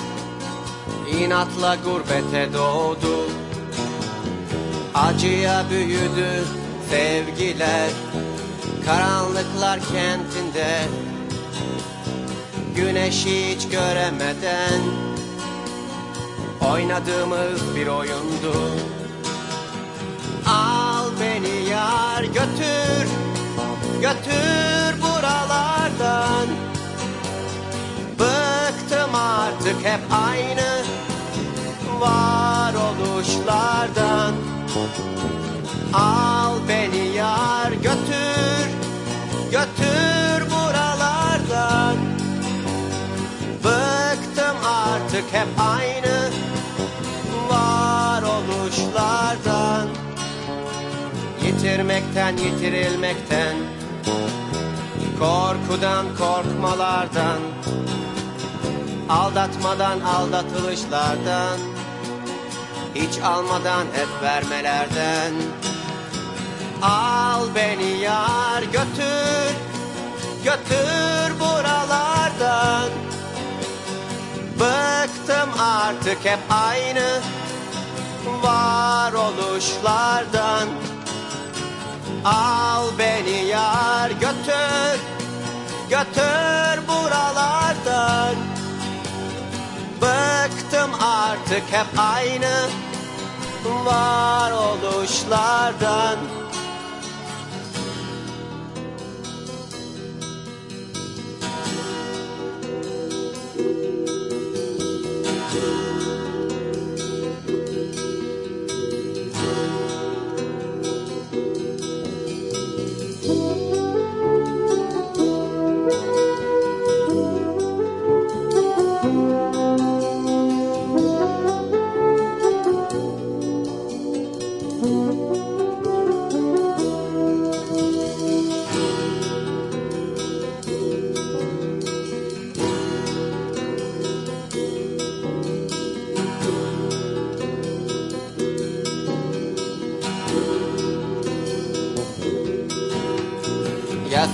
İnatla 1.19 1.75
gurbete 1.75 2.53
doğdu. 2.53 3.29
Acıya 4.95 5.63
büyüdü 5.69 6.45
sevgiler 6.89 7.89
Karanlıklar 8.85 9.79
kentinde. 9.79 10.81
Güneşi 12.75 13.55
hiç 13.55 13.69
göremeden 13.69 14.81
Oynadığımız 16.71 17.75
bir 17.75 17.87
oyundu. 17.87 18.55
Al 20.47 21.05
beni 21.21 21.69
yar 21.69 22.23
götür 22.23 23.07
Götür 24.01 25.01
buralardan 25.01 26.60
Bıktım 28.91 29.15
artık 29.15 29.85
hep 29.85 29.99
aynı 30.11 30.83
Varoluşlardan. 31.99 34.33
Al 35.93 36.55
beni 36.69 37.15
yar 37.15 37.71
götür 37.71 38.69
Götür 39.51 40.51
buralardan. 40.51 41.95
Bıktım 43.63 44.57
artık 44.65 45.33
hep 45.33 45.47
aynı 45.59 46.29
Varoluşlardan. 47.49 49.87
Yitirmekten 51.45 52.37
yitirilmekten 52.37 53.55
Korkudan 55.19 56.05
korkmalardan 56.17 57.39
Aldatmadan 59.11 59.99
aldatılışlardan 59.99 61.59
Hiç 62.95 63.19
almadan 63.19 63.85
hep 63.93 64.07
vermelerden. 64.23 65.33
Al 66.81 67.47
beni 67.55 67.99
yar 67.99 68.63
götür 68.63 69.55
Götür 70.43 71.39
buralardan. 71.39 72.89
Bıktım 74.59 75.49
artık 75.59 76.25
hep 76.25 76.39
aynı 76.49 77.21
Varoluşlardan. 78.43 80.67
Al 82.25 82.87
beni 82.99 83.45
yar 83.45 84.09
götür 84.09 84.99
Götür 85.89 86.87
buralardan 86.87 88.50
Bıktım 90.01 90.91
artık 91.01 91.63
hep 91.71 91.87
aynı 91.97 92.69
Varoluşlardan 93.85 96.17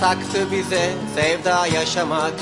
Yasaktı 0.08 0.52
bize 0.52 0.94
sevda 1.16 1.68
yaşamak. 1.68 2.34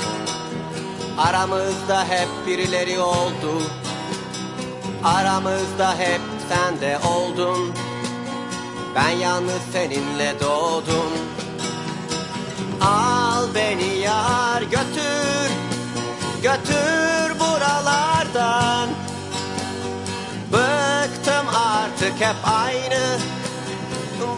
Aramızda 1.18 2.04
hep 2.04 2.28
birileri 2.46 3.00
oldu. 3.00 3.62
Aramızda 5.04 5.98
hep 5.98 6.20
sen 6.48 6.80
de 6.80 6.98
oldun. 6.98 7.74
Ben 8.94 9.08
yalnız 9.08 9.60
seninle 9.72 10.34
doğdum. 10.40 11.12
Al 12.80 13.54
beni 13.54 13.98
yar 13.98 14.62
götür 14.62 15.50
Götür 16.42 17.40
buralardan. 17.40 18.88
Bıktım 20.52 21.48
artık 21.54 22.20
hep 22.20 22.36
aynı 22.44 23.18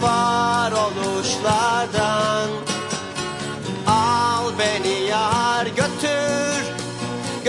Varoluşlardan 0.03 2.68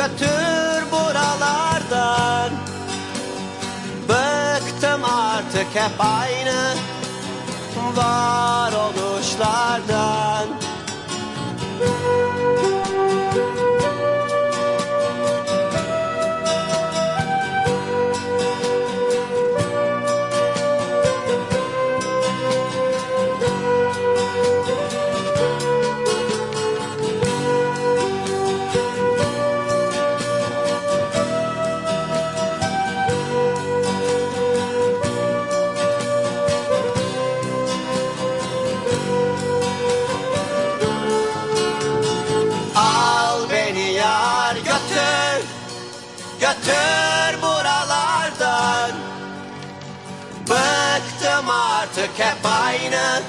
Götür 0.10 0.91
buralardan. 0.91 2.52
Bıktım 4.10 5.03
artık 5.03 5.76
hep 5.76 5.91
aynı 5.99 6.76
Varoluşlardan. 7.95 10.48
Al 10.48 10.59
hep 52.19 52.45
aynı 52.45 53.21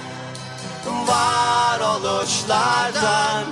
Varoluşlardan. 1.06 3.44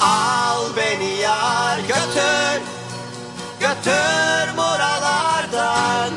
Al 0.00 0.76
beni 0.76 1.20
yar 1.20 1.78
götür 1.78 2.62
götür 3.60 4.56
buralardan. 4.56 6.10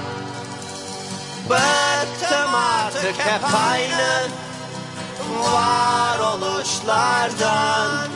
Bıktım 1.49 2.55
artık 2.55 3.19
hep 3.19 3.55
aynı 3.55 4.27
varoluşlardan. 5.43 8.07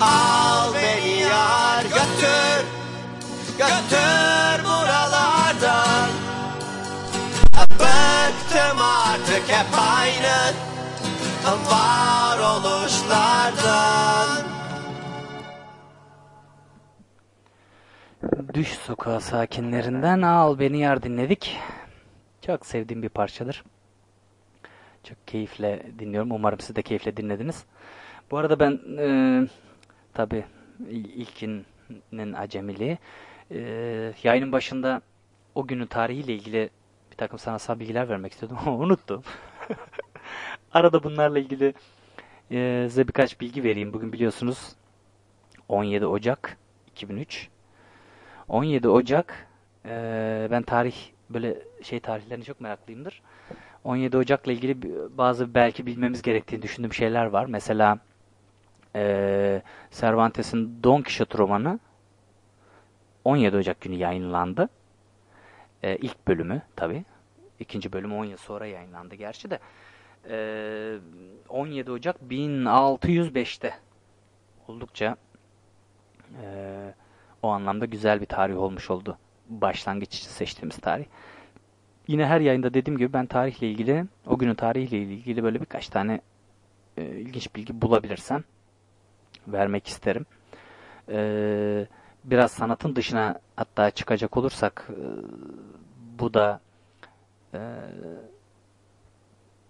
Al 0.00 0.74
beni 0.74 1.20
yar 1.20 1.82
götür 1.82 2.64
Götür 3.58 4.49
Bıktım 8.50 8.78
artık 8.80 9.48
hep 9.48 9.66
aynı 9.78 10.54
varoluşlardan 11.70 14.46
Düş 18.54 18.68
sokağı 18.68 19.20
sakinlerinden 19.20 20.22
Al 20.22 20.58
Beni 20.58 20.78
Yar 20.78 21.02
dinledik. 21.02 21.58
Çok 22.46 22.66
sevdiğim 22.66 23.02
bir 23.02 23.08
parçadır. 23.08 23.64
Çok 25.04 25.28
keyifle 25.28 25.82
dinliyorum. 25.98 26.32
Umarım 26.32 26.60
siz 26.60 26.76
de 26.76 26.82
keyifle 26.82 27.16
dinlediniz. 27.16 27.64
Bu 28.30 28.38
arada 28.38 28.60
ben 28.60 28.80
e, 28.98 29.08
tabi 30.14 30.44
ilkinin 30.90 32.32
acemiliği 32.32 32.98
e, 33.50 33.58
yayının 34.22 34.52
başında 34.52 35.02
o 35.54 35.66
günün 35.66 35.86
tarihiyle 35.86 36.34
ilgili 36.34 36.70
takım 37.20 37.38
sanatsal 37.38 37.80
bilgiler 37.80 38.08
vermek 38.08 38.32
istiyordum 38.32 38.58
ama 38.60 38.76
unuttum. 38.84 39.22
Arada 40.72 41.02
bunlarla 41.02 41.38
ilgili 41.38 41.74
e, 42.50 42.86
size 42.88 43.08
birkaç 43.08 43.40
bilgi 43.40 43.64
vereyim. 43.64 43.92
Bugün 43.92 44.12
biliyorsunuz 44.12 44.72
17 45.68 46.06
Ocak 46.06 46.56
2003. 46.86 47.48
17 48.48 48.88
Ocak 48.88 49.48
e, 49.84 50.48
ben 50.50 50.62
tarih 50.62 50.94
böyle 51.30 51.62
şey 51.82 52.00
tarihlerine 52.00 52.44
çok 52.44 52.60
meraklıyımdır. 52.60 53.22
17 53.84 54.16
Ocak'la 54.16 54.52
ilgili 54.52 54.76
bazı 55.18 55.54
belki 55.54 55.86
bilmemiz 55.86 56.22
gerektiğini 56.22 56.62
düşündüğüm 56.62 56.92
şeyler 56.92 57.26
var. 57.26 57.46
Mesela 57.46 57.98
e, 58.96 59.62
Cervantes'in 59.90 60.82
Don 60.84 61.02
Quixote 61.02 61.38
romanı 61.38 61.78
17 63.24 63.56
Ocak 63.56 63.80
günü 63.80 63.94
yayınlandı. 63.94 64.68
E, 65.82 65.96
ilk 65.96 66.28
bölümü 66.28 66.62
tabi. 66.76 67.04
İkinci 67.60 67.92
bölüm 67.92 68.12
10 68.12 68.24
yıl 68.24 68.36
sonra 68.36 68.66
yayınlandı 68.66 69.14
gerçi 69.14 69.50
de. 69.50 69.58
E, 70.28 70.98
17 71.48 71.90
Ocak 71.90 72.16
1605'te 72.30 73.74
oldukça 74.68 75.16
e, 76.42 76.94
o 77.42 77.48
anlamda 77.48 77.84
güzel 77.84 78.20
bir 78.20 78.26
tarih 78.26 78.58
olmuş 78.58 78.90
oldu. 78.90 79.18
Başlangıç 79.48 80.14
için 80.16 80.30
seçtiğimiz 80.30 80.76
tarih. 80.76 81.04
Yine 82.08 82.26
her 82.26 82.40
yayında 82.40 82.74
dediğim 82.74 82.98
gibi 82.98 83.12
ben 83.12 83.26
tarihle 83.26 83.70
ilgili, 83.70 84.04
o 84.26 84.38
günün 84.38 84.54
tarihiyle 84.54 85.14
ilgili 85.14 85.42
böyle 85.42 85.60
birkaç 85.60 85.88
tane 85.88 86.20
e, 86.96 87.04
ilginç 87.04 87.54
bilgi 87.56 87.82
bulabilirsem 87.82 88.44
vermek 89.48 89.86
isterim. 89.86 90.26
E, 91.08 91.86
biraz 92.24 92.52
sanatın 92.52 92.96
dışına 92.96 93.40
hatta 93.56 93.90
çıkacak 93.90 94.36
olursak 94.36 94.88
e, 94.90 95.04
bu 96.18 96.34
da 96.34 96.60
e, 97.54 97.58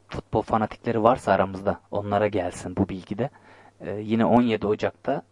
futbol 0.08 0.42
fanatikleri 0.42 1.02
varsa 1.02 1.32
aramızda 1.32 1.80
onlara 1.90 2.28
gelsin 2.28 2.76
bu 2.76 2.88
bilgide. 2.88 3.30
E, 3.80 3.90
yine 3.90 4.24
17 4.24 4.66
Ocak'ta 4.66 5.22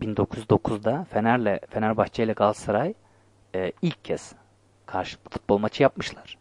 1909'da 0.00 1.04
Fener'le 1.10 1.58
Fenerbahçe 1.70 2.24
ile 2.24 2.32
Galatasaray 2.32 2.94
e, 3.54 3.72
ilk 3.82 4.04
kez 4.04 4.32
karşılıklı 4.86 5.30
futbol 5.30 5.58
maçı 5.58 5.82
yapmışlar. 5.82 6.38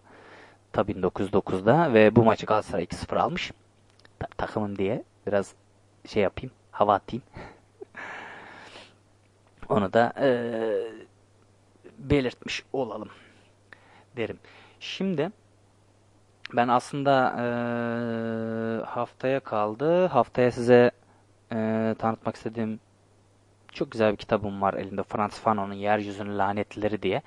Tabii 0.71 0.91
1909'da 0.91 1.93
ve 1.93 2.15
bu 2.15 2.23
maçı 2.23 2.45
Galatasaray 2.45 2.83
2-0 2.83 3.19
almış. 3.19 3.51
Ta- 4.19 4.27
takımım 4.37 4.77
diye 4.77 5.03
biraz 5.27 5.53
şey 6.05 6.23
yapayım, 6.23 6.51
hava 6.71 6.93
atayım. 6.93 7.23
Onu 9.69 9.93
da 9.93 10.13
e, 10.21 10.29
belirtmiş 11.97 12.63
olalım 12.73 13.09
derim. 14.17 14.39
Şimdi 14.79 15.31
ben 16.53 16.67
aslında 16.67 17.35
e, 17.39 17.45
haftaya 18.85 19.39
kaldı. 19.39 20.05
Haftaya 20.05 20.51
size 20.51 20.91
e, 21.51 21.95
tanıtmak 21.99 22.35
istediğim 22.35 22.79
çok 23.71 23.91
güzel 23.91 24.11
bir 24.11 24.17
kitabım 24.17 24.61
var 24.61 24.73
elimde. 24.73 25.03
Frans 25.03 25.39
Fanon'un 25.39 25.73
Yeryüzünün 25.73 26.37
Lanetleri 26.37 27.01
diye. 27.01 27.21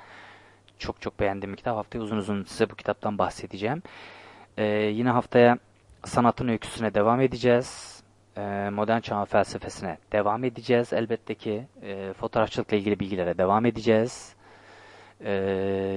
Çok 0.79 1.01
çok 1.01 1.21
beğendiğim 1.21 1.53
bir 1.53 1.57
kitap. 1.57 1.77
Haftaya 1.77 2.05
uzun 2.05 2.17
uzun 2.17 2.45
size 2.45 2.71
bu 2.71 2.75
kitaptan 2.75 3.19
bahsedeceğim. 3.19 3.83
Ee, 4.59 4.65
yine 4.67 5.11
haftaya 5.11 5.59
sanatın 6.05 6.49
öyküsüne 6.49 6.95
devam 6.95 7.21
edeceğiz. 7.21 8.03
Ee, 8.37 8.71
modern 8.73 9.01
çağ 9.01 9.25
felsefesine 9.25 9.99
devam 10.13 10.45
edeceğiz. 10.45 10.93
Elbette 10.93 11.35
ki 11.35 11.67
e, 11.83 12.13
fotoğrafçılıkla 12.13 12.77
ilgili 12.77 13.01
bilgilere 13.01 13.39
devam 13.39 13.67
edeceğiz. 13.67 14.35
Ee, 15.21 15.33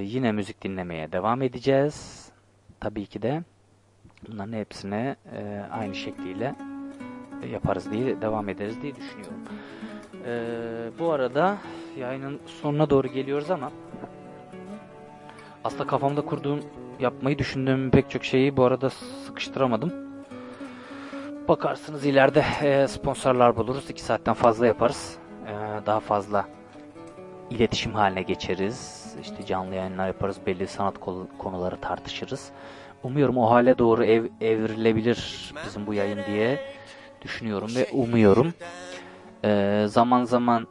yine 0.03 0.31
müzik 0.31 0.63
dinlemeye 0.63 1.11
devam 1.11 1.41
edeceğiz. 1.41 2.28
Tabii 2.79 3.05
ki 3.05 3.21
de 3.21 3.43
bunların 4.27 4.53
hepsine 4.53 5.15
e, 5.35 5.61
aynı 5.71 5.95
şekliyle 5.95 6.55
yaparız 7.51 7.91
diye 7.91 8.21
devam 8.21 8.49
ederiz 8.49 8.81
diye 8.81 8.95
düşünüyorum. 8.95 9.39
Ee, 10.25 10.91
bu 10.99 11.11
arada 11.11 11.57
yayının 11.97 12.39
sonuna 12.45 12.89
doğru 12.89 13.07
geliyoruz 13.07 13.51
ama 13.51 13.71
aslında 15.63 15.87
kafamda 15.87 16.21
kurduğum 16.21 16.59
yapmayı 16.99 17.37
düşündüğüm 17.37 17.91
pek 17.91 18.09
çok 18.09 18.23
şeyi 18.23 18.57
bu 18.57 18.63
arada 18.63 18.89
sıkıştıramadım. 18.89 19.93
Bakarsınız 21.47 22.05
ileride 22.05 22.45
e, 22.61 22.87
sponsorlar 22.87 23.55
buluruz. 23.55 23.89
2 23.89 24.01
saatten 24.01 24.33
fazla 24.33 24.67
yaparız. 24.67 25.17
E, 25.47 25.51
daha 25.85 25.99
fazla 25.99 26.45
iletişim 27.49 27.93
haline 27.93 28.21
geçeriz. 28.21 29.05
İşte 29.21 29.45
canlı 29.45 29.75
yayınlar 29.75 30.07
yaparız. 30.07 30.37
Belli 30.45 30.67
sanat 30.67 30.99
konuları 31.37 31.81
tartışırız. 31.81 32.51
Umuyorum 33.03 33.37
o 33.37 33.51
hale 33.51 33.77
doğru 33.77 34.03
ev, 34.03 34.25
evrilebilir 34.41 35.51
bizim 35.65 35.87
bu 35.87 35.93
yayın 35.93 36.19
diye 36.27 36.59
düşünüyorum 37.21 37.71
ve 37.75 37.87
umuyorum. 37.91 38.53
Ee, 39.45 39.85
zaman 39.87 40.23
zaman 40.23 40.67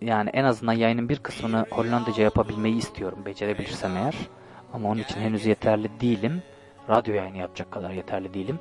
yani 0.00 0.30
en 0.30 0.44
azından 0.44 0.72
yayının 0.72 1.08
bir 1.08 1.18
kısmını 1.18 1.66
Hollandaca 1.70 2.22
yapabilmeyi 2.22 2.76
istiyorum 2.76 3.18
becerebilirsem 3.26 3.96
eğer. 3.96 4.14
Ama 4.72 4.88
onun 4.88 5.00
için 5.00 5.20
henüz 5.20 5.46
yeterli 5.46 6.00
değilim. 6.00 6.42
Radyo 6.90 7.14
yayını 7.14 7.36
yapacak 7.36 7.70
kadar 7.70 7.90
yeterli 7.90 8.34
değilim. 8.34 8.58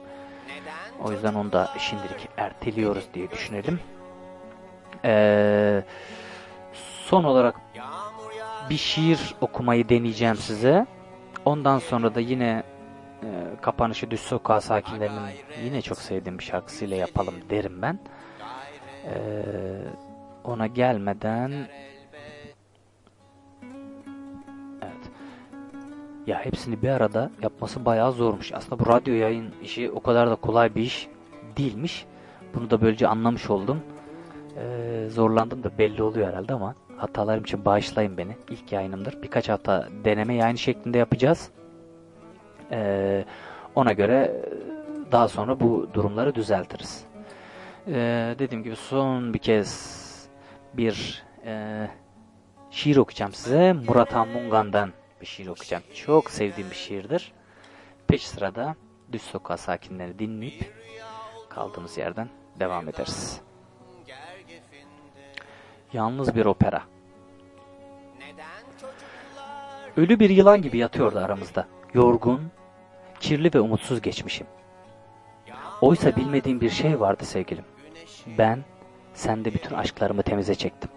O 1.03 1.11
yüzden 1.11 1.33
onu 1.33 1.51
da 1.51 1.69
şimdilik 1.79 2.29
erteliyoruz 2.37 3.07
diye 3.13 3.31
düşünelim. 3.31 3.79
Ee, 5.05 5.83
son 7.05 7.23
olarak 7.23 7.55
bir 8.69 8.77
şiir 8.77 9.35
okumayı 9.41 9.89
deneyeceğim 9.89 10.35
size. 10.35 10.85
Ondan 11.45 11.79
sonra 11.79 12.15
da 12.15 12.19
yine 12.19 12.63
e, 13.23 13.27
kapanışı 13.61 14.11
Düş 14.11 14.19
Sokağı 14.19 14.61
sakinlerinin 14.61 15.29
yine 15.63 15.81
çok 15.81 15.97
sevdiğim 15.97 16.39
bir 16.39 16.43
şarkısıyla 16.43 16.97
yapalım 16.97 17.33
derim 17.49 17.81
ben. 17.81 17.99
Ee, 19.05 19.43
ona 20.43 20.67
gelmeden 20.67 21.51
evet 24.81 25.11
ya 26.27 26.45
hepsini 26.45 26.81
bir 26.81 26.89
arada 26.89 27.31
yapması 27.41 27.85
bayağı 27.85 28.11
zormuş. 28.11 28.53
Aslında 28.53 28.85
bu 28.85 28.89
radyo 28.89 29.13
yayın 29.13 29.53
işi 29.63 29.91
o 29.91 29.99
kadar 29.99 30.29
da 30.29 30.35
kolay 30.35 30.75
bir 30.75 30.81
iş 30.81 31.07
değilmiş. 31.57 32.05
Bunu 32.55 32.69
da 32.69 32.81
böylece 32.81 33.07
anlamış 33.07 33.49
oldum. 33.49 33.81
Ee, 34.57 35.07
zorlandım 35.09 35.63
da 35.63 35.77
belli 35.77 36.03
oluyor 36.03 36.27
herhalde 36.27 36.53
ama 36.53 36.75
hatalarım 36.97 37.43
için 37.43 37.65
bağışlayın 37.65 38.17
beni. 38.17 38.37
İlk 38.49 38.71
yayınımdır. 38.71 39.21
Birkaç 39.21 39.49
hafta 39.49 39.87
deneme 40.05 40.35
yayını 40.35 40.57
şeklinde 40.57 40.97
yapacağız. 40.97 41.49
Ee, 42.71 43.25
ona 43.75 43.93
göre 43.93 44.41
daha 45.11 45.27
sonra 45.27 45.59
bu 45.59 45.89
durumları 45.93 46.35
düzeltiriz. 46.35 47.05
Ee, 47.87 48.35
dediğim 48.39 48.63
gibi 48.63 48.75
son 48.75 49.33
bir 49.33 49.39
kez 49.39 50.05
bir 50.73 51.23
e, 51.45 51.87
şiir 52.71 52.97
okuyacağım 52.97 53.33
size. 53.33 53.73
Murat 53.73 54.13
Hamungan'dan 54.13 54.91
bir 55.21 55.25
şiir 55.25 55.47
okuyacağım. 55.47 55.83
Çok 55.93 56.31
sevdiğim 56.31 56.69
bir 56.69 56.75
şiirdir. 56.75 57.33
Peş 58.07 58.27
sırada 58.27 58.75
Düz 59.11 59.21
Sokağı 59.21 59.57
sakinleri 59.57 60.19
dinleyip 60.19 60.73
kaldığımız 61.49 61.97
yerden 61.97 62.29
devam 62.59 62.89
ederiz. 62.89 63.41
Yalnız 65.95 66.35
bir 66.35 66.45
opera. 66.45 66.81
Ölü 69.97 70.19
bir 70.19 70.29
yılan 70.29 70.61
gibi 70.61 70.77
yatıyordu 70.77 71.19
aramızda. 71.19 71.67
Yorgun, 71.93 72.41
kirli 73.19 73.53
ve 73.53 73.59
umutsuz 73.59 74.01
geçmişim. 74.01 74.47
Oysa 75.81 76.15
bilmediğim 76.15 76.61
bir 76.61 76.69
şey 76.69 76.99
vardı 76.99 77.25
sevgilim. 77.25 77.63
Ben 78.37 78.59
sende 79.13 79.53
bütün 79.53 79.75
aşklarımı 79.75 80.23
temize 80.23 80.55
çektim. 80.55 80.89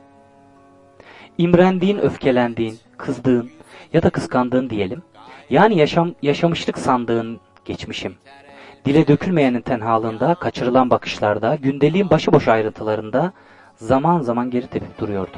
imrendiğin, 1.39 1.99
öfkelendiğin, 1.99 2.79
kızdığın 2.97 3.51
ya 3.93 4.03
da 4.03 4.11
kıskandığın 4.11 4.71
diyelim. 4.71 5.03
Yani 5.51 5.79
yaşam, 5.79 6.15
yaşamışlık 6.23 6.79
sandığın 6.79 7.41
geçmişim. 7.65 8.17
Dile 8.85 9.09
dökülmeyenin 9.09 9.61
tenhalığında, 9.61 10.35
kaçırılan 10.35 10.91
bakışlarda, 10.91 11.55
gündeliğin 11.55 12.11
başıboş 12.11 12.49
ayrıntılarında 12.49 13.33
zaman 13.79 14.21
zaman 14.21 14.51
geri 14.51 14.67
tepip 14.67 14.99
duruyordu. 14.99 15.37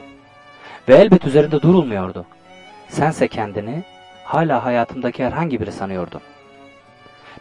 Ve 0.88 0.94
elbet 0.94 1.26
üzerinde 1.26 1.62
durulmuyordu. 1.62 2.26
Sense 2.88 3.28
kendini 3.28 3.84
hala 4.24 4.64
hayatımdaki 4.64 5.24
herhangi 5.24 5.60
biri 5.60 5.72
sanıyordun. 5.72 6.20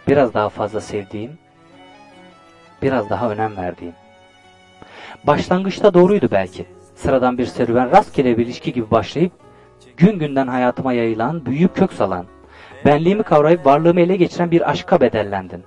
Biraz 0.08 0.34
daha 0.34 0.50
fazla 0.50 0.82
sevdiğim, 0.82 1.38
biraz 2.82 3.10
daha 3.10 3.30
önem 3.30 3.58
verdiğim. 3.58 3.94
Başlangıçta 5.24 5.94
doğruydu 5.94 6.28
belki. 6.32 6.66
Sıradan 6.96 7.38
bir 7.38 7.46
serüven 7.46 7.92
rastgele 7.92 8.38
bir 8.38 8.46
ilişki 8.46 8.74
gibi 8.74 8.92
başlayıp 8.92 9.32
gün 9.98 10.20
günden 10.20 10.48
hayatıma 10.48 10.94
yayılan, 10.94 11.46
büyüyüp 11.46 11.76
kök 11.76 11.94
salan, 11.94 12.26
benliğimi 12.86 13.24
kavrayıp 13.24 13.66
varlığımı 13.66 14.02
ele 14.02 14.16
geçiren 14.16 14.52
bir 14.52 14.70
aşka 14.70 15.02
bedellendin. 15.02 15.64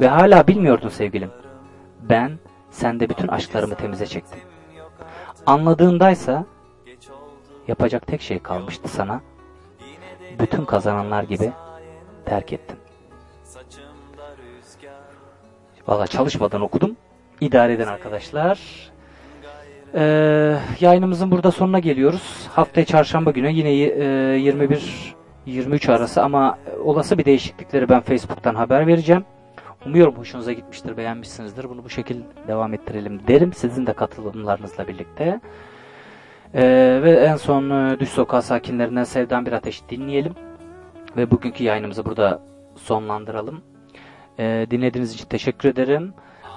Ve 0.00 0.08
hala 0.08 0.46
bilmiyordun 0.46 0.88
sevgilim. 0.88 1.30
Ben 2.02 2.38
sende 2.70 3.08
bütün 3.08 3.28
aşklarımı 3.28 3.74
temize 3.74 4.06
çektim. 4.06 4.40
Anladığındaysa 5.46 6.44
yapacak 7.68 8.06
tek 8.06 8.22
şey 8.22 8.38
kalmıştı 8.38 8.88
sana. 8.88 9.20
Bütün 10.38 10.64
kazananlar 10.64 11.22
gibi 11.22 11.52
terk 12.24 12.52
ettim. 12.52 12.76
Valla 15.86 16.06
çalışmadan 16.06 16.60
okudum. 16.60 16.96
İdare 17.40 17.72
eden 17.72 17.86
arkadaşlar. 17.86 18.58
Ee, 19.94 20.56
yayınımızın 20.80 21.30
burada 21.30 21.50
sonuna 21.50 21.78
geliyoruz. 21.78 22.48
Haftaya 22.52 22.84
çarşamba 22.84 23.30
günü 23.30 23.50
yine 23.52 23.70
e, 23.72 23.88
21-23 25.46 25.92
arası 25.92 26.22
ama 26.22 26.58
olası 26.84 27.18
bir 27.18 27.24
değişiklikleri 27.24 27.88
ben 27.88 28.00
Facebook'tan 28.00 28.54
haber 28.54 28.86
vereceğim. 28.86 29.24
Umuyorum 29.86 30.14
hoşunuza 30.14 30.52
gitmiştir, 30.52 30.96
beğenmişsinizdir. 30.96 31.70
Bunu 31.70 31.84
bu 31.84 31.90
şekilde 31.90 32.24
devam 32.48 32.74
ettirelim 32.74 33.20
derim. 33.28 33.52
Sizin 33.52 33.86
de 33.86 33.92
katılımlarınızla 33.92 34.88
birlikte. 34.88 35.40
Ee, 36.54 37.00
ve 37.02 37.10
en 37.10 37.36
son 37.36 37.70
e, 37.70 38.00
Düş 38.00 38.08
Sokağı 38.08 38.42
sakinlerinden 38.42 39.04
Sevdan 39.04 39.46
Bir 39.46 39.52
Ateş 39.52 39.82
dinleyelim. 39.88 40.34
Ve 41.16 41.30
bugünkü 41.30 41.64
yayınımızı 41.64 42.04
burada 42.04 42.42
sonlandıralım. 42.76 43.62
Ee, 44.38 44.66
dinlediğiniz 44.70 45.14
için 45.14 45.26
teşekkür 45.26 45.68
ederim. 45.68 46.14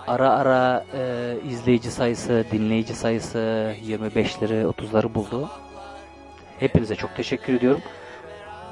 Ara 0.07 0.29
ara 0.29 0.85
e, 0.93 1.35
izleyici 1.49 1.91
sayısı, 1.91 2.45
dinleyici 2.51 2.95
sayısı 2.95 3.37
25'leri, 3.87 4.63
30'ları 4.65 5.13
buldu. 5.13 5.49
Hepinize 6.59 6.95
çok 6.95 7.15
teşekkür 7.15 7.53
ediyorum. 7.53 7.81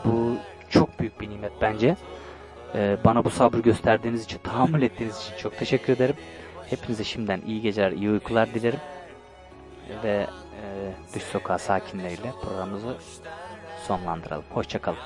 Bu 0.05 0.35
çok 0.69 0.99
büyük 0.99 1.21
bir 1.21 1.29
nimet 1.29 1.51
bence. 1.61 1.95
Ee, 2.75 2.97
bana 3.05 3.25
bu 3.25 3.29
sabrı 3.29 3.59
gösterdiğiniz 3.59 4.23
için, 4.23 4.37
tahammül 4.37 4.81
ettiğiniz 4.81 5.17
için 5.17 5.37
çok 5.37 5.57
teşekkür 5.57 5.93
ederim. 5.93 6.15
Hepinize 6.69 7.03
şimdiden 7.03 7.41
iyi 7.45 7.61
geceler, 7.61 7.91
iyi 7.91 8.09
uykular 8.09 8.53
dilerim. 8.53 8.79
Ve 10.03 10.27
e, 10.63 10.93
Düş 11.15 11.23
Sokağı 11.23 11.59
sakinleriyle 11.59 12.33
programımızı 12.43 12.97
sonlandıralım. 13.87 14.45
Hoşçakalın. 14.49 14.97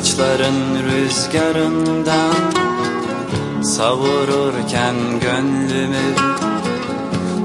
Saçların 0.00 0.82
rüzgarından 0.84 2.34
savururken 3.62 4.94
gönlümü 5.20 6.14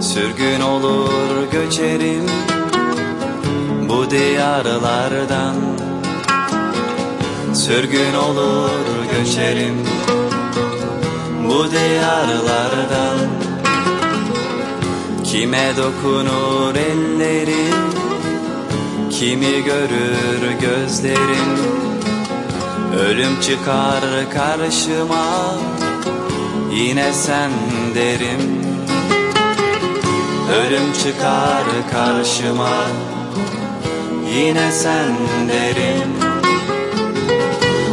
Sürgün 0.02 0.62
olur 0.62 1.52
göçerim 1.52 2.24
bu 3.90 4.12
diyarlardan. 4.12 5.56
Sürgün 7.54 8.14
olur 8.14 8.70
göçerim 9.18 9.88
bu 11.50 11.72
diyarlardan. 11.72 13.18
Kime 15.24 15.74
dokunur 15.78 16.76
ellerim 16.76 17.90
Kimi 19.10 19.64
görür 19.64 20.52
gözlerim 20.62 21.76
Ölüm 23.00 23.42
çıkar 23.42 24.04
karşıma 24.34 25.56
Yine 26.72 27.14
sen 27.14 27.52
derim. 27.96 28.62
Ölüm 30.52 30.94
çıkar 31.04 31.64
karşıma 31.92 32.78
yine 34.36 34.72
sen 34.72 35.16
derim. 35.50 36.10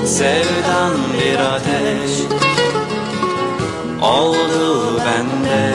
Sevdan 0.07 0.93
bir 1.19 1.39
ateş 1.39 2.13
oldu 4.03 4.97
bende. 4.99 5.73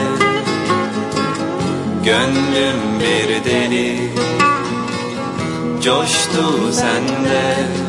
Gönlüm 2.03 2.99
bir 2.99 3.51
deli 3.51 4.11
coştu 5.83 6.71
sende 6.71 7.86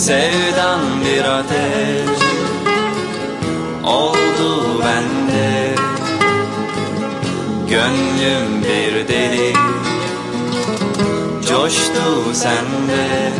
Sevdan 0.00 0.80
bir 1.04 1.24
ateş 1.24 2.18
oldu 3.84 4.80
bende. 4.80 5.74
Gönlüm 7.68 8.64
bir 8.64 9.08
deli 9.08 9.52
coştu 11.48 12.34
sende 12.34 13.32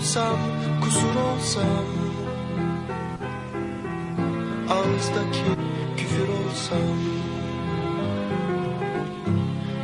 Susulsam, 0.00 0.38
kusur 0.80 1.14
olsam 1.14 1.86
Ağızdaki 4.70 5.44
küfür 5.96 6.28
olsam 6.28 6.98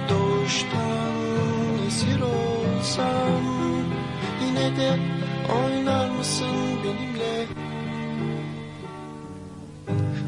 Doğuştan 0.09 1.87
esir 1.87 2.21
olsam 2.21 3.43
Yine 4.47 4.77
de 4.77 4.99
oynar 5.55 6.11
mısın 6.11 6.57
benimle? 6.85 7.47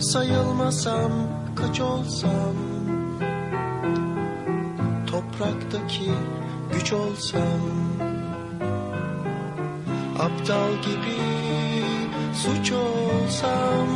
Sayılmasam 0.01 1.13
kaç 1.57 1.81
olsam 1.81 2.55
Topraktaki 5.07 6.11
güç 6.73 6.93
olsam 6.93 7.78
Aptal 10.29 10.73
gibi 10.83 11.17
suç 12.35 12.73
olsam 12.73 13.89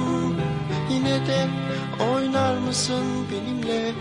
Yine 0.90 1.26
de 1.26 1.48
oynar 2.14 2.59
mısın 2.59 3.04
benimle 3.30 3.92